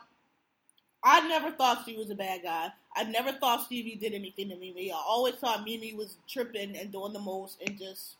[1.02, 2.68] I never thought Stevie was a bad guy.
[2.94, 4.90] I never thought Stevie did anything to Mimi.
[4.90, 8.16] I always thought Mimi was tripping and doing the most and just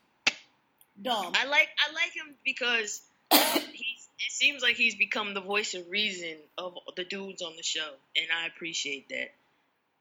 [1.03, 1.33] dumb.
[1.35, 4.09] I like I like him because he's.
[4.19, 7.87] It seems like he's become the voice of reason of the dudes on the show,
[8.17, 9.35] and I appreciate that.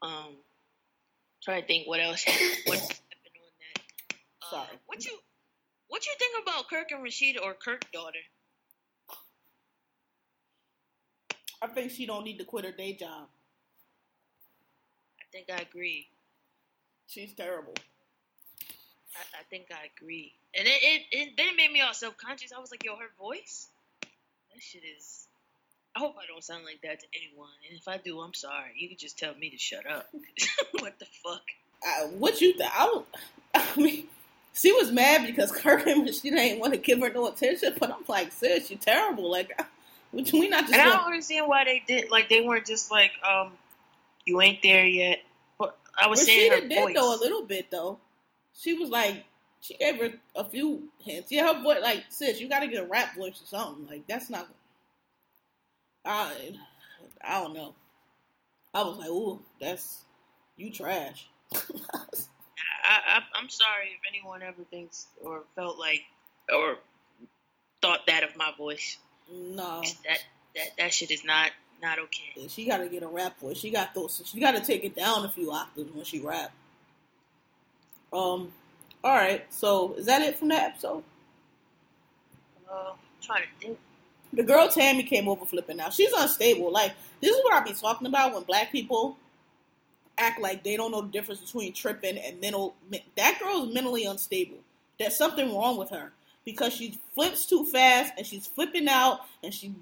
[0.00, 0.32] Um,
[1.42, 2.98] trying to think what else happened, what happened
[3.36, 3.82] on that.
[4.42, 4.78] Uh, Sorry.
[4.86, 5.18] What you
[5.88, 8.18] what you think about Kirk and Rasheeda or Kirk's daughter?
[11.62, 13.28] I think she don't need to quit her day job.
[15.20, 16.06] I think I agree.
[17.06, 17.74] She's terrible.
[19.14, 20.32] I, I think I agree.
[20.54, 22.52] And it, it, it then it made me all self conscious.
[22.52, 23.68] I was like, yo, her voice?
[24.00, 25.26] That shit is
[25.96, 27.48] I hope I don't sound like that to anyone.
[27.70, 28.72] And if I do, I'm sorry.
[28.76, 30.06] You can just tell me to shut up.
[30.80, 31.40] what the fuck?
[31.82, 33.04] Uh, what you th- I, was,
[33.54, 34.06] I mean,
[34.52, 37.74] she was mad because Kirk and she didn't want to give her no attention.
[37.78, 39.30] But I'm like, sis, you're terrible.
[39.30, 39.58] Like,
[40.32, 40.72] we not just.
[40.72, 42.10] And I don't understand why they did.
[42.10, 43.52] Like, they weren't just like, um,
[44.24, 45.20] you ain't there yet.
[45.58, 46.94] But I was But saying she her did, did voice.
[46.94, 47.98] though a little bit though.
[48.58, 49.24] She was like,
[49.60, 51.30] she gave her a few hints.
[51.30, 53.86] Yeah, her voice, like, sis, you got to get a rap voice or something.
[53.86, 54.48] Like, that's not.
[56.04, 56.54] I,
[57.22, 57.74] I don't know.
[58.72, 60.02] I was like, ooh, that's
[60.56, 61.28] you trash.
[61.54, 61.58] I,
[62.84, 66.02] I, I'm sorry if anyone ever thinks or felt like
[66.54, 66.76] or
[67.82, 68.98] thought that of my voice.
[69.32, 70.18] No, That
[70.54, 71.50] that that shit is not
[71.82, 72.48] not okay.
[72.48, 73.58] she got to get a rap voice.
[73.58, 74.22] She got those.
[74.24, 76.52] She got to take it down a few octaves when she rap.
[78.12, 78.52] Um.
[79.04, 79.44] All right.
[79.52, 81.02] So is that it from that episode?
[82.70, 83.78] Uh, I'm trying to think.
[84.32, 85.92] The girl Tammy came over flipping out.
[85.92, 86.72] She's unstable.
[86.72, 89.16] Like this is what I be talking about when black people
[90.18, 92.74] act like they don't know the difference between tripping and mental.
[93.16, 94.58] That girl is mentally unstable.
[94.98, 96.12] There's something wrong with her
[96.46, 99.74] because she flips too fast and she's flipping out and she.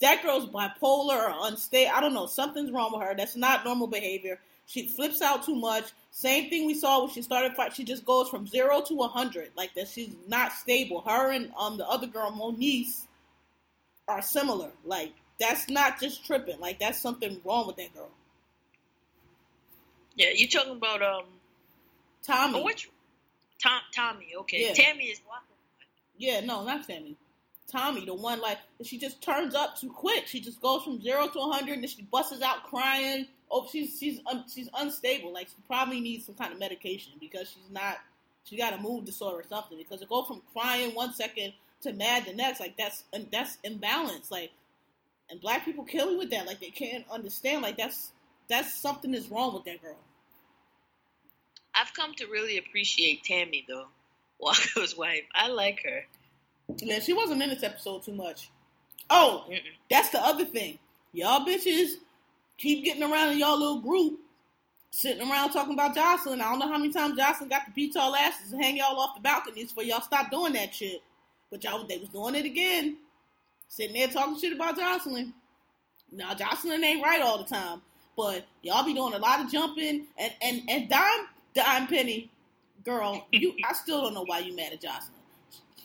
[0.00, 1.92] That girl's bipolar or unstable.
[1.92, 2.26] I don't know.
[2.26, 3.14] Something's wrong with her.
[3.16, 4.38] That's not normal behavior.
[4.64, 5.90] She flips out too much.
[6.12, 7.74] Same thing we saw when she started fight.
[7.74, 9.88] She just goes from zero to a hundred, like that.
[9.88, 11.00] She's not stable.
[11.00, 13.06] Her and um the other girl Moniece
[14.06, 14.70] are similar.
[14.84, 16.60] Like that's not just tripping.
[16.60, 18.10] Like that's something wrong with that girl.
[20.14, 21.24] Yeah, you talking about um?
[22.22, 22.60] Tommie.
[22.60, 22.88] Oh, which
[23.62, 24.34] Tom Tommie?
[24.40, 24.74] Okay, Yeah.
[24.74, 25.44] Tammy is walking.
[26.16, 27.16] Yeah, no, not Tammy.
[27.70, 30.26] Tommie, the one like she just turns up too quick.
[30.26, 33.26] She just goes from zero to a hundred, and then she busts out crying.
[33.50, 35.32] Oh, she's she's un, she's unstable.
[35.32, 37.98] Like she probably needs some kind of medication because she's not.
[38.44, 39.76] She got a mood disorder or something.
[39.76, 41.52] Because to go from crying one second
[41.82, 44.30] to mad the next, like that's and that's imbalance.
[44.30, 44.50] Like,
[45.28, 46.46] and black people kill me with that.
[46.46, 47.62] Like they can't understand.
[47.62, 48.12] Like that's
[48.48, 49.98] that's something is wrong with that girl.
[51.80, 53.86] I've come to really appreciate Tammy though,
[54.40, 55.24] Waka's wife.
[55.34, 56.04] I like her.
[56.78, 58.50] Yeah, she wasn't in this episode too much.
[59.10, 59.58] Oh, Mm-mm.
[59.90, 60.78] That's the other thing.
[61.12, 61.94] Y'all bitches
[62.58, 64.18] keep getting around in y'all little group,
[64.90, 66.40] sitting around talking about Joseline.
[66.40, 68.98] I don't know how many times Joseline got to beat y'all asses and hang y'all
[68.98, 71.02] off the balconies for y'all stop doing that shit.
[71.50, 72.98] But y'all, they was doing it again.
[73.68, 75.32] Sitting there talking shit about Joseline.
[76.12, 77.80] Now, Joseline ain't right all the time.
[78.16, 80.06] But y'all be doing a lot of jumping.
[80.18, 81.26] And, and, and Dime,
[81.58, 82.30] Dime Penny,
[82.84, 85.10] girl, you, I still don't know why you mad at Joseline.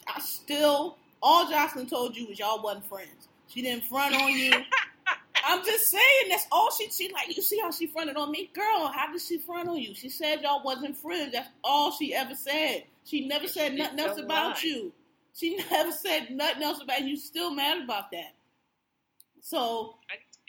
[0.08, 3.28] I still, all Joseline told you was y'all wasn't friends.
[3.48, 4.52] She didn't front on you.
[5.46, 7.36] I'm just saying that's all she she like.
[7.36, 8.88] You see how she fronted on me, girl?
[8.88, 9.96] How did she front on you?
[9.96, 11.34] She said y'all wasn't friends.
[11.34, 12.84] That's all she ever said.
[13.04, 14.94] She never said nothing else about you.
[15.34, 17.08] She never said nothing else about you.
[17.08, 18.36] You Still mad about that?
[19.42, 19.96] So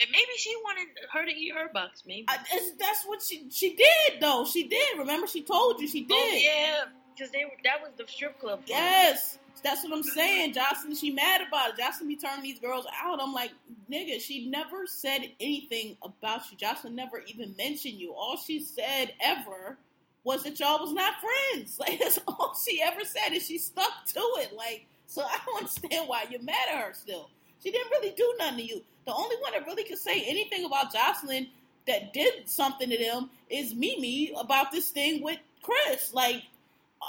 [0.01, 2.03] And maybe she wanted her to eat her box.
[2.07, 2.25] Maybe.
[2.29, 2.39] I,
[2.79, 4.45] that's what she she did though.
[4.45, 4.99] She did.
[4.99, 6.35] Remember, she told you she oh, did.
[6.35, 6.85] Oh yeah,
[7.15, 8.61] because they were, that was the strip club.
[8.67, 10.55] Yes, that's what I'm saying.
[10.55, 11.81] Joseline, she mad about it.
[11.81, 13.21] Joseline be turning these girls out.
[13.23, 13.53] I'm like,
[13.91, 16.59] nigga, she never said anything about you.
[16.59, 18.13] Joseline never even mentioned you.
[18.13, 19.79] All she said ever
[20.25, 21.79] was that y'all was not friends.
[21.79, 24.53] Like that's all she ever said, and she stuck to it.
[24.57, 27.31] Like, so I don't understand why you're mad at her still.
[27.63, 28.83] She didn't really do nothing to you.
[29.07, 31.49] The only one that really could say anything about Joseline
[31.87, 36.15] that did something to them is Mimi about this thing with Chris.
[36.15, 36.43] Like,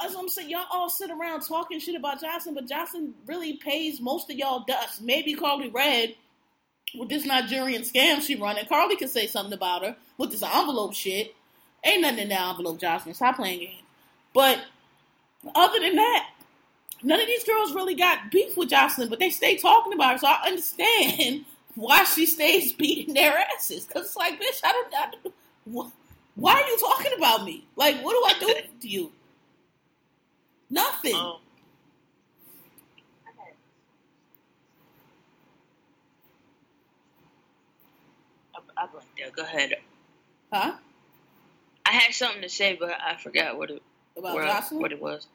[0.03, 4.01] as I'm saying, y'all all sit around talking shit about Joseline, but Joseline really pays
[4.01, 5.01] most of y'all dust.
[5.01, 6.15] Maybe Karlie Redd
[6.97, 8.65] with this Nigerian scam she running.
[8.65, 11.33] Carly can say something about her with this envelope shit.
[11.83, 13.15] Ain't nothing in that envelope, Joseline.
[13.15, 13.83] Stop playing games.
[14.33, 14.59] But
[15.53, 16.29] other than that,
[17.03, 20.17] none of these girls really got beef with Joseline, but they stay talking about her.
[20.17, 23.85] So I understand why she stays beating their asses.
[23.85, 24.93] Cause it's like, bitch, I don't.
[24.95, 25.33] I don't
[25.73, 25.91] wh-
[26.39, 27.65] why are you talking about me?
[27.75, 29.11] Like, what do I do to you?
[30.69, 31.15] Nothing.
[31.15, 31.37] Um,
[38.55, 39.33] I, I blanked out.
[39.35, 39.73] Go ahead.
[40.51, 40.73] huh?
[41.85, 43.81] I had something to say, but I forgot what it
[44.17, 45.27] About where- what it was.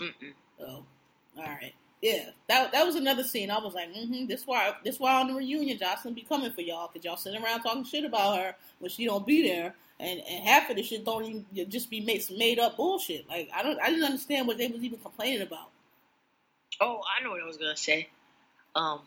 [0.00, 0.32] Mm-mm.
[0.60, 0.84] Oh,
[1.36, 1.72] all right.
[2.00, 3.50] Yeah, that that was another scene.
[3.50, 4.26] I was like, mm-hmm.
[4.26, 7.42] This why this why on the reunion, Joseline be coming for y'all because y'all sitting
[7.42, 10.82] around talking shit about her when she don't be there, and, and half of the
[10.82, 13.28] shit don't even just be made made up bullshit.
[13.28, 15.70] Like I don't I didn't understand what they was even complaining about.
[16.80, 18.08] Oh, I know what I was gonna say.
[18.76, 19.00] Um,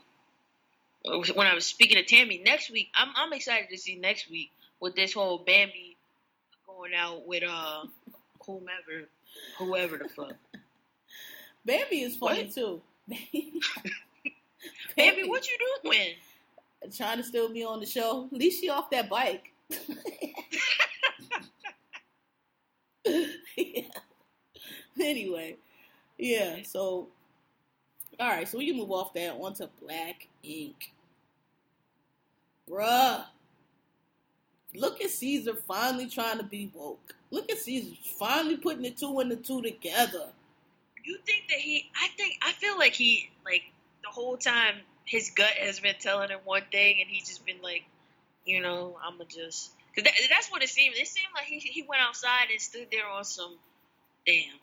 [1.05, 4.51] when I was speaking to Tammy next week, I'm I'm excited to see next week
[4.81, 5.95] with this whole Bambi
[6.67, 7.85] going out with uh
[8.45, 9.07] whomever,
[9.57, 10.35] whoever the fuck.
[11.65, 12.53] Bambi is funny What?
[12.53, 12.81] too.
[14.95, 16.15] Baby, what you doing?
[16.95, 18.27] trying to still be on the show?
[18.31, 19.51] At least she off that bike.
[23.05, 23.83] yeah.
[24.99, 25.57] Anyway,
[26.17, 26.57] yeah.
[26.63, 27.07] So,
[28.19, 28.47] all right.
[28.47, 30.91] So we can move off that onto Black Ink,
[32.69, 33.23] bruh.
[34.73, 37.13] Look at Ceaser finally trying to be woke.
[37.29, 40.29] Look at Ceaser finally putting the two and the two together.
[41.03, 41.89] You think that he?
[41.95, 43.63] I think I feel like he like
[44.03, 44.75] the whole time
[45.05, 47.83] his gut has been telling him one thing, and he's just been like,
[48.45, 49.71] you know, I'ma just.
[49.93, 50.95] Cause that, that's what it seemed.
[50.95, 53.57] It seemed like he he went outside and stood there on some.
[54.25, 54.59] Damn.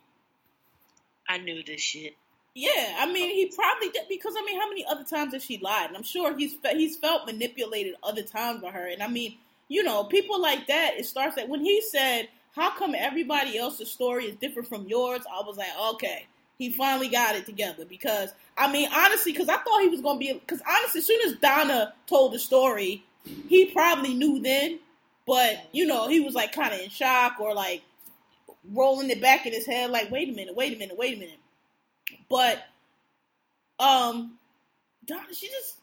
[1.29, 2.17] I knew this shit.
[2.55, 5.59] Yeah, I mean, he probably did because I mean, how many other times has she
[5.59, 5.89] lied?
[5.89, 8.89] And I'm sure he's he's felt manipulated other times by her.
[8.89, 9.37] And I mean,
[9.69, 10.95] you know, people like that.
[10.97, 12.29] It starts that when he said,
[12.59, 16.27] "How come everybody else's story is different from yours?" I was like, okay,
[16.59, 17.85] he finally got it together.
[17.85, 20.33] Because I mean, honestly, because I thought he was gonna be.
[20.33, 23.05] Because honestly, as soon as Donna told the story,
[23.49, 24.81] he probably knew then.
[25.27, 27.83] But you know, he was like kind of in shock or like
[28.73, 31.21] rolling it back in his head, like, wait a minute, wait a minute, wait a
[31.21, 31.39] minute.
[32.29, 32.65] But
[33.79, 34.39] um
[35.07, 35.77] Donna, she just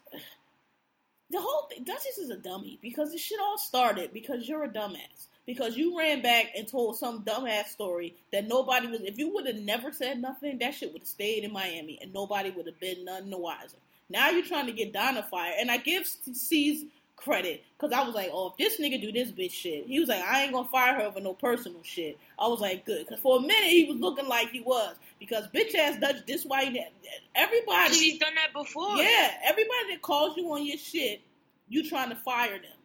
[1.29, 4.69] the whole thing Duchess is a dummy because this shit all started because you're a
[4.69, 5.27] dumbass.
[5.45, 9.45] Because you ran back and told some dumbass story that nobody was if you would
[9.45, 12.79] have never said nothing, that shit would have stayed in Miami and nobody would have
[12.79, 13.77] been none the wiser.
[14.09, 16.85] Now you're trying to get Donna fired, and I give C's
[17.15, 20.09] credit because I was like, oh, if this nigga do this bitch shit, he was
[20.09, 22.17] like, I ain't gonna fire her for no personal shit.
[22.37, 25.47] I was like, good, because for a minute he was looking like he was because
[25.47, 26.85] bitch ass Dutch this why he-
[27.33, 28.97] everybody She's done that before.
[28.97, 31.21] yeah, everybody that calls you on your shit,
[31.69, 32.77] you trying to fire them,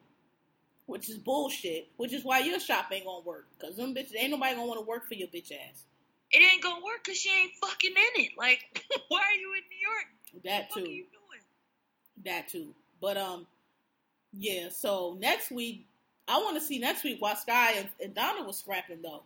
[0.91, 1.89] which is bullshit.
[1.97, 4.81] Which is why your shop ain't gonna work because them bitches ain't nobody gonna want
[4.81, 5.85] to work for your bitch ass.
[6.33, 8.33] It ain't gonna work because she ain't fucking in it.
[8.39, 10.45] Like, why are you in New York?
[10.45, 11.43] That What are too, you doing?
[12.25, 12.75] that too.
[13.01, 13.47] But um,
[14.33, 14.69] yeah.
[14.71, 15.87] So next week,
[16.29, 19.23] I want to see next week why Sky and, and Donna was scrapping though,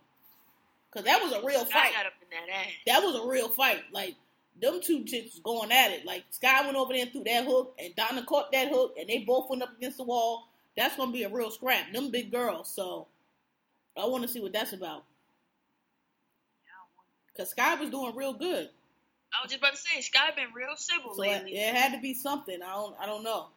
[0.91, 1.93] because that was a real I fight.
[1.93, 2.71] got up in that ass.
[2.87, 3.83] That was a real fight.
[3.91, 4.15] Like
[4.61, 6.05] them two chicks going at it.
[6.05, 9.07] Like Sky went over there and threw that hook, and Donna caught that hook, and
[9.09, 10.47] they both went up against the wall.
[10.77, 11.91] That's gonna be a real scrap.
[11.93, 12.69] Them big girls.
[12.69, 13.07] So
[13.97, 15.03] I want to see what that's about.
[17.37, 18.69] Cause Sky was doing real good.
[19.33, 21.57] I was just about to say, Sky been real civil So it, lately.
[21.57, 22.61] it had to be something.
[22.61, 22.95] I don't.
[22.99, 23.47] I don't know.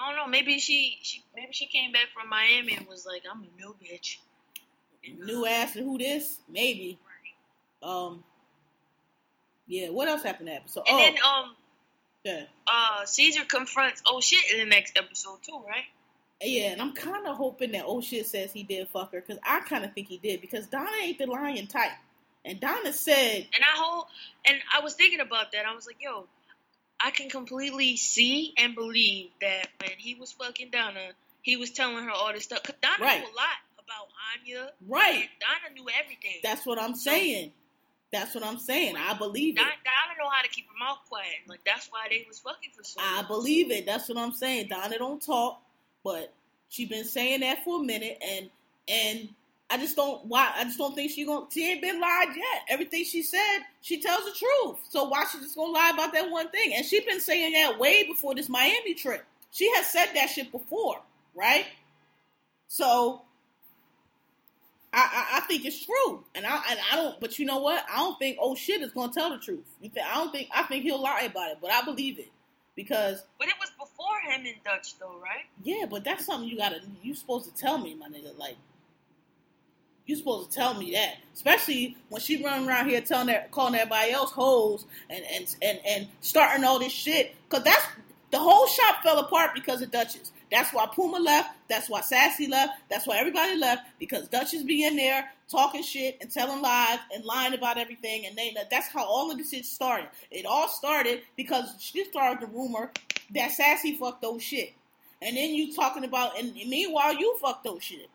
[0.00, 0.26] I don't know.
[0.26, 3.74] Maybe she, she, maybe she came back from Miami and was like, "I'm a new
[3.82, 4.16] bitch."
[5.24, 6.38] New ass and who this?
[6.48, 6.98] Maybe.
[7.82, 7.90] Right.
[7.90, 8.24] Um.
[9.66, 9.90] Yeah.
[9.90, 10.84] What else happened that episode?
[10.88, 11.56] And oh, then um,
[12.24, 12.42] yeah.
[12.66, 15.84] uh, Ceaser confronts oh shit in the next episode too, right?
[16.42, 19.38] Yeah, and I'm kind of hoping that oh shit says he did fuck her because
[19.42, 21.92] I kind of think he did because Donna ain't the lion type,
[22.44, 24.06] and Donna said And I whole
[24.46, 25.64] and I was thinking about that.
[25.66, 26.26] I was like, yo,
[27.02, 31.10] I can completely see and believe that when he was fucking Donna,
[31.42, 32.62] he was telling her all this stuff.
[32.62, 33.20] Cause Donna Right.
[33.20, 34.08] knew a lot about
[34.40, 34.70] Anya.
[34.88, 35.28] right.
[35.40, 36.40] Donna knew everything.
[36.42, 37.52] That's what I'm saying.
[38.12, 38.96] That's what I'm saying.
[38.96, 39.60] I believe it.
[39.60, 41.26] Donna, Donna know how to keep her mouth quiet.
[41.48, 43.26] Like that's why they was fucking for so I long.
[43.26, 43.86] believe it.
[43.86, 44.68] That's what I'm saying.
[44.68, 45.60] Donna don't talk,
[46.06, 46.32] but
[46.68, 48.48] she been saying that for a minute, and
[48.86, 49.28] and
[49.68, 52.62] I just don't why I just don't think she gonna she ain't been lied yet.
[52.68, 54.78] Everything she said, she tells the truth.
[54.88, 56.74] So why she just gonna lie about that one thing?
[56.76, 59.26] And she been saying that way before this Miami trip.
[59.50, 61.00] She has said that shit before,
[61.34, 61.66] right?
[62.68, 63.22] So
[64.92, 67.18] I, I, I think it's true, and I and I don't.
[67.18, 67.84] But you know what?
[67.92, 69.64] I don't think oh shit is gonna tell the truth.
[69.82, 72.30] I don't think I think he'll lie about it, but I believe it
[72.76, 75.46] because But it was before him and Dutch though, right?
[75.64, 78.36] yeah, but that's something you gotta you supposed to tell me, my nigga.
[78.38, 78.56] Like
[80.06, 83.74] you supposed to tell me that, especially when she running around here telling that calling
[83.74, 87.34] everybody else hoes and and and and starting all this shit.
[87.48, 87.84] Cause that's
[88.30, 90.30] the whole shop fell apart because of Duchess.
[90.50, 91.50] That's why Puma left.
[91.68, 92.72] That's why Sassy left.
[92.88, 97.24] That's why everybody left because Duchess be in there talking shit and telling lies and
[97.24, 98.26] lying about everything.
[98.26, 100.08] And they that's how all of this shit started.
[100.30, 102.92] It all started because she started the rumor
[103.34, 104.72] that Sassy fucked those shit.
[105.22, 108.08] And then you talking about, and meanwhile you fucked those shit.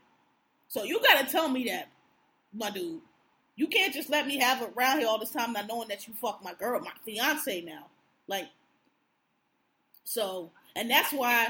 [0.68, 1.90] So you gotta tell me that,
[2.54, 3.02] my dude.
[3.58, 6.08] You can't just let me have it around here all this time not knowing that
[6.08, 7.88] you fucked my girl, my fiance now.
[8.28, 8.48] Like,
[10.04, 11.50] so, and that's why,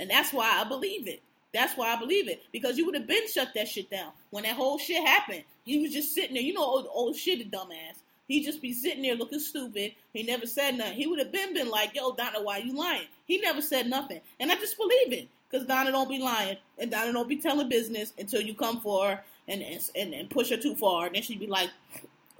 [0.00, 1.22] and that's why I believe it.
[1.52, 4.44] That's why I believe it because you would have been shut that shit down when
[4.44, 5.44] that whole shit happened.
[5.64, 7.98] He was just sitting there, you know, old, old shit, a dumbass.
[8.26, 9.92] He just be sitting there looking stupid.
[10.12, 10.94] He never said nothing.
[10.94, 14.20] He would have been been like, "Yo, Donna, why you lying?" He never said nothing,
[14.38, 17.68] and I just believe it because Donna don't be lying and Donna don't be telling
[17.68, 19.62] business until you come for her and
[19.96, 21.06] and, and push her too far.
[21.06, 21.70] And then she'd be like,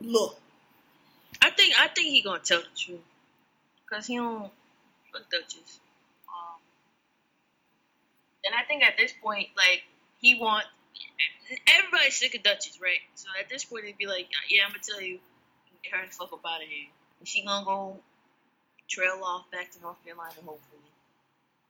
[0.01, 0.39] "Look,
[1.43, 3.01] I think I think he gonna tell the truth
[3.85, 4.51] because he don't
[5.13, 5.81] fuck Duchess.
[8.51, 9.83] Um, and I think at this point, like
[10.21, 10.67] he wants
[11.79, 12.99] everybody's sick of Duchess, right?
[13.15, 15.19] So at this point, it'd be like, yeah, I'm gonna tell you,
[15.83, 16.89] get her the fuck up out of here.
[17.19, 17.99] And she gonna go
[18.89, 20.83] trail off back to North Carolina, hopefully.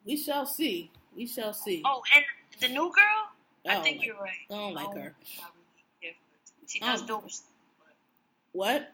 [0.07, 0.91] we shall see.
[1.17, 2.25] We shall see." Oh, and
[2.61, 3.29] the new girl,
[3.69, 4.47] I I think like- you're right.
[4.51, 4.97] I don't like Oh, her.
[4.99, 6.27] not really care for
[6.63, 6.67] her.
[6.69, 7.07] She does Oh.
[7.07, 7.47] dope stuff.
[8.53, 8.93] What?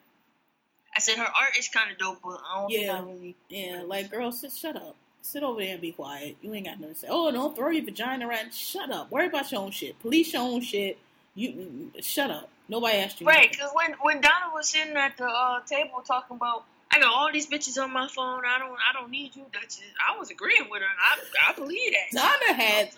[0.94, 2.96] I said her art is kind of dope, but I don't think Yeah.
[2.96, 3.36] I really.
[3.48, 4.96] Yeah, like girl, sit shut up.
[5.26, 6.36] Sit over there and be quiet.
[6.40, 7.08] You ain't got nothing to say.
[7.10, 8.54] Oh, don't throw your vagina around.
[8.54, 9.10] Shut up.
[9.10, 9.98] Worry about your own shit.
[9.98, 10.98] Police your own shit.
[11.34, 12.48] You shut up.
[12.68, 13.26] Nobody asked you.
[13.26, 17.12] Right, because when when Donna was sitting at the uh, table talking about, I got
[17.12, 18.42] all these bitches on my phone.
[18.46, 19.82] I don't I don't need you, Duchess.
[20.08, 20.88] I was agreeing with her.
[20.88, 22.38] I I believe that.
[22.48, 22.90] Donna had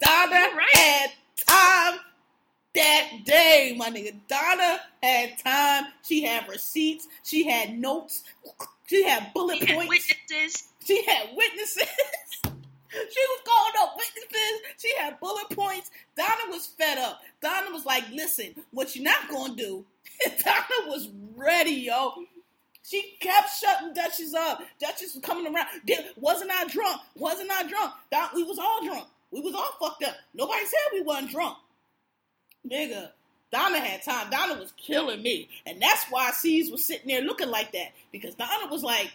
[0.00, 0.74] Donna right.
[0.74, 1.10] had
[1.46, 2.00] time
[2.74, 4.14] that day, my nigga.
[4.26, 5.92] Donna had time.
[6.02, 7.06] She had receipts.
[7.22, 8.24] She had notes.
[8.88, 9.88] She had bullet had points.
[9.88, 10.68] witnesses.
[10.84, 11.88] She had witnesses.
[12.44, 12.50] she
[13.28, 14.60] was calling up witnesses.
[14.78, 15.90] She had bullet points.
[16.16, 17.20] Donna was fed up.
[17.42, 19.84] Donna was like, listen, what you're not going to do.
[20.44, 22.12] Donna was ready, yo.
[22.82, 24.62] She kept shutting Duchess up.
[24.80, 25.66] Duchess was coming around.
[26.16, 27.02] Wasn't I drunk?
[27.14, 27.92] Wasn't I drunk?
[28.10, 29.06] Don, we was all drunk.
[29.30, 30.14] We was all fucked up.
[30.32, 31.58] Nobody said we wasn't drunk.
[32.66, 33.10] Nigga,
[33.50, 34.30] Donna had time.
[34.30, 35.48] Donna was killing me.
[35.66, 37.92] And that's why C's was sitting there looking like that.
[38.12, 39.10] Because Donna was like,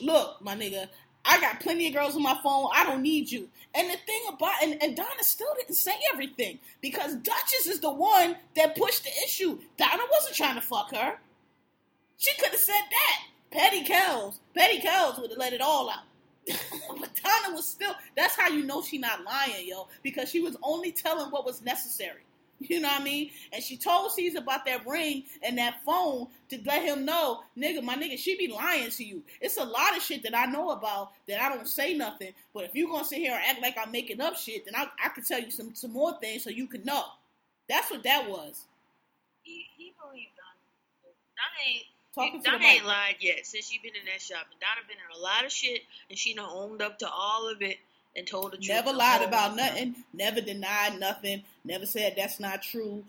[0.00, 0.88] look, my nigga,
[1.24, 2.70] I got plenty of girls on my phone.
[2.74, 3.48] I don't need you.
[3.74, 7.92] And the thing about and, and Donna still didn't say everything because Duchess is the
[7.92, 9.58] one that pushed the issue.
[9.76, 11.18] Donna wasn't trying to fuck her.
[12.16, 13.20] She could have said that.
[13.50, 16.04] Petty Kells, Petty Kells would have let it all out.
[16.48, 17.92] but Donna was still.
[18.16, 21.62] That's how you know she not lying, yo, because she was only telling what was
[21.62, 22.20] necessary.
[22.60, 23.30] You know what I mean?
[23.52, 27.82] And she told Ceaser about that ring and that phone to let him know, nigga,
[27.82, 29.22] my nigga, she be lying to you.
[29.40, 32.32] It's a lot of shit that I know about that I don't say nothing.
[32.52, 34.88] But if you gonna sit here and act like I'm making up shit, then I,
[35.04, 37.04] I can tell you some some more things so you can know.
[37.68, 38.64] That's what that was.
[39.42, 41.14] He, he believed Donna.
[41.36, 41.84] Donna ain't.
[42.14, 44.46] Talking Donna ain't lied yet since she been in that shop.
[44.50, 47.48] And Donna been in a lot of shit, and she done owned up to all
[47.48, 47.78] of it
[48.16, 48.68] and told the truth.
[48.68, 49.96] Never lied about nothing.
[50.12, 51.42] Never denied nothing.
[51.64, 53.04] Never said that's not true.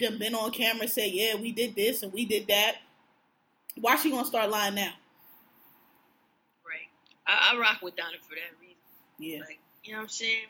[0.00, 2.76] Them been on camera say, yeah, we did this and we did that.
[3.80, 4.92] Why she gonna start lying now?
[6.66, 6.88] Right.
[7.26, 8.76] I, I rock with Donna for that reason.
[9.18, 9.40] Yeah.
[9.40, 10.46] Like, you know what I'm saying?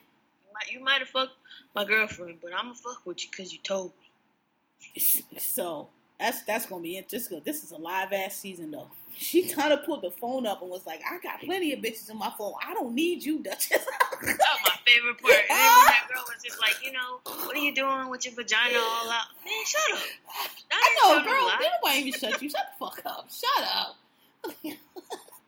[0.47, 1.37] You might, you might have fucked
[1.75, 5.03] my girlfriend, but I'm gonna fuck with you because you told me.
[5.39, 5.89] So
[6.21, 7.41] that's that's gonna be interesting.
[7.45, 8.91] This is a live ass season though.
[9.17, 12.11] She kind of pulled the phone up and was like, "I got plenty of bitches
[12.11, 12.53] on my phone.
[12.67, 13.71] I don't need you, Duchess."
[14.25, 15.35] That was my favorite part.
[15.35, 18.79] And that girl was just like, you know, what are you doing with your vagina
[18.79, 19.27] all out?
[19.45, 19.99] Man, shut up.
[20.71, 21.69] Donna I know, girl.
[21.83, 22.49] nobody even shut you?
[22.49, 23.29] Shut the fuck up.
[23.31, 23.97] Shut up.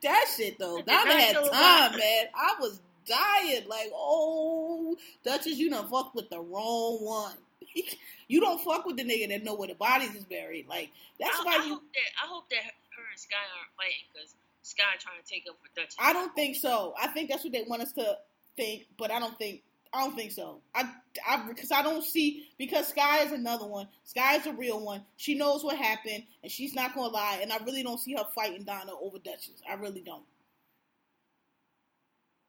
[0.02, 0.82] that shit though.
[0.82, 2.26] Donna had time, man.
[2.34, 3.66] I was dying.
[3.66, 7.34] Like, oh, Duchess, you done fucked with the wrong one.
[8.28, 10.66] You don't fuck with the nigga that know where the bodies is buried.
[10.68, 10.90] Like,
[11.20, 11.74] that's I, why I you.
[11.74, 15.44] hope that I hope that her and Sky aren't fighting because Sky trying to take
[15.48, 15.96] up for Duchess.
[15.98, 16.94] I don't think so.
[17.00, 18.18] I think that's what they want us to
[18.56, 19.62] think, but I don't think.
[19.94, 20.60] I don't think so.
[20.74, 20.90] I,
[21.26, 23.88] I, because I don't see because Sky is another one.
[24.04, 25.02] Sky is a real one.
[25.16, 27.38] She knows what happened, and she's not gonna lie.
[27.40, 29.62] And I really don't see her fighting Donna over Duchess.
[29.70, 30.24] I really don't.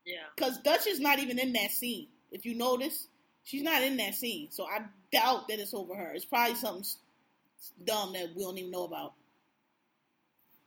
[0.05, 0.23] Yeah.
[0.35, 2.07] Because Dutch is not even in that scene.
[2.31, 3.07] If you notice,
[3.43, 4.47] she's not in that scene.
[4.51, 6.11] So I doubt that it's over her.
[6.13, 6.85] It's probably something
[7.85, 9.13] dumb that we don't even know about.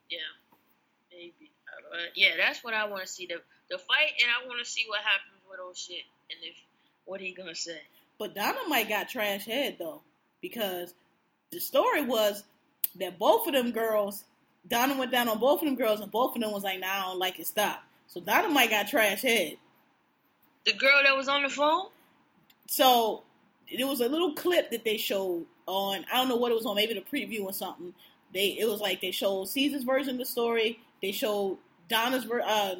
[0.08, 0.18] Yeah,
[1.12, 1.50] maybe.
[1.92, 3.40] Uh, yeah, that's what I want to see the
[3.70, 6.56] the fight, and I want to see what happens with old shit, and if
[7.04, 7.80] what he gonna say.
[8.18, 10.02] But Dynamite might got trash head though,
[10.40, 10.94] because
[11.50, 12.44] the story was
[12.96, 14.24] that both of them girls,
[14.68, 16.88] Donna went down on both of them girls, and both of them was like, "Nah,
[16.88, 17.46] I don't like it.
[17.46, 19.56] Stop." So Dynamite got trash head.
[20.66, 21.86] The girl that was on the phone.
[22.66, 23.22] So
[23.76, 26.66] there was a little clip that they showed on I don't know what it was
[26.66, 27.94] on, maybe the preview or something.
[28.32, 32.42] They it was like they showed Ceaser's version of the story, they showed Donna's ver-
[32.44, 32.76] uh,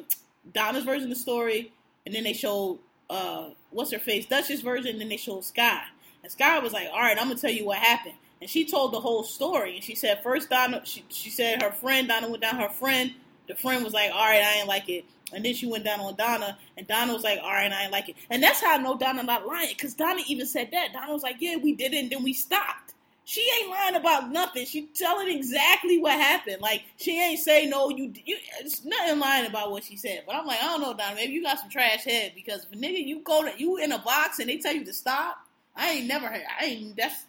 [0.53, 1.71] Donna's version of the story,
[2.05, 5.81] and then they showed uh, what's her face Duchess version, and then they showed Sky.
[6.23, 8.91] And Sky was like, "All right, I'm gonna tell you what happened." And she told
[8.91, 9.75] the whole story.
[9.75, 12.55] And she said first Donna, she, she said her friend Donna went down.
[12.55, 13.13] Her friend,
[13.51, 15.99] the friend was like, "All right, I ain't like it." And then she went down
[16.01, 18.75] on Donna, and Donna was like, "All right, I ain't like it." And that's how
[18.75, 20.93] I know Donna not lying, because Donna even said that.
[20.93, 24.31] Donna was like, "Yeah, we did it, and then we stopped." She ain't lying about
[24.31, 24.65] nothing.
[24.65, 26.61] She telling exactly what happened.
[26.61, 27.89] Like she ain't say no.
[27.89, 30.23] You, you, it's nothing lying about what she said.
[30.25, 31.15] But I'm like, I don't know, Donna.
[31.15, 33.99] Maybe you got some trash head because if nigga you go to you in a
[33.99, 35.37] box and they tell you to stop,
[35.75, 36.43] I ain't never heard.
[36.59, 36.97] I ain't.
[36.97, 37.25] That's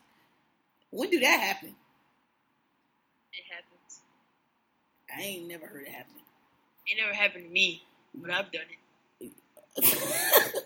[0.91, 1.75] when do that happen?
[3.33, 4.01] It happens.
[5.17, 6.15] I ain't never heard it happen.
[6.87, 7.83] It never happened to me,
[8.15, 8.63] but I've done
[9.21, 9.33] it.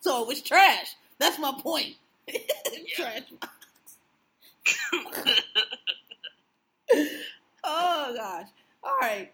[0.00, 0.94] so it was trash.
[1.18, 1.94] That's my point.
[2.94, 3.22] Trash.
[7.64, 8.48] oh gosh.
[8.82, 9.32] All right.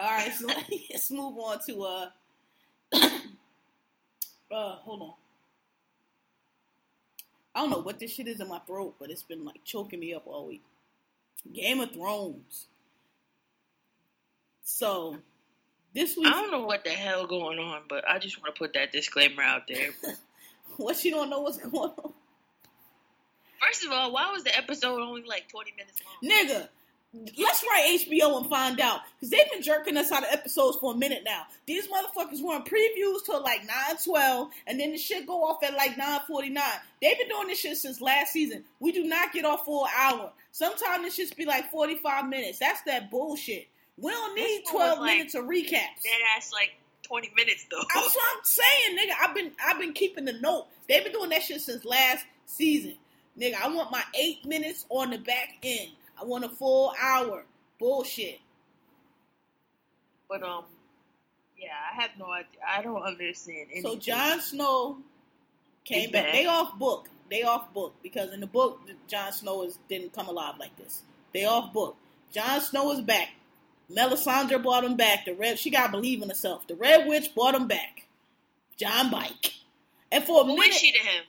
[0.00, 0.32] All right.
[0.32, 0.46] So
[0.90, 2.08] let's move on to uh.
[4.52, 5.12] uh, hold on.
[7.54, 10.00] I don't know what this shit is in my throat, but it's been like choking
[10.00, 10.62] me up all week.
[11.52, 12.66] Game of Thrones.
[14.62, 15.16] So
[15.94, 18.58] this week, I don't know what the hell going on, but I just want to
[18.58, 19.90] put that disclaimer out there.
[20.76, 22.12] what you don't know what's going on,
[23.60, 26.30] First of all, why was the episode only like 20 minutes long?
[26.30, 26.68] nigga.
[27.38, 30.92] Let's write HBO and find out because they've been jerking us out of episodes for
[30.92, 31.42] a minute now.
[31.66, 35.74] These motherfuckers run previews till like nine twelve, and then the shit go off at
[35.74, 36.64] like nine forty nine.
[37.00, 38.64] They've been doing this shit since last season.
[38.80, 40.32] We do not get off for an hour.
[40.52, 42.58] Sometimes this shit be like forty five minutes.
[42.58, 43.68] That's that bullshit.
[43.98, 46.02] We don't need This one was twelve like- minutes of recaps.
[46.02, 46.70] Dead ass like
[47.04, 47.82] 20 minutes though.
[47.94, 49.12] That's what I'm saying, nigga.
[49.22, 50.66] I've been I've been keeping the note.
[50.88, 52.94] They've been doing that shit since last season.
[53.40, 55.90] Nigga, I want my eight minutes on the back end.
[56.20, 57.44] I want a full hour.
[57.78, 58.40] Bullshit.
[60.28, 60.64] But um,
[61.58, 62.60] yeah, I have no idea.
[62.66, 63.68] I don't understand.
[63.70, 63.82] Anything.
[63.82, 64.98] So Jon Snow
[65.84, 66.24] came back.
[66.24, 66.32] back.
[66.32, 67.08] They off book.
[67.30, 71.02] They off book because in the book, Jon Snow is didn't come alive like this.
[71.32, 71.96] They off book.
[72.32, 73.28] Jon Snow is back.
[73.90, 75.24] Melisandre brought him back.
[75.26, 76.66] The red, she got to believe in herself.
[76.66, 78.06] The Red Witch brought him back.
[78.76, 79.52] John Bike.
[80.10, 81.24] And for a Who minute, is she to him?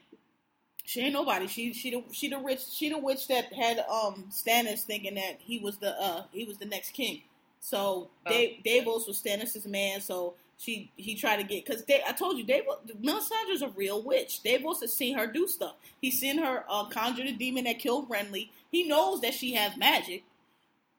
[0.88, 1.46] She ain't nobody.
[1.46, 5.36] She she the she the rich she the witch that had um Stannis thinking that
[5.38, 7.20] he was the uh he was the next king.
[7.60, 8.30] So Oh.
[8.30, 10.00] Dave Davos was Stannis' man.
[10.00, 14.42] So she he tried to get because I told you Davos Melisandre's a real witch.
[14.42, 15.74] Davos has seen her do stuff.
[16.00, 18.48] He's seen her uh, conjure the demon that killed Renly.
[18.72, 20.24] He knows that she has magic,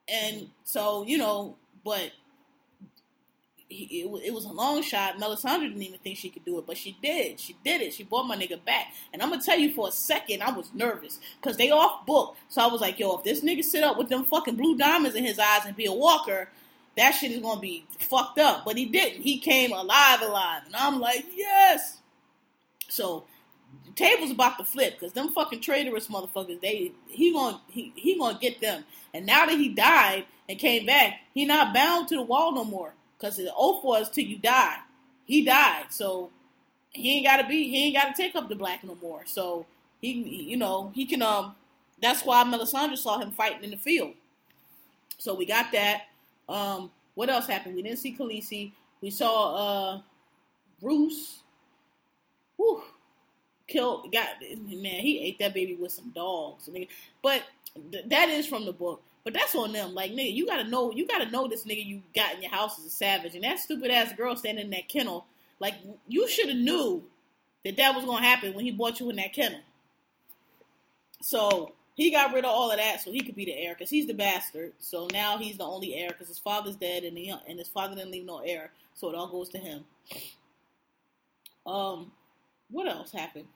[0.06, 2.12] and so you know, but.
[3.72, 5.18] It, it was a long shot.
[5.18, 7.38] Melisandre didn't even think she could do it, but she did.
[7.38, 7.94] She did it.
[7.94, 8.88] She brought my nigga back.
[9.12, 12.36] And I'm gonna tell you for a second, I was nervous because they off book.
[12.48, 15.16] So I was like, yo, if this nigga sit up with them fucking blue diamonds
[15.16, 16.48] in his eyes and be a walker,
[16.96, 18.64] that shit is gonna be fucked up.
[18.64, 19.22] But he didn't.
[19.22, 21.98] He came alive, alive, and I'm like, yes.
[22.88, 23.24] So
[23.86, 28.18] the table's about to flip because them fucking traitorous motherfuckers, they he gonna he, he
[28.18, 28.84] gonna get them.
[29.14, 32.64] And now that he died and came back, he not bound to the wall no
[32.64, 34.76] more because the oath was till you die.
[35.26, 36.30] He died, so
[36.90, 39.22] he ain't gotta be he ain't gotta take up the black no more.
[39.26, 39.66] So
[40.00, 41.54] he you know he can um
[42.00, 44.14] that's why Melisandre saw him fighting in the field.
[45.18, 46.04] So we got that.
[46.48, 47.76] Um, what else happened?
[47.76, 48.72] We didn't see Khaleesi.
[49.02, 50.00] We saw uh
[50.80, 51.40] Bruce.
[52.56, 52.82] Whew.
[53.68, 56.68] Killed got man, he ate that baby with some dogs.
[57.22, 57.42] But
[57.92, 59.00] th- that is from the book.
[59.22, 59.94] But that's on them.
[59.94, 62.78] Like nigga, you gotta know you gotta know this nigga you got in your house
[62.78, 63.34] is a savage.
[63.34, 65.26] And that stupid ass girl standing in that kennel,
[65.58, 65.74] like
[66.08, 67.04] you should have knew
[67.64, 69.60] that that was gonna happen when he bought you in that kennel.
[71.22, 73.90] So he got rid of all of that so he could be the heir because
[73.90, 74.72] he's the bastard.
[74.78, 77.94] So now he's the only heir because his father's dead and he, and his father
[77.94, 79.84] didn't leave no heir, so it all goes to him.
[81.66, 82.10] Um,
[82.70, 83.48] what else happened?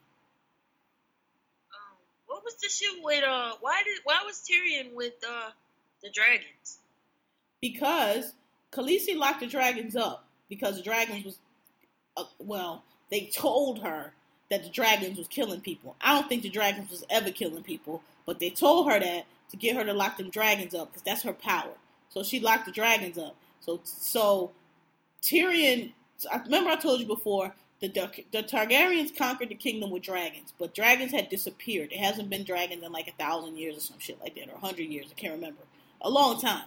[2.35, 3.53] What was the shit with uh?
[3.61, 5.51] Why did why was Tyrion with uh
[6.03, 6.79] the dragons?
[7.61, 8.33] Because
[8.73, 11.39] Khaleesi locked the dragons up because the dragons was,
[12.17, 14.15] uh, well, they told her
[14.51, 15.95] that the dragons was killing people.
[16.01, 19.57] I don't think the dragons was ever killing people, but they told her that to
[19.57, 21.75] get her to lock them dragons up because that's her power.
[22.09, 23.37] So she locked the dragons up.
[23.61, 24.51] So so
[25.23, 25.93] Tyrion,
[26.33, 27.55] I remember I told you before.
[27.89, 31.93] The, the, Targaryens conquered the kingdom with dragons, but dragons had disappeared.
[31.93, 34.55] It hasn't been dragons in like a thousand years or some shit like that, or
[34.55, 35.07] a hundred years.
[35.11, 35.63] I can't remember.
[36.01, 36.67] A long time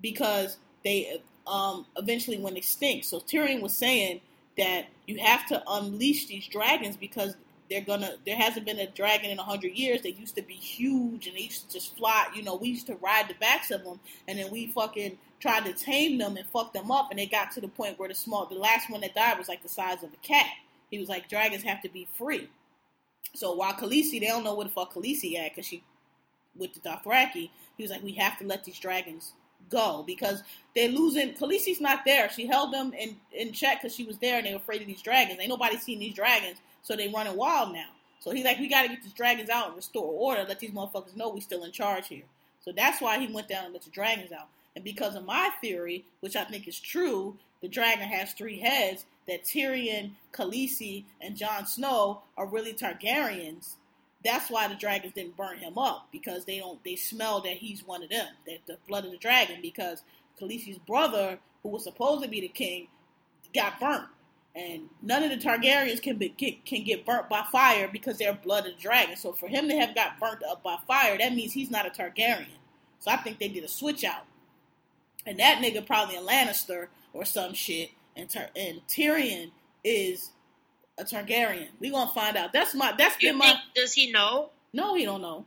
[0.00, 3.06] because they um, eventually went extinct.
[3.06, 4.20] So Tyrion was saying
[4.58, 7.36] that you have to unleash these dragons because
[7.70, 8.14] they're gonna.
[8.24, 10.02] There hasn't been a dragon in a hundred years.
[10.02, 12.26] They used to be huge and they used to just fly.
[12.34, 15.64] You know, we used to ride the backs of them, and then we fucking tried
[15.66, 18.14] to tame them and fuck them up, and they got to the point where the
[18.14, 20.46] small, the last one that died was like the size of a cat.
[20.90, 22.48] He was like, dragons have to be free.
[23.34, 25.82] So while Khaleesi, they don't know where the fuck Khaleesi at because she
[26.58, 27.50] with the Dothraki.
[27.76, 29.32] He was like, we have to let these dragons
[29.68, 30.42] go because
[30.74, 31.34] they're losing.
[31.34, 32.30] Khaleesi's not there.
[32.30, 34.86] She held them in, in check because she was there and they were afraid of
[34.86, 35.38] these dragons.
[35.40, 37.88] Ain't nobody seen these dragons, so they running wild now.
[38.20, 40.44] So he's like, we got to get these dragons out and restore order.
[40.46, 42.22] Let these motherfuckers know we still in charge here.
[42.60, 44.46] So that's why he went down and let the dragons out.
[44.76, 49.04] And because of my theory, which I think is true, the dragon has three heads,
[49.26, 53.74] that Tyrion, Khaleesi, and Jon Snow are really Targaryens.
[54.24, 57.84] That's why the dragons didn't burn him up because they don't they smell that he's
[57.84, 59.56] one of them, that the blood of the dragon.
[59.60, 60.02] Because
[60.40, 62.86] Khaleesi's brother, who was supposed to be the king,
[63.52, 64.06] got burnt,
[64.56, 68.32] and none of the Targaryens can be, can, can get burnt by fire because they're
[68.32, 69.14] blood of dragon.
[69.16, 71.90] So for him to have got burnt up by fire, that means he's not a
[71.90, 72.46] Targaryen.
[73.00, 74.24] So I think they did a switch out,
[75.26, 79.50] and that nigga probably a Lannister or some shit, and Tar- and Tyrion
[79.84, 80.30] is
[80.98, 81.68] a Targaryen.
[81.78, 82.52] We gonna find out.
[82.54, 84.50] That's my that's You been think, my does he know?
[84.72, 84.94] no.
[84.94, 85.44] He don't know.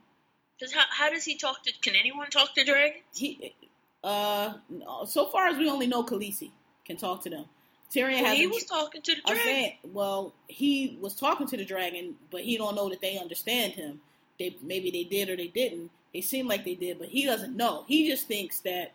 [0.61, 1.71] Cause how, how does he talk to?
[1.81, 3.03] Can anyone talk to dragons?
[3.15, 3.55] He
[4.03, 6.51] uh no, so far as we only know Khaleesi
[6.85, 7.45] can talk to them.
[7.93, 9.43] Tyrion Well, has he a- was talking to the dragon.
[9.43, 13.73] saying, well, he was talking to the dragon, but he don't know that they understand
[13.73, 13.99] him.
[14.37, 15.89] They maybe they did or they didn't.
[16.13, 17.83] They seem like they did, but he doesn't know.
[17.87, 18.93] He just thinks that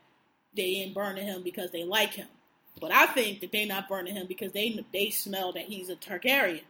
[0.56, 2.28] they ain't burning him because they like him.
[2.80, 5.96] But I think that they not burning him because they they smell that he's a
[5.96, 6.62] Targaryen.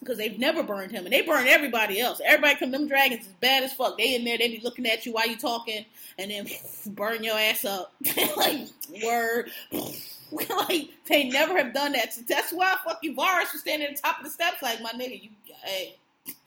[0.00, 2.20] Because they've never burned him, and they burn everybody else.
[2.24, 3.96] Everybody come, them dragons is bad as fuck.
[3.96, 5.84] They in there, they be looking at you while you talking,
[6.18, 6.48] and then
[6.88, 7.92] burn your ass up.
[8.36, 8.66] like
[9.04, 9.52] word,
[10.50, 12.12] like they never have done that.
[12.14, 14.92] So that's why fucking Varys was standing at the top of the steps, like my
[14.92, 15.30] nigga, you,
[15.64, 15.96] hey,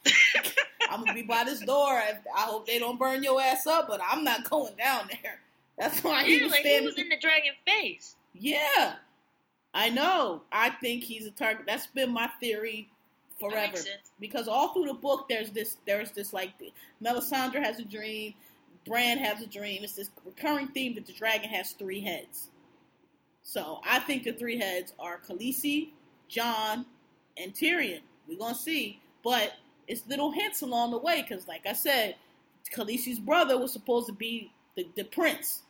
[0.90, 1.88] I'm gonna be by this door.
[1.94, 5.40] I, I hope they don't burn your ass up, but I'm not going down there.
[5.78, 8.16] That's why he Yeah, was like he was in the dragon face.
[8.34, 8.95] Yeah,
[9.74, 10.44] I know.
[10.52, 11.66] I think he's a target.
[11.68, 12.90] That's been my theory
[13.40, 13.78] forever.
[14.20, 16.52] Because all through the book, there's this, there's this like,
[17.03, 18.34] Melisandre has a dream,
[18.88, 19.84] Bran has a dream.
[19.84, 22.49] It's this recurring theme that the dragon has three heads.
[23.48, 25.90] So I think the three heads are Khaleesi,
[26.28, 26.86] Jon,
[27.38, 28.02] and Tyrion.
[28.28, 29.54] We're gonna see, but
[29.88, 31.22] it's little hints along the way.
[31.22, 32.16] Because, like I said,
[32.76, 35.62] Khaleesi's brother was supposed to be the, the prince.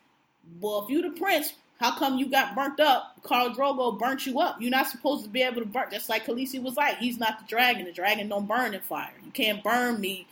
[0.61, 3.21] Well, if you the prince, how come you got burnt up?
[3.23, 4.61] Khal Drogo burnt you up.
[4.61, 5.87] You're not supposed to be able to burn.
[5.91, 7.83] Just like Khaleesi was like, he's not the dragon.
[7.83, 9.11] The dragon don't burn in fire.
[9.25, 10.27] You can't burn me.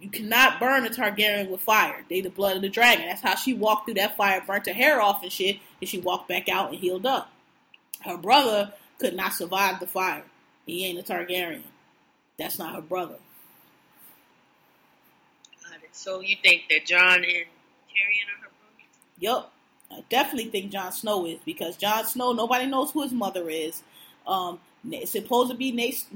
[0.00, 2.04] You cannot burn a Targaryen with fire.
[2.08, 3.06] They the blood of the dragon.
[3.06, 6.00] That's how she walked through that fire, burnt her hair off and shit, and she
[6.00, 7.30] walked back out and healed up.
[8.00, 10.24] Her brother could not survive the fire.
[10.64, 11.62] He ain't a Targaryen.
[12.38, 13.16] That's not her brother.
[15.62, 15.90] Got it.
[15.92, 18.86] So you think that Jon and Tyrion are her brothers?
[19.18, 19.52] Yup.
[19.92, 23.82] I definitely think Jon Snow is because Jon Snow, nobody knows who his mother is.
[24.26, 26.06] Um, it's supposed to be Nate,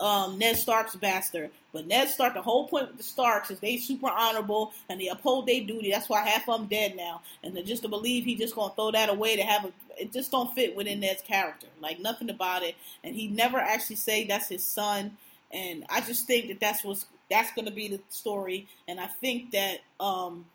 [0.00, 2.34] um, Ned Stark's bastard, but Ned Stark.
[2.34, 5.90] The whole point with the Starks is they super honorable and they uphold their duty.
[5.90, 8.72] That's why half of them dead now, and to just to believe he just gonna
[8.74, 11.66] throw that away to have a, it just don't fit within Ned's character.
[11.80, 15.16] Like nothing about it, and he never actually say that's his son.
[15.50, 19.50] And I just think that that's what's that's gonna be the story, and I think
[19.52, 20.46] that um.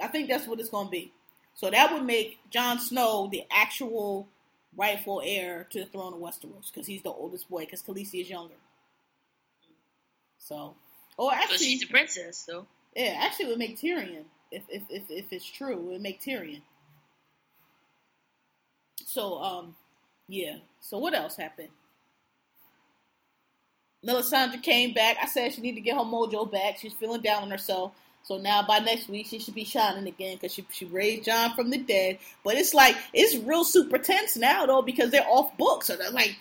[0.00, 1.12] I think that's what it's to be.
[1.54, 4.26] So that would make Jon Snow the actual
[4.76, 8.30] rightful heir to the throne of Westeros because he's the oldest boy because Khaleesi is
[8.30, 8.54] younger.
[10.38, 10.74] So,
[11.16, 15.02] or actually, she's a princess, so yeah, actually, it would make Tyrion if if if,
[15.10, 15.72] if it's true.
[15.72, 16.62] It would make Tyrion.
[19.06, 19.74] So, um,
[20.28, 20.56] yeah.
[20.80, 21.68] So what else happened?
[24.06, 25.16] Melisandre came back.
[25.22, 26.78] I said she need to get her mojo back.
[26.78, 27.92] She's feeling down on herself.
[28.24, 31.54] So now by next week she should be shining again because she she raised Jon
[31.54, 32.18] from the dead.
[32.42, 35.84] But it's like it's real super tense now though because they're off book.
[35.84, 36.36] So they're like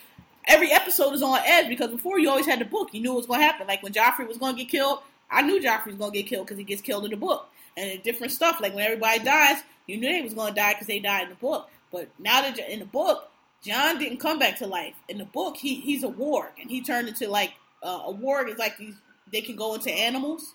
[0.45, 3.17] every episode is on edge because before you always had the book, you knew what
[3.17, 3.67] was going to happen.
[3.67, 4.99] Like when Joffrey was going to get killed,
[5.29, 7.49] I knew Joffrey was going to get killed because he gets killed in the book.
[7.75, 9.57] And different stuff, like when everybody dies,
[9.87, 11.69] you knew they was going to die because they died in the book.
[11.91, 13.29] But now that in the book,
[13.63, 14.93] Jon didn't come back to life.
[15.07, 18.49] In the book, he he's a warg and he turned into like uh, a warg
[18.49, 18.95] is like these
[19.31, 20.53] they can go into animals,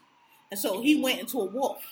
[0.50, 1.82] and so he went into a wolf.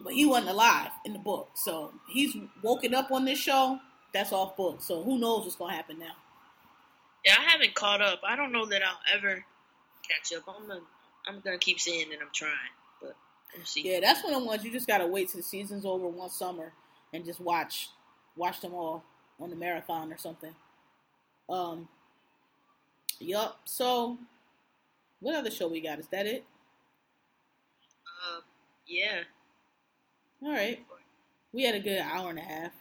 [0.00, 3.80] But he wasn't alive in the book, so he's woken up on this show.
[4.12, 6.14] That's off book, so who knows what's gonna happen now?
[7.26, 8.20] yeah, I haven't caught up.
[8.24, 9.44] I don't know that I'll ever
[10.08, 10.44] catch up.
[10.48, 10.80] I'm gonna,
[11.26, 12.52] I'm gonna keep saying that I'm trying,
[13.00, 13.16] but
[13.56, 13.82] we'll see.
[13.84, 16.30] Yeah, that's one of the ones you just gotta wait till the season's over one
[16.30, 16.72] summer
[17.12, 17.88] and just watch
[18.36, 19.02] watch them all
[19.40, 20.54] on the marathon or something.
[21.48, 21.88] Um
[23.18, 23.60] Yup.
[23.64, 24.18] So
[25.20, 25.98] what other show we got?
[25.98, 26.44] Is that it?
[28.86, 29.22] Yeah.
[30.42, 30.84] Alright.
[31.52, 32.72] We had a good hour and a half.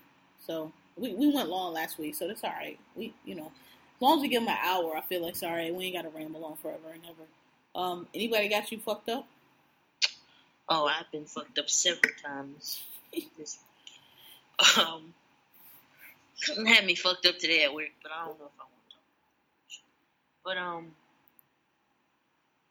[0.45, 2.79] So we, we went long last week, so that's alright.
[2.95, 3.51] We you know
[3.95, 5.73] as long as we give them an hour, I feel like it's alright.
[5.73, 7.27] We ain't gotta ramble on forever and ever.
[7.75, 9.27] Um anybody got you fucked up?
[10.67, 12.81] Oh, I've been fucked up several times.
[14.79, 15.13] Um,
[16.35, 18.89] something had me fucked up today at work, but I don't know if I want
[18.89, 19.83] to talk.
[20.43, 20.91] But um,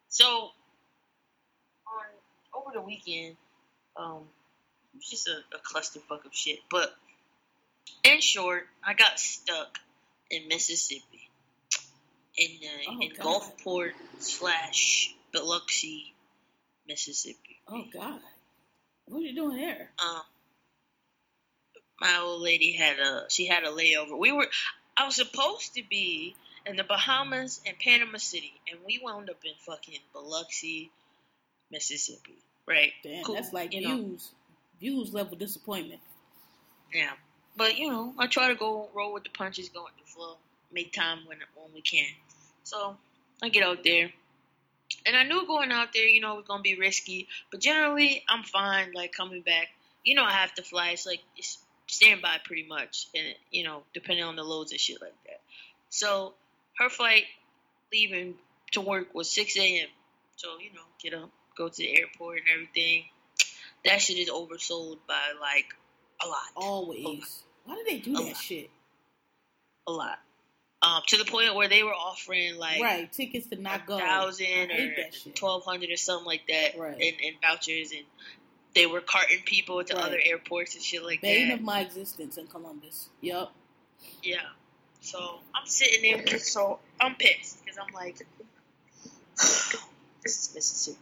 [0.08, 0.50] so
[2.54, 3.36] over the weekend,
[3.96, 4.22] um,
[4.94, 6.58] was just a, a clusterfuck of shit.
[6.70, 6.94] But
[8.04, 9.78] in short, I got stuck
[10.30, 11.30] in Mississippi,
[12.36, 13.42] in uh, Oh, in God.
[13.42, 16.14] Gulfport slash Biloxi,
[16.86, 17.60] Mississippi.
[17.68, 18.20] Oh God,
[19.06, 19.90] what are you doing there?
[19.98, 20.22] Um,
[22.00, 24.18] my old lady had a she had a layover.
[24.18, 24.48] We were
[24.96, 26.36] I was supposed to be
[26.66, 30.90] in the Bahamas and Panama City, and we wound up in fucking Biloxi,
[31.74, 32.38] Mississippi.
[32.66, 32.92] Right?
[33.02, 33.96] Damn, Cool, that's like you know.
[33.96, 34.30] views,
[34.80, 36.00] views level disappointment.
[36.94, 37.10] Yeah.
[37.56, 40.36] But you know, I try to go roll with the punches, go with the flow,
[40.72, 42.06] make time when when we can.
[42.62, 42.96] So
[43.42, 44.10] I get out there,
[45.04, 47.28] and I knew going out there, you know, was gonna be risky.
[47.50, 48.92] But generally, I'm fine.
[48.92, 49.68] Like coming back,
[50.04, 50.90] you know, I have to fly.
[50.90, 55.00] It's like it's standby pretty much, and you know, depending on the loads and shit
[55.02, 55.40] like that.
[55.90, 56.34] So
[56.78, 57.24] her flight
[57.92, 58.34] leaving
[58.72, 59.88] to work was 6 a.m.
[60.36, 63.04] So you know, get up, go to the airport and everything.
[63.84, 65.66] That shit is oversold by like
[66.24, 67.42] a lot Always.
[67.64, 68.36] Why do they do A that lot.
[68.36, 68.70] shit?
[69.86, 70.18] a lot.
[70.82, 73.98] Um, to the point where they were offering like right, tickets to a not go.
[73.98, 75.34] thousand or hate that shit.
[75.36, 76.94] twelve hundred or something like that, Right.
[77.00, 78.04] in, in vouchers, and
[78.74, 80.04] they were carting people to Right.
[80.04, 81.54] other airports and shit like Bane that.
[81.54, 83.08] of my existence in Columbus.
[83.22, 83.54] Yup.
[84.22, 84.36] yeah.
[85.00, 88.18] So I'm sitting there, so I'm pissed because I'm like,
[89.36, 89.78] this
[90.24, 90.98] is Mississippi.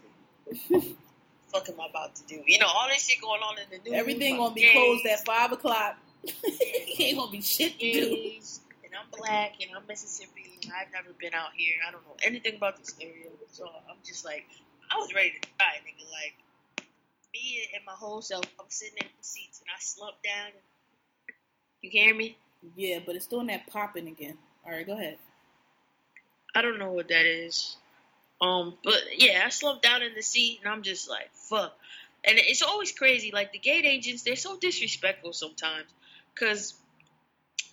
[1.52, 2.42] Fuck am I about to do?
[2.46, 3.98] You know, all this shit going on in the news.
[3.98, 5.96] Everything gonna be closed at five o'clock.
[6.98, 8.40] Ain't gonna be shit to do.
[8.84, 11.74] And I'm black and I'm Mississippi and I've never been out here.
[11.86, 13.30] I don't know anything about this area.
[13.50, 14.44] So I'm just like,
[14.90, 16.10] I was ready to die, nigga.
[16.10, 16.34] Like,
[17.32, 20.52] me and my whole self, I'm sitting in the seats and I slumped down.
[21.80, 22.36] You hear me?
[22.76, 24.38] Yeah, but it's doing that popping again.
[24.64, 25.18] All right, go ahead.
[26.54, 27.76] I don't know what that is.
[28.42, 31.72] Um, but yeah, I slumped down in the seat and I'm just like, fuck.
[32.24, 33.30] And it's always crazy.
[33.32, 35.86] Like the gate agents, they're so disrespectful sometimes
[36.34, 36.74] because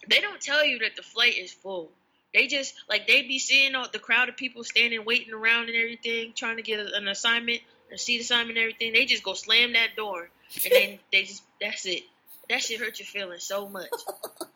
[0.07, 1.91] they don't tell you that the flight is full.
[2.33, 5.75] They just like they be seeing all the crowd of people standing, waiting around and
[5.75, 8.93] everything, trying to get an assignment, a seat assignment, and everything.
[8.93, 10.29] They just go slam that door,
[10.63, 12.03] and then they just that's it.
[12.47, 13.89] That shit hurt your feelings so much.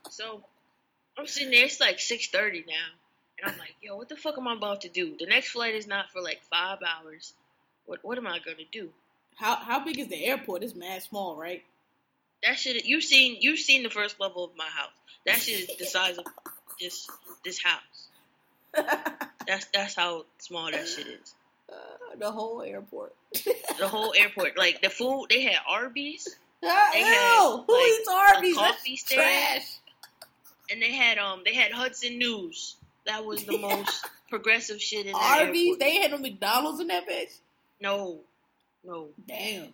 [0.10, 0.44] So
[1.18, 1.66] I'm sitting there.
[1.66, 2.74] It's like six thirty now,
[3.46, 5.16] I'm like, yo, what the fuck am I about to do?
[5.20, 7.34] The next flight is not for like five hours.
[7.86, 8.90] What what am I gonna do?
[9.36, 10.64] How how big is the airport?
[10.64, 11.64] It's mad small, right?
[12.44, 12.86] That shit.
[12.86, 14.92] You've seen you've seen the first level of my house.
[15.26, 16.26] That shit is the size of
[16.80, 17.10] this
[17.46, 18.08] this house.
[19.48, 21.34] That's that's how small that shit is.
[22.18, 23.14] the whole airport.
[23.80, 28.56] The whole airport, like the food, they had Arby's They had, Who like, eats Arby's?
[28.56, 29.22] coffee stand.
[29.22, 29.68] trash.
[30.72, 32.76] and they had um they had Hudson News.
[33.06, 35.62] That was the most progressive shit in that Arby's?
[35.74, 35.80] airport.
[35.80, 37.38] They had no McDonald's in that bitch.
[37.82, 38.20] No,
[38.84, 39.10] no.
[39.28, 39.68] Damn.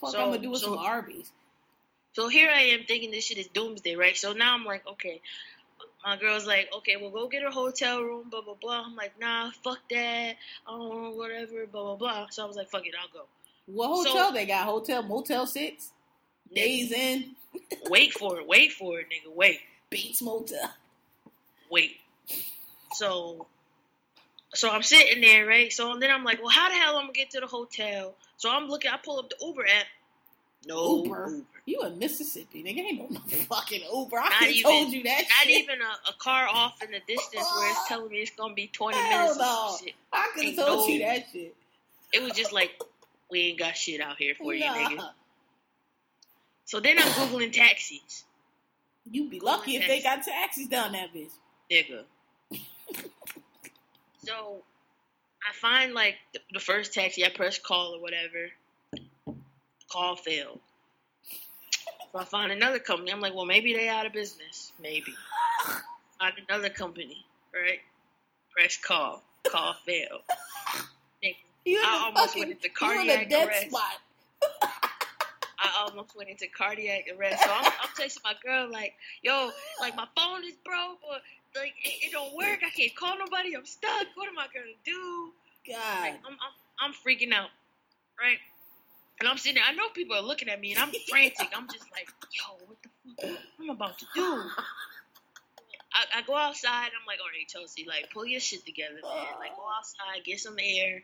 [0.00, 1.30] Fuck, So- I'm gonna do with so- some Arby's.
[2.12, 4.16] So here I am thinking this shit is doomsday, right?
[4.16, 5.20] So now I'm like, okay.
[6.04, 8.84] My girl's like, okay, well, go get her hotel room, blah, blah, blah.
[8.86, 10.34] I'm like, nah, fuck that.
[10.68, 12.26] Oh, whatever, blah, blah, blah.
[12.30, 13.26] So I was like, fuck it, I'll go.
[13.66, 14.66] What So- hotel they got?
[14.66, 15.90] Hotel Motel Six,
[16.54, 17.34] Days Inn.
[17.88, 19.58] Wait for it, wait for it, nigga, wait,
[19.90, 20.70] Bates Motel.
[21.70, 21.96] wait.
[22.94, 23.46] So,
[24.54, 25.72] so I'm sitting there, right?
[25.72, 28.14] So then I'm like, well, how the hell I'm gonna get to the hotel?
[28.36, 29.86] So I'm looking, I pull up the Uber app.
[30.66, 31.40] No Uber?
[31.66, 32.78] You in Mississippi, nigga?
[32.78, 34.16] Ain't no fucking Uber.
[34.18, 35.62] I Not could have even- told you that Not shit.
[35.64, 38.68] even a, a car off in the distance where it's telling me it's gonna be
[38.68, 39.38] 20 Hell minutes.
[39.38, 39.76] no.
[40.12, 41.54] I could have told you that shit.
[42.12, 42.80] It was just like,
[43.30, 45.10] we ain't got shit out here for you, nigga.
[46.66, 48.24] So then I'm googling taxis,
[49.10, 51.30] You'd be lucky if they got taxis down that bitch.
[51.70, 52.04] nigga.
[54.24, 54.62] So
[55.48, 58.50] I find like the, the first taxi, I press call or whatever.
[59.90, 60.60] Call failed.
[62.12, 63.12] So I find another company.
[63.12, 64.72] I'm like, well, maybe they out of business.
[64.80, 65.14] Maybe.
[66.18, 67.80] Find another company, right?
[68.56, 69.22] Press call.
[69.44, 70.22] Call failed.
[71.64, 73.70] You I almost fucking, went into you in a cardiac dead arrest.
[73.70, 74.00] spot.
[75.58, 77.42] I almost went into cardiac arrest.
[77.42, 78.92] So I'm, I'm texting my girl like,
[79.22, 79.50] "Yo,
[79.80, 81.16] like my phone is broke, or
[81.56, 82.60] like it, it don't work.
[82.64, 83.56] I can't call nobody.
[83.56, 84.06] I'm stuck.
[84.14, 85.32] What am I gonna do?"
[85.66, 86.00] God.
[86.02, 87.50] Like I'm, I'm, I'm freaking out,
[88.20, 88.38] right?
[89.20, 89.64] And I'm sitting there.
[89.66, 91.48] I know people are looking at me, and I'm frantic.
[91.56, 93.40] I'm just like, "Yo, what the fuck?
[93.60, 94.42] I'm about to do?"
[95.94, 96.90] I, I go outside.
[96.90, 99.38] I'm like, "All right, Chelsea, like pull your shit together, man.
[99.38, 101.02] Like go outside, get some air,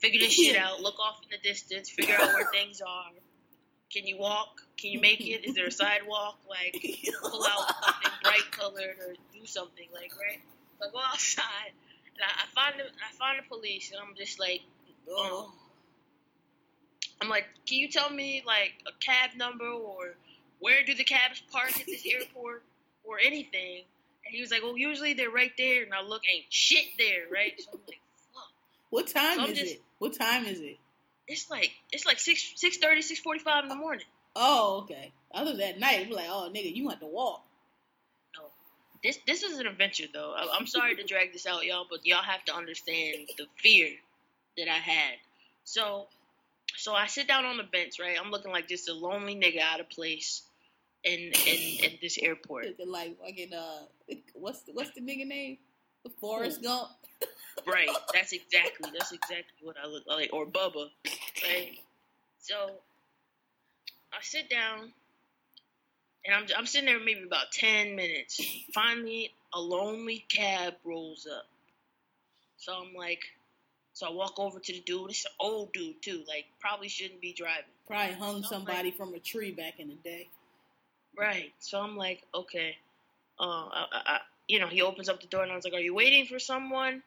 [0.00, 0.80] figure this shit out.
[0.80, 3.10] Look off in the distance, figure out where things are."
[3.92, 4.62] Can you walk?
[4.76, 5.44] Can you make it?
[5.46, 6.38] Is there a sidewalk?
[6.48, 6.84] Like,
[7.22, 10.40] pull out something bright colored or do something like, right?
[10.80, 11.72] So I go outside
[12.16, 14.62] and I, I find the I find the police and I'm just like,
[15.10, 15.52] Oh.
[17.20, 20.14] I'm like, can you tell me like a cab number or
[20.58, 22.62] where do the cabs park at this airport
[23.04, 23.82] or anything?
[24.26, 27.24] And he was like, well, usually they're right there, and I look, ain't shit there,
[27.30, 27.52] right?
[27.60, 28.00] So I'm like,
[28.32, 28.42] fuck.
[28.90, 29.82] What time So is just- it?
[29.98, 30.78] What time is it?
[31.26, 34.04] It's like it's like six six thirty, six forty five in the morning.
[34.36, 35.12] Oh, okay.
[35.32, 37.44] Other that night, be like, oh, nigga, you want to walk.
[38.36, 38.44] No,
[39.02, 40.34] this this is an adventure though.
[40.36, 43.88] I, I'm sorry to drag this out, y'all, but y'all have to understand the fear
[44.58, 45.14] that I had.
[45.64, 46.06] So,
[46.76, 48.18] so I sit down on the bench, right?
[48.22, 50.42] I'm looking like just a lonely nigga out of place
[51.04, 52.66] in in, in this airport.
[52.66, 53.84] Looking like fucking uh,
[54.34, 55.58] what's the, what's the nigga name?
[56.20, 56.62] Forrest?
[56.62, 56.88] Gump.
[57.66, 57.88] Right.
[58.12, 60.88] That's exactly that's exactly what I look like, or Bubba,
[61.44, 61.78] right?
[62.40, 62.54] So
[64.12, 64.92] I sit down,
[66.24, 68.40] and I'm I'm sitting there maybe about ten minutes.
[68.74, 71.46] Finally, a lonely cab rolls up.
[72.56, 73.20] So I'm like,
[73.92, 75.10] so I walk over to the dude.
[75.10, 77.64] It's an old dude too, like probably shouldn't be driving.
[77.86, 80.28] Probably hung So, somebody from a tree back in the day.
[81.18, 81.52] Right.
[81.60, 82.76] So I'm like, okay.
[83.38, 85.78] Uh, I, I- you know, he opens up the door and I was like, "Are
[85.80, 87.02] you waiting for someone?"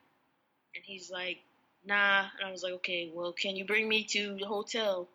[0.76, 1.39] And he's like,
[1.85, 5.07] "Nah." And I was like, "Okay, well, can you bring me to the hotel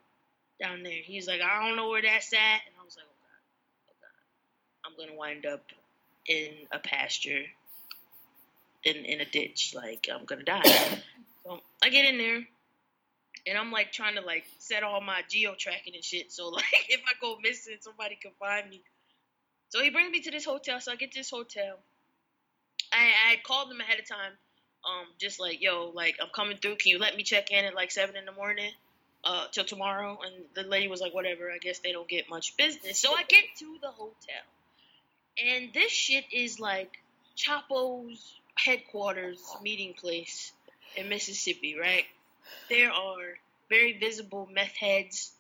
[0.61, 3.19] down there?" He's like, "I don't know where that's at." And I was like, "Oh
[3.21, 5.65] God, oh God, I'm gonna wind up
[6.27, 7.45] in a pasture,
[8.85, 9.75] in in a ditch.
[9.75, 11.03] Like I'm gonna die."
[11.45, 12.47] so I get in there.
[13.45, 16.31] And I'm like trying to like set all my geo tracking and shit.
[16.31, 18.83] So like if I go missing, somebody can find me.
[19.71, 20.81] So he brings me to this hotel.
[20.81, 21.79] So I get to this hotel.
[22.93, 24.33] I I called him ahead of time,
[24.85, 26.77] um, just like yo, like I'm coming through.
[26.77, 28.71] Can you let me check in at like seven in the morning,
[29.25, 30.19] uh, till tomorrow?
[30.25, 31.51] And the lady was like, whatever.
[31.51, 32.99] I guess they don't get much business.
[32.99, 34.43] So I get to the hotel,
[35.43, 36.91] and this shit is like
[37.37, 40.53] Chapo's headquarters meeting place
[40.97, 42.05] in Mississippi, right?
[42.69, 43.39] There are
[43.69, 45.33] very visible meth heads,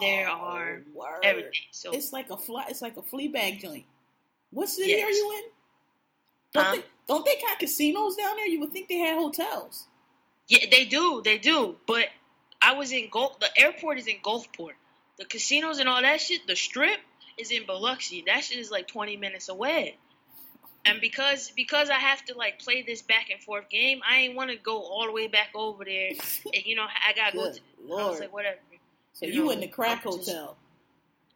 [0.00, 1.20] There are Oh, word.
[1.22, 1.52] everything.
[1.70, 2.66] So It's like a fly.
[2.68, 3.84] It's like a flea bag joint.
[4.50, 5.04] What city Yes.
[5.04, 5.50] are you in?
[6.52, 6.72] Don't, Huh?
[6.76, 8.46] they, don't they got casinos down there?
[8.46, 9.86] You would think they had hotels.
[10.48, 11.76] Yeah, they do, they do.
[11.86, 12.06] But
[12.62, 13.38] I was in Gulf.
[13.40, 14.72] The airport is in Gulfport.
[15.18, 16.46] The casinos and all that shit.
[16.46, 16.98] The strip
[17.38, 18.24] is in Biloxi.
[18.26, 19.96] That shit is like twenty minutes away.
[20.84, 24.36] And because because I have to like play this back and forth game, I ain't
[24.36, 26.10] want to go all the way back over there.
[26.54, 27.42] And you know, I gotta go.
[27.44, 27.58] To, I was
[27.88, 28.20] lord.
[28.20, 28.58] like, whatever,
[29.14, 30.56] so you you know, in the crack just- hotel?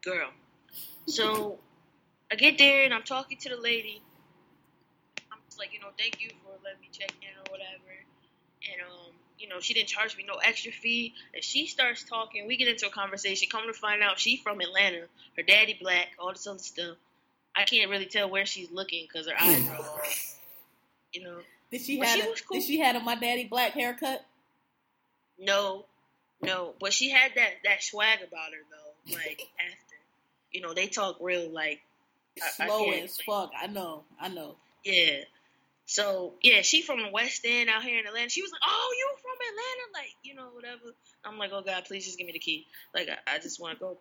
[0.02, 0.30] girl.
[1.06, 1.58] So
[2.30, 4.00] I get there and I'm talking to the lady.
[5.60, 7.92] Like, you know, thank you for letting me check in or whatever.
[8.72, 11.14] And um, you know, she didn't charge me no extra fee.
[11.34, 12.46] And she starts talking.
[12.46, 13.48] We get into a conversation.
[13.52, 15.02] Come to find out, she from Atlanta.
[15.36, 16.08] Her daddy black.
[16.18, 16.96] All this other stuff.
[17.54, 20.00] I can't really tell where she's looking because her eyes are all,
[21.12, 21.38] you know.
[21.70, 22.58] Did she But had she a, cool.
[22.58, 24.24] Did she had a my daddy black haircut?
[25.38, 25.84] No,
[26.42, 26.74] no.
[26.80, 29.14] But she had that that swag about her though.
[29.16, 29.96] Like after,
[30.52, 31.80] you know, they talk real like
[32.40, 33.50] I- I Slow can't as fuck.
[33.60, 34.04] I know.
[34.20, 34.56] I know.
[34.84, 35.20] Yeah.
[35.90, 38.28] So yeah, she from the West End out here in Atlanta.
[38.28, 40.94] She was like, "Oh, you from Atlanta?" Like you know whatever.
[41.24, 42.64] I'm like, "Oh God, please just give me the key.
[42.94, 43.98] Like I, I just want to go."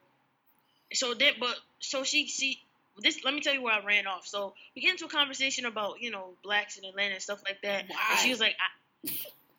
[0.94, 2.62] So then, but so she she
[3.00, 3.26] this.
[3.26, 4.28] Let me tell you where I ran off.
[4.28, 7.60] So we get into a conversation about you know blacks in Atlanta and stuff like
[7.64, 7.86] that.
[7.88, 7.98] Why?
[8.12, 9.12] And she was like, I,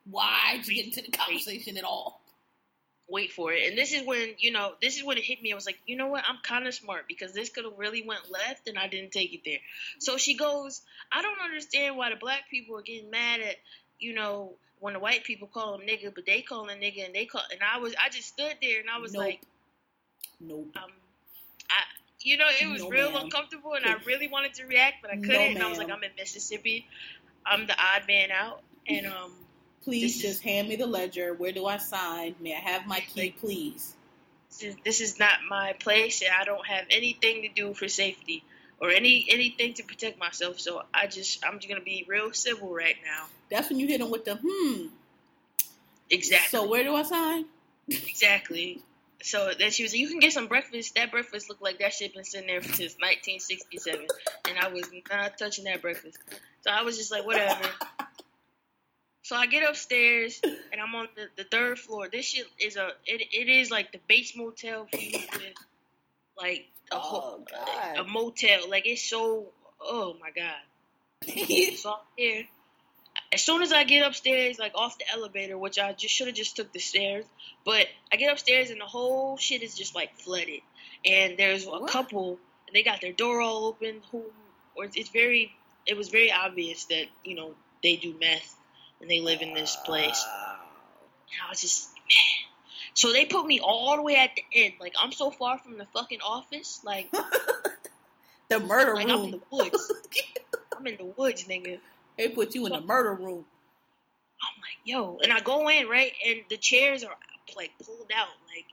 [0.08, 2.19] Why did you get into the conversation at all?
[3.10, 3.68] Wait for it.
[3.68, 5.52] And this is when, you know, this is when it hit me.
[5.52, 6.24] I was like, you know what?
[6.28, 9.34] I'm kind of smart because this could have really went left and I didn't take
[9.34, 9.58] it there.
[9.98, 10.82] So she goes,
[11.12, 13.56] I don't understand why the black people are getting mad at,
[13.98, 17.14] you know, when the white people call them nigga, but they call them nigga and
[17.14, 19.22] they call, and I was, I just stood there and I was Nope.
[19.24, 19.40] like,
[20.40, 20.68] Nope.
[20.76, 20.90] um,
[21.68, 21.82] I,
[22.20, 23.24] you know, it was No, real ma'am.
[23.24, 25.56] uncomfortable and I really wanted to react, but I couldn't.
[25.56, 25.90] and I was like.
[25.90, 26.86] I'm in Mississippi.
[27.44, 28.62] I'm the odd man out.
[28.86, 29.32] And, um,
[29.84, 31.32] Please This is- just hand me the ledger.
[31.34, 32.34] Where do I sign?
[32.40, 33.94] May I have my key, please?
[34.50, 37.88] this is, this is not my place and I don't have anything to do for
[37.88, 38.42] safety
[38.80, 40.58] or any anything to protect myself.
[40.58, 43.26] So I just I'm just gonna be real civil right now.
[43.50, 44.86] That's when you hit them with the hmm.
[46.10, 46.58] Exactly.
[46.58, 47.44] So where do I sign?
[47.88, 48.82] exactly.
[49.22, 50.94] So then she was like, "You can get some breakfast.
[50.94, 54.06] That breakfast looked like that shit been sitting there since 1967,
[54.48, 56.18] and I was not touching that breakfast.
[56.62, 57.62] So I was just like, whatever.
[59.22, 62.08] So I get upstairs and I'm on the, the third floor.
[62.10, 65.28] This shit is a it, it is like the Bates motel with
[66.38, 68.08] like a, whole, Oh, a God.
[68.08, 68.68] motel.
[68.68, 69.46] Like it's so
[69.80, 70.54] oh my god.
[71.76, 72.44] So I'm here.
[73.32, 76.34] As soon as I get upstairs, like off the elevator, which I just should have
[76.36, 77.24] just took the stairs,
[77.64, 80.60] but I get upstairs and the whole shit is just like flooded.
[81.04, 81.90] And there's a What?
[81.90, 84.00] couple, and they got their door all open.
[84.10, 84.24] Who,
[84.74, 85.52] or it's, it's very,
[85.86, 88.56] it was very obvious that you know they do meth
[89.00, 90.24] and they live in this place.
[91.32, 92.48] And I was just, man.
[92.94, 94.74] So they put me all the way at the end.
[94.80, 96.80] Like I'm so far from the fucking office.
[96.84, 97.10] Like
[98.48, 99.30] the murder like I'm in room.
[99.30, 99.92] the woods.
[100.76, 101.78] I'm in the woods, nigga.
[102.18, 103.44] They put you in the murder room.
[104.42, 107.14] I'm like, yo, and I go in right, and the chairs are
[107.56, 108.66] like pulled out, like,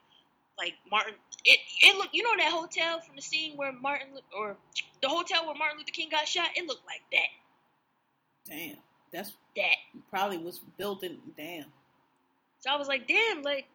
[0.57, 1.13] like Martin.
[1.43, 4.55] It it look, you know that hotel from the scene where Martin or
[5.01, 6.49] the hotel where Martin Luther King got shot.
[6.55, 8.77] It looked like that, Damn,
[9.11, 9.75] that's that.
[10.09, 11.17] probably was built in.
[11.35, 11.65] Damn.
[12.59, 13.65] So I was like, damn, like,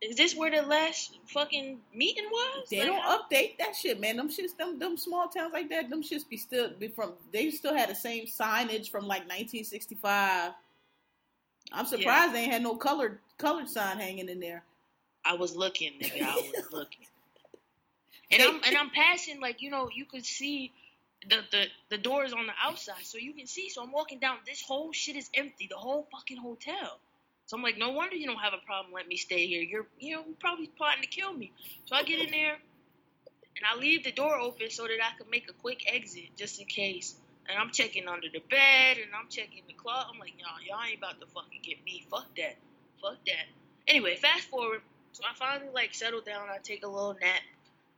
[0.00, 2.68] is this where the last fucking meeting was?
[2.70, 4.16] They Like, don't how- update that shit, man.
[4.16, 7.12] Them shits, them them small towns like that, them shits be still be from.
[7.32, 10.52] They still had the same signage from like 1965.
[11.72, 14.62] I'm surprised they ain't had no colored colored sign hanging in there.
[15.24, 16.22] I was looking, nigga.
[16.22, 17.06] I was looking.
[18.30, 20.70] And I'm and I'm passing like you know you could see
[21.28, 23.68] the the the doors on the outside, so you can see.
[23.70, 24.38] So I'm walking down.
[24.46, 25.66] This whole shit is empty.
[25.68, 26.98] The whole fucking hotel.
[27.46, 28.92] So I'm like, no wonder you don't have a problem.
[28.92, 29.62] Let me stay here.
[29.62, 31.52] You're you know probably plotting to kill me.
[31.86, 32.58] So I get in there
[33.56, 36.60] and I leave the door open so that I can make a quick exit just
[36.60, 37.14] in case.
[37.48, 40.10] And I'm checking under the bed and I'm checking the closet.
[40.12, 42.04] I'm like, y'all, y'all ain't about to fucking get me.
[42.10, 42.56] Fuck that.
[43.00, 43.46] Fuck that.
[43.88, 44.82] Anyway, fast forward.
[45.12, 46.48] So I finally like settle down.
[46.50, 47.40] I take a little nap.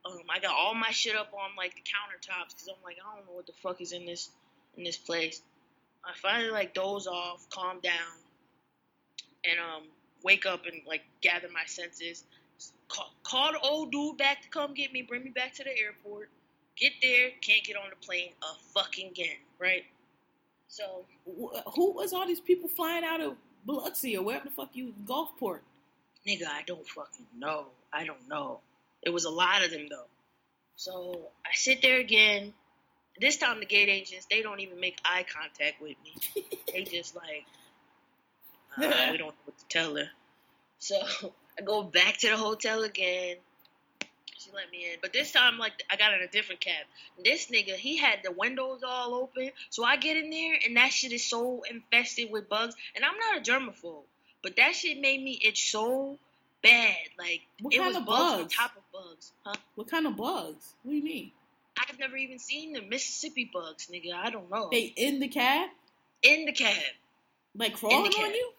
[0.05, 3.17] Um, I got all my shit up on like the countertops because I'm like, I
[3.17, 4.31] don't know what the fuck is in this
[4.77, 5.43] in this place.
[6.05, 7.93] I finally like doze off, calm down,
[9.45, 9.83] and um
[10.23, 12.25] wake up and like gather my senses.
[12.89, 15.79] Call, call the old dude back to come get me, bring me back to the
[15.79, 16.29] airport.
[16.77, 19.85] Get there, can't get on the plane a fucking again, right?
[20.69, 23.37] So Wh- Who was all these people flying out of
[23.67, 25.61] Biloxi or wherever the fuck you Gulfport?
[26.27, 27.67] Nigga, I don't fucking know.
[27.93, 28.61] I don't know.
[29.03, 30.07] It was a lot of them though.
[30.77, 32.55] So I sit there again.
[33.21, 36.49] This time the gate agents, they don't even make eye contact with me.
[36.73, 37.45] they just like,
[38.79, 40.09] uh, we don't know what to tell her.
[40.79, 40.97] So
[41.59, 43.37] I go back to the hotel again.
[44.39, 46.87] She let me in, but this time like I got in a different cab.
[47.23, 50.93] This nigga, he had the windows all open, so I get in there and that
[50.93, 52.75] shit is so infested with bugs.
[52.97, 54.05] And I'm not a germaphobe,
[54.43, 56.19] but that shit made me itch so
[56.63, 56.97] bad.
[57.19, 59.55] Like What it kind was of bugs on top of bugs, huh?
[59.75, 60.75] What kind of bugs?
[60.83, 61.33] What do you mean?
[61.79, 64.13] I've never even seen the Mississippi bugs, nigga.
[64.15, 64.69] I don't know.
[64.71, 65.69] They in the cab,
[66.23, 66.77] in the cab.
[67.57, 68.53] like crawling on you,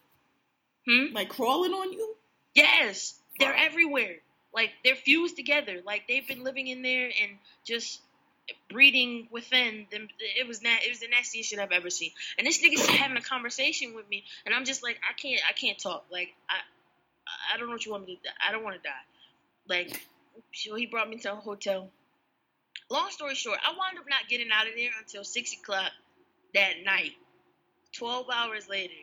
[0.88, 1.14] Hmm?
[1.14, 2.16] like crawling on you.
[2.56, 4.16] Yes, they're everywhere.
[4.54, 5.78] Like they're fused together.
[5.86, 7.32] Like they've been living in there and
[7.66, 8.02] just
[8.70, 10.08] breeding within them.
[10.20, 12.12] It was na- It was the nastiest shit I've ever seen.
[12.38, 15.54] And this nigga's having a conversation with me, and I'm just like, I can't, I
[15.54, 16.06] can't talk.
[16.12, 16.56] Like I,
[17.54, 18.30] I don't know what you want me to.
[18.48, 18.94] I don't want to die.
[19.68, 20.02] Like,
[20.54, 21.90] so he brought me to a hotel.
[22.90, 25.92] Long story short, I wound up not getting out of there until six o'clock
[26.54, 27.12] that night.
[27.94, 28.94] Twelve hours later,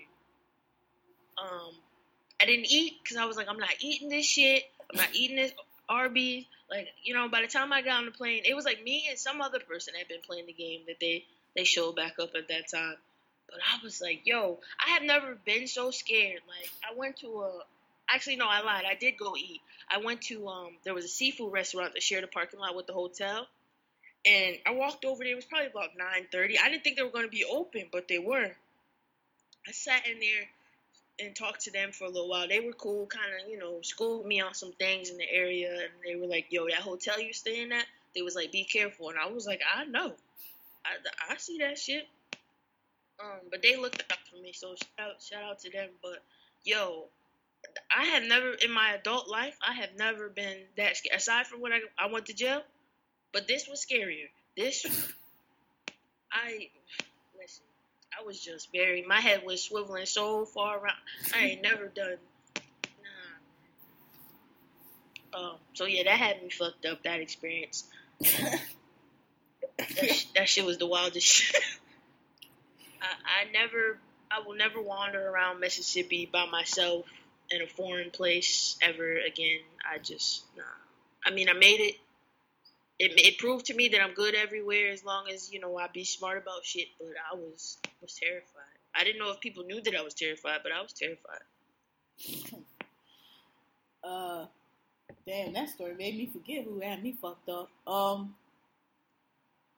[1.41, 1.73] um,
[2.41, 4.63] I didn't eat because I was like, I'm not eating this shit.
[4.91, 5.53] I'm not eating this
[5.89, 6.45] Arby's.
[6.71, 9.07] Like, you know, by the time I got on the plane, it was like me
[9.09, 11.25] and some other person had been playing the game that they
[11.57, 12.97] they showed back up at that time.
[13.49, 16.41] But I was like, yo, I have never been so scared.
[16.47, 17.61] Like, I went to a
[18.09, 18.85] actually no, I lied.
[18.91, 19.61] I did go eat.
[19.91, 22.87] I went to um there was a seafood restaurant that shared a parking lot with
[22.87, 23.47] the hotel.
[24.27, 25.33] And I walked over there.
[25.33, 26.59] It was probably about nine thirty.
[26.59, 28.51] I didn't think they were going to be open, but they were.
[29.67, 30.49] I sat in there
[31.21, 32.49] and talked to them for a little while.
[32.49, 35.73] They were cool, kind of, you know, schooled me on some things in the area,
[35.73, 39.11] and they were like, "Yo, that hotel you're staying at," they was like, "Be careful,"
[39.11, 40.13] and I was like, "I know,
[40.85, 42.07] I, I see that shit."
[43.21, 45.91] Um, but they looked out for me, so shout out, shout out to them.
[46.03, 46.23] But
[46.65, 47.07] yo,
[47.95, 51.17] I have never in my adult life, I have never been that scared.
[51.17, 52.63] Aside from when I I went to jail,
[53.33, 54.29] but this was scarier.
[54.57, 54.85] This,
[56.33, 56.69] I
[57.41, 57.65] listen.
[58.19, 59.07] I was just buried.
[59.07, 60.97] My head was swiveling so far around.
[61.35, 62.17] I ain't never done.
[65.33, 65.39] Nah.
[65.39, 65.57] Um.
[65.75, 67.03] So yeah, that had me fucked up.
[67.05, 67.85] That experience.
[69.79, 71.63] That, that shit was the wildest shit.
[73.03, 73.07] I,
[73.47, 73.99] I never.
[74.31, 77.07] I will never wander around Mississippi by myself
[77.51, 79.61] in a foreign place ever again.
[79.91, 80.63] I just nah.
[81.25, 81.95] I mean, I made it.
[82.99, 85.87] It, it proved to me that I'm good everywhere as long as you know I
[85.89, 86.89] be smart about shit.
[86.99, 88.79] But I was was terrified.
[88.95, 91.45] I didn't know if people knew that I was terrified, but I was terrified.
[94.03, 94.47] Uh,
[95.27, 97.69] damn, that story made me forget who had me fucked up.
[97.87, 98.35] Um,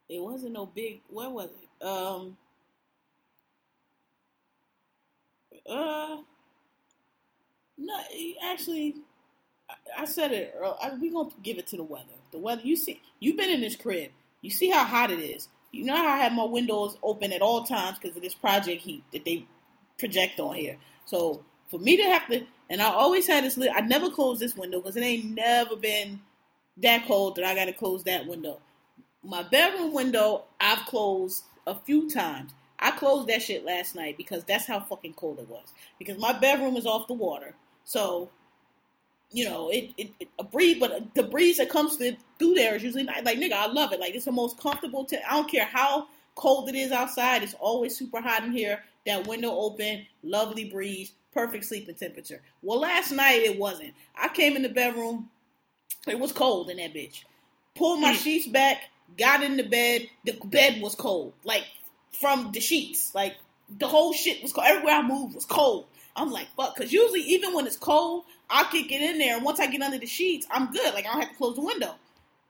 [0.08, 1.00] it wasn't no big.
[1.08, 1.86] What was it?
[1.86, 2.36] Um,
[5.68, 6.18] uh,
[7.80, 7.98] no,
[8.44, 8.96] actually,
[9.96, 10.54] I, said it.
[10.58, 12.04] earl- I, we gonna give it to the weather.
[12.30, 12.62] The weather.
[12.62, 14.10] You see, you've been in this crib.
[14.42, 15.48] You see how hot it is.
[15.72, 18.82] You know how I have my windows open at all times because of this project
[18.82, 19.46] heat that they
[19.98, 20.76] project on here.
[21.06, 23.58] So for me to have to and I always had this.
[23.58, 26.20] I never closed this window because it ain't never been
[26.78, 28.60] that cold that I got to close that window.
[29.24, 32.52] My bedroom window I've closed a few times.
[32.78, 35.66] I closed that shit last night because that's how fucking cold it was.
[35.98, 37.54] Because my bedroom is off the water,
[37.84, 38.30] so
[39.32, 42.74] you know it, it, it a breeze, but the breeze that comes through, through there
[42.74, 43.52] is usually not like nigga.
[43.52, 44.00] I love it.
[44.00, 45.04] Like it's the most comfortable.
[45.04, 47.42] T- I don't care how cold it is outside.
[47.42, 48.82] It's always super hot in here.
[49.06, 52.42] That window open, lovely breeze, perfect sleeping temperature.
[52.62, 53.94] Well, last night it wasn't.
[54.16, 55.30] I came in the bedroom.
[56.06, 57.24] It was cold in that bitch.
[57.74, 58.18] Pulled my hmm.
[58.18, 58.82] sheets back,
[59.18, 60.08] got in the bed.
[60.24, 61.32] The bed was cold.
[61.44, 61.64] Like
[62.20, 63.14] from the sheets.
[63.14, 63.36] Like
[63.78, 64.66] the whole shit was cold.
[64.66, 65.86] Everywhere I moved was cold.
[66.16, 66.74] I'm like, fuck.
[66.74, 69.36] Because usually, even when it's cold, I can get in there.
[69.36, 70.94] And once I get under the sheets, I'm good.
[70.94, 71.94] Like, I don't have to close the window.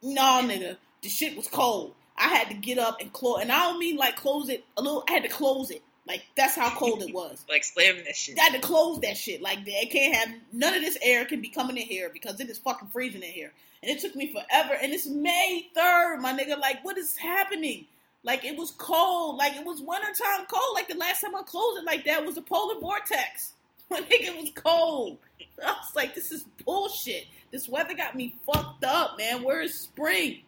[0.02, 0.76] No, nigga.
[1.02, 1.94] The shit was cold.
[2.16, 3.40] I had to get up and close.
[3.40, 5.04] And I don't mean like close it a little.
[5.08, 5.82] I had to close it.
[6.06, 7.44] Like, that's how cold it was.
[7.48, 8.38] like slamming that shit.
[8.38, 9.40] I had to close that shit.
[9.40, 12.50] Like, they can't have none of this air can be coming in here because it
[12.50, 13.52] is fucking freezing in here.
[13.82, 14.74] And it took me forever.
[14.80, 16.58] And it's May 3rd, my nigga.
[16.58, 17.86] Like, what is happening?
[18.22, 19.36] Like it was cold.
[19.36, 20.74] Like it was wintertime cold.
[20.74, 23.52] Like the last time I closed it like that was a polar vortex.
[23.90, 25.18] My it was cold.
[25.64, 27.24] I was like, this is bullshit.
[27.50, 29.42] This weather got me fucked up, man.
[29.42, 30.42] Where is spring?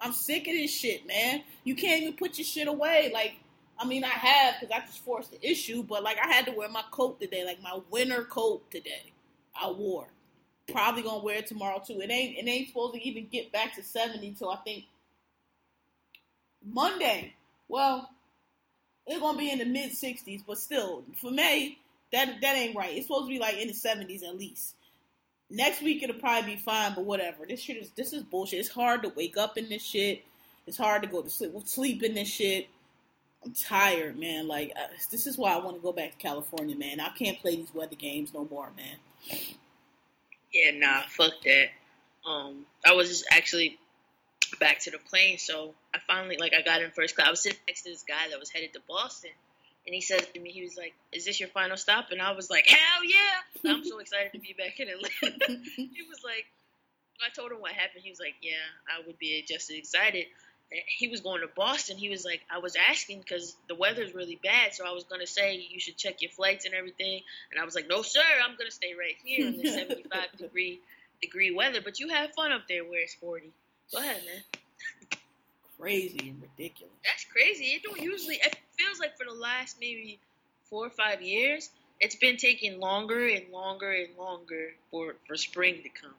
[0.00, 1.42] I'm sick of this shit, man.
[1.62, 3.10] You can't even put your shit away.
[3.12, 3.34] Like,
[3.78, 6.52] I mean, I have because I just forced the issue, but like, I had to
[6.52, 9.12] wear my coat today, like my winter coat today.
[9.54, 10.08] I wore.
[10.72, 12.00] Probably gonna wear it tomorrow too.
[12.00, 12.38] It ain't.
[12.38, 14.84] It ain't supposed to even get back to 70 until I think
[16.64, 17.34] Monday.
[17.68, 18.08] Well,
[19.06, 21.78] it's gonna be in the mid 60s, but still, for May,
[22.12, 22.96] that that ain't right.
[22.96, 24.74] It's supposed to be like in the 70s at least.
[25.50, 27.44] Next week it'll probably be fine, but whatever.
[27.46, 28.60] This shit is this is bullshit.
[28.60, 30.24] It's hard to wake up in this shit.
[30.66, 32.68] It's hard to go to sleep sleep in this shit.
[33.44, 34.46] I'm tired, man.
[34.46, 37.00] Like uh, this is why I want to go back to California, man.
[37.00, 39.40] I can't play these weather games no more, man.
[40.52, 41.68] Yeah, nah, fuck that.
[42.24, 43.79] Um, I was just actually
[44.58, 47.28] back to the plane, so I finally like I got in first class.
[47.28, 49.30] I was sitting next to this guy that was headed to Boston,
[49.86, 52.32] and he said to me, he was like, "Is this your final stop?" And I
[52.32, 55.62] was like, "Hell yeah!" I'm so excited to be back in Atlanta.
[55.76, 56.46] he was like,
[57.24, 58.02] I told him what happened.
[58.04, 58.52] He was like, "Yeah,
[58.88, 60.26] I would be just as excited."
[60.72, 61.96] And he was going to Boston.
[61.96, 65.26] He was like, I was asking because the weather's really bad, so I was gonna
[65.26, 67.22] say you should check your flights and everything.
[67.50, 70.80] And I was like, No, sir, I'm gonna stay right here in the 75 degree
[71.20, 71.80] degree weather.
[71.82, 73.50] But you have fun up there where it's 40.
[73.92, 74.42] Go ahead, man.
[75.78, 76.92] Crazy and ridiculous.
[77.04, 77.64] That's crazy.
[77.64, 78.36] It don't usually.
[78.36, 80.18] It feels like for the last maybe
[80.68, 85.82] four or five years, it's been taking longer and longer and longer for for spring
[85.82, 86.14] to come.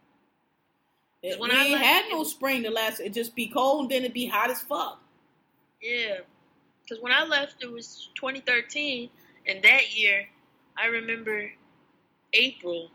[1.24, 3.00] It, When we I ain't left, had no spring to last.
[3.00, 5.00] It just be cold, and then it be hot as fuck.
[5.82, 6.20] Yeah,
[6.84, 9.10] because when I left, it was 2013,
[9.48, 10.28] and that year,
[10.78, 11.52] I remember
[12.34, 12.92] April, like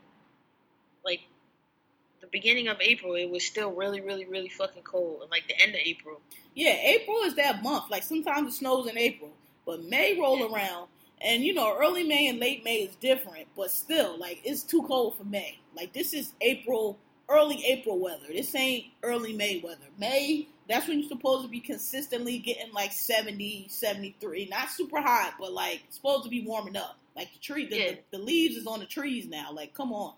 [2.31, 5.61] the beginning of April, it was still really, really, really fucking cold, and like the
[5.61, 6.21] end of April.
[6.55, 7.91] Yeah, April is that month.
[7.91, 9.31] Like sometimes it snows in April,
[9.65, 10.47] but May roll Yeah.
[10.55, 10.89] around,
[11.21, 13.47] and you know early May and late May is different.
[13.57, 15.59] But still, like it's too cold for May.
[15.77, 16.99] Like this is April,
[17.29, 18.27] early April weather.
[18.29, 19.87] This ain't early May weather.
[19.99, 24.47] May that's when you're supposed to be consistently getting like 70, 73.
[24.51, 26.99] Not super hot, but like supposed to be warming up.
[27.15, 27.91] Like the tree, the, Yeah.
[28.11, 29.53] the, the leaves is on the trees now.
[29.53, 30.15] Like come on.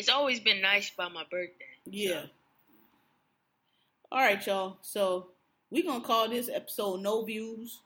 [0.00, 1.66] It's always been nice by my birthday.
[1.84, 2.22] Yeah.
[4.10, 4.78] All right, y'all.
[4.80, 5.26] So
[5.70, 7.80] we're gonna call this episode "No Views,"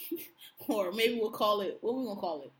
[0.68, 1.76] or maybe we'll call it.
[1.82, 2.52] What we gonna call it?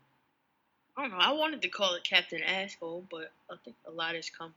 [0.95, 1.17] I don't know.
[1.17, 4.53] I wanted to call it Captain Asshole, but I think a lot has come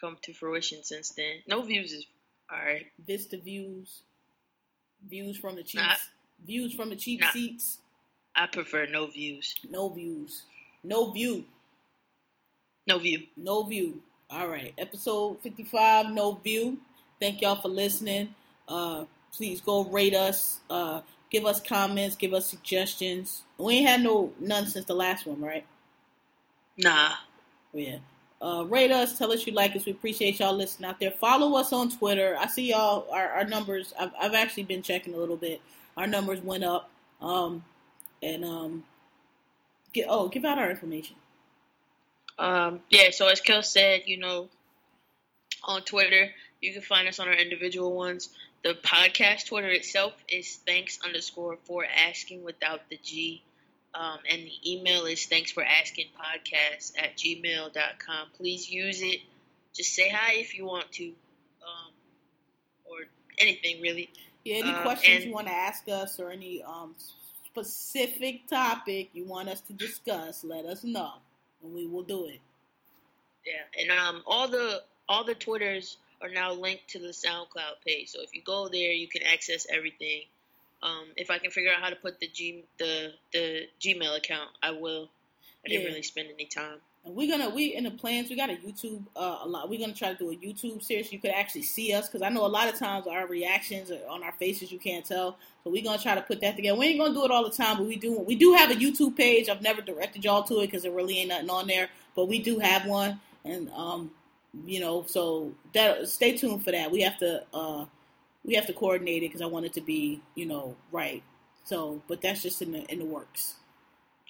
[0.00, 1.36] come to fruition since then.
[1.46, 2.06] No views is
[2.50, 2.86] all right.
[3.06, 4.02] Vista Views.
[5.08, 5.80] Views from the cheap.
[5.80, 5.94] Nah.
[6.44, 7.30] Views from the cheap Nah.
[7.30, 7.78] seats.
[8.34, 9.54] I prefer no views.
[9.70, 10.42] No views.
[10.82, 11.44] No view.
[12.86, 13.22] No view.
[13.36, 14.00] No view.
[14.30, 14.72] All right.
[14.78, 16.10] Episode fifty-five.
[16.10, 16.78] No view.
[17.20, 18.34] Thank y'all for listening.
[18.68, 20.60] Uh, please go rate us.
[20.70, 21.00] Uh,
[21.30, 22.16] give us comments.
[22.16, 23.42] Give us suggestions.
[23.58, 25.66] We ain't had no none since the last one, right?
[26.76, 27.14] Nah.
[27.72, 27.98] Yeah.
[28.40, 29.16] Uh, rate us.
[29.18, 29.86] Tell us you like us.
[29.86, 31.10] We appreciate y'all listening out there.
[31.10, 32.36] Follow us on Twitter.
[32.38, 33.06] I see y'all.
[33.10, 33.94] Our, our numbers.
[33.98, 35.60] I've, I've actually been checking a little bit.
[35.96, 36.90] Our numbers went up.
[37.20, 37.64] Um,
[38.22, 38.84] and um,
[39.92, 41.16] get oh, give out our information.
[42.38, 44.48] Um, yeah, so as Kel said, you know,
[45.64, 46.30] on Twitter,
[46.60, 48.28] you can find us on our individual ones.
[48.62, 53.42] The podcast Twitter itself is thanks underscore for asking without the G.
[53.94, 58.28] Um, and the email is thanks for asking podcast at gmail.com.
[58.36, 59.20] Please use it.
[59.74, 61.06] Just say hi if you want to.
[61.06, 61.92] Um,
[62.84, 62.96] or
[63.38, 64.10] anything really.
[64.44, 64.56] Yeah.
[64.56, 66.94] Any Uh, questions and- you want to ask us or any um
[67.46, 71.14] specific topic you want us to discuss, let us know.
[71.62, 72.40] And we will do it.
[73.44, 78.08] Yeah, and um, all the all the Twitters are now linked to the SoundCloud page.
[78.08, 80.22] So if you go there, you can access everything.
[80.82, 84.50] Um, if I can figure out how to put the G the the Gmail account,
[84.62, 85.08] I will.
[85.64, 85.88] I didn't Yeah.
[85.88, 86.80] really spend any time.
[87.06, 88.28] And we're gonna we in the plans.
[88.28, 89.70] We got a YouTube uh, a lot.
[89.70, 91.12] We're gonna try to do a YouTube series.
[91.12, 94.24] You could actually see us because I know a lot of times our reactions on
[94.24, 94.72] our faces.
[94.72, 95.38] You can't tell.
[95.62, 96.76] So we're gonna try to put that together.
[96.76, 98.18] We ain't gonna do it all the time, but we do.
[98.18, 99.48] We do have a YouTube page.
[99.48, 101.90] I've never directed y'all to it because there really ain't nothing on there.
[102.16, 104.10] But we do have one, and um,
[104.66, 106.90] you know, so that stay tuned for that.
[106.90, 107.84] We have to uh,
[108.44, 111.22] we have to coordinate it because I want it to be you know right.
[111.62, 113.54] So, but that's just in the in the works.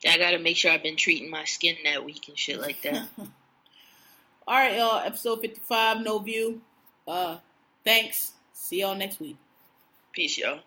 [0.08, 3.08] I gotta make sure I've been treating my skin that week and shit like that.
[4.48, 5.04] All right, y'all.
[5.04, 6.60] Episode 55, no view.
[7.06, 7.38] Uh,
[7.84, 8.32] thanks.
[8.52, 9.36] See y'all next week.
[10.12, 10.60] Peace, y'all.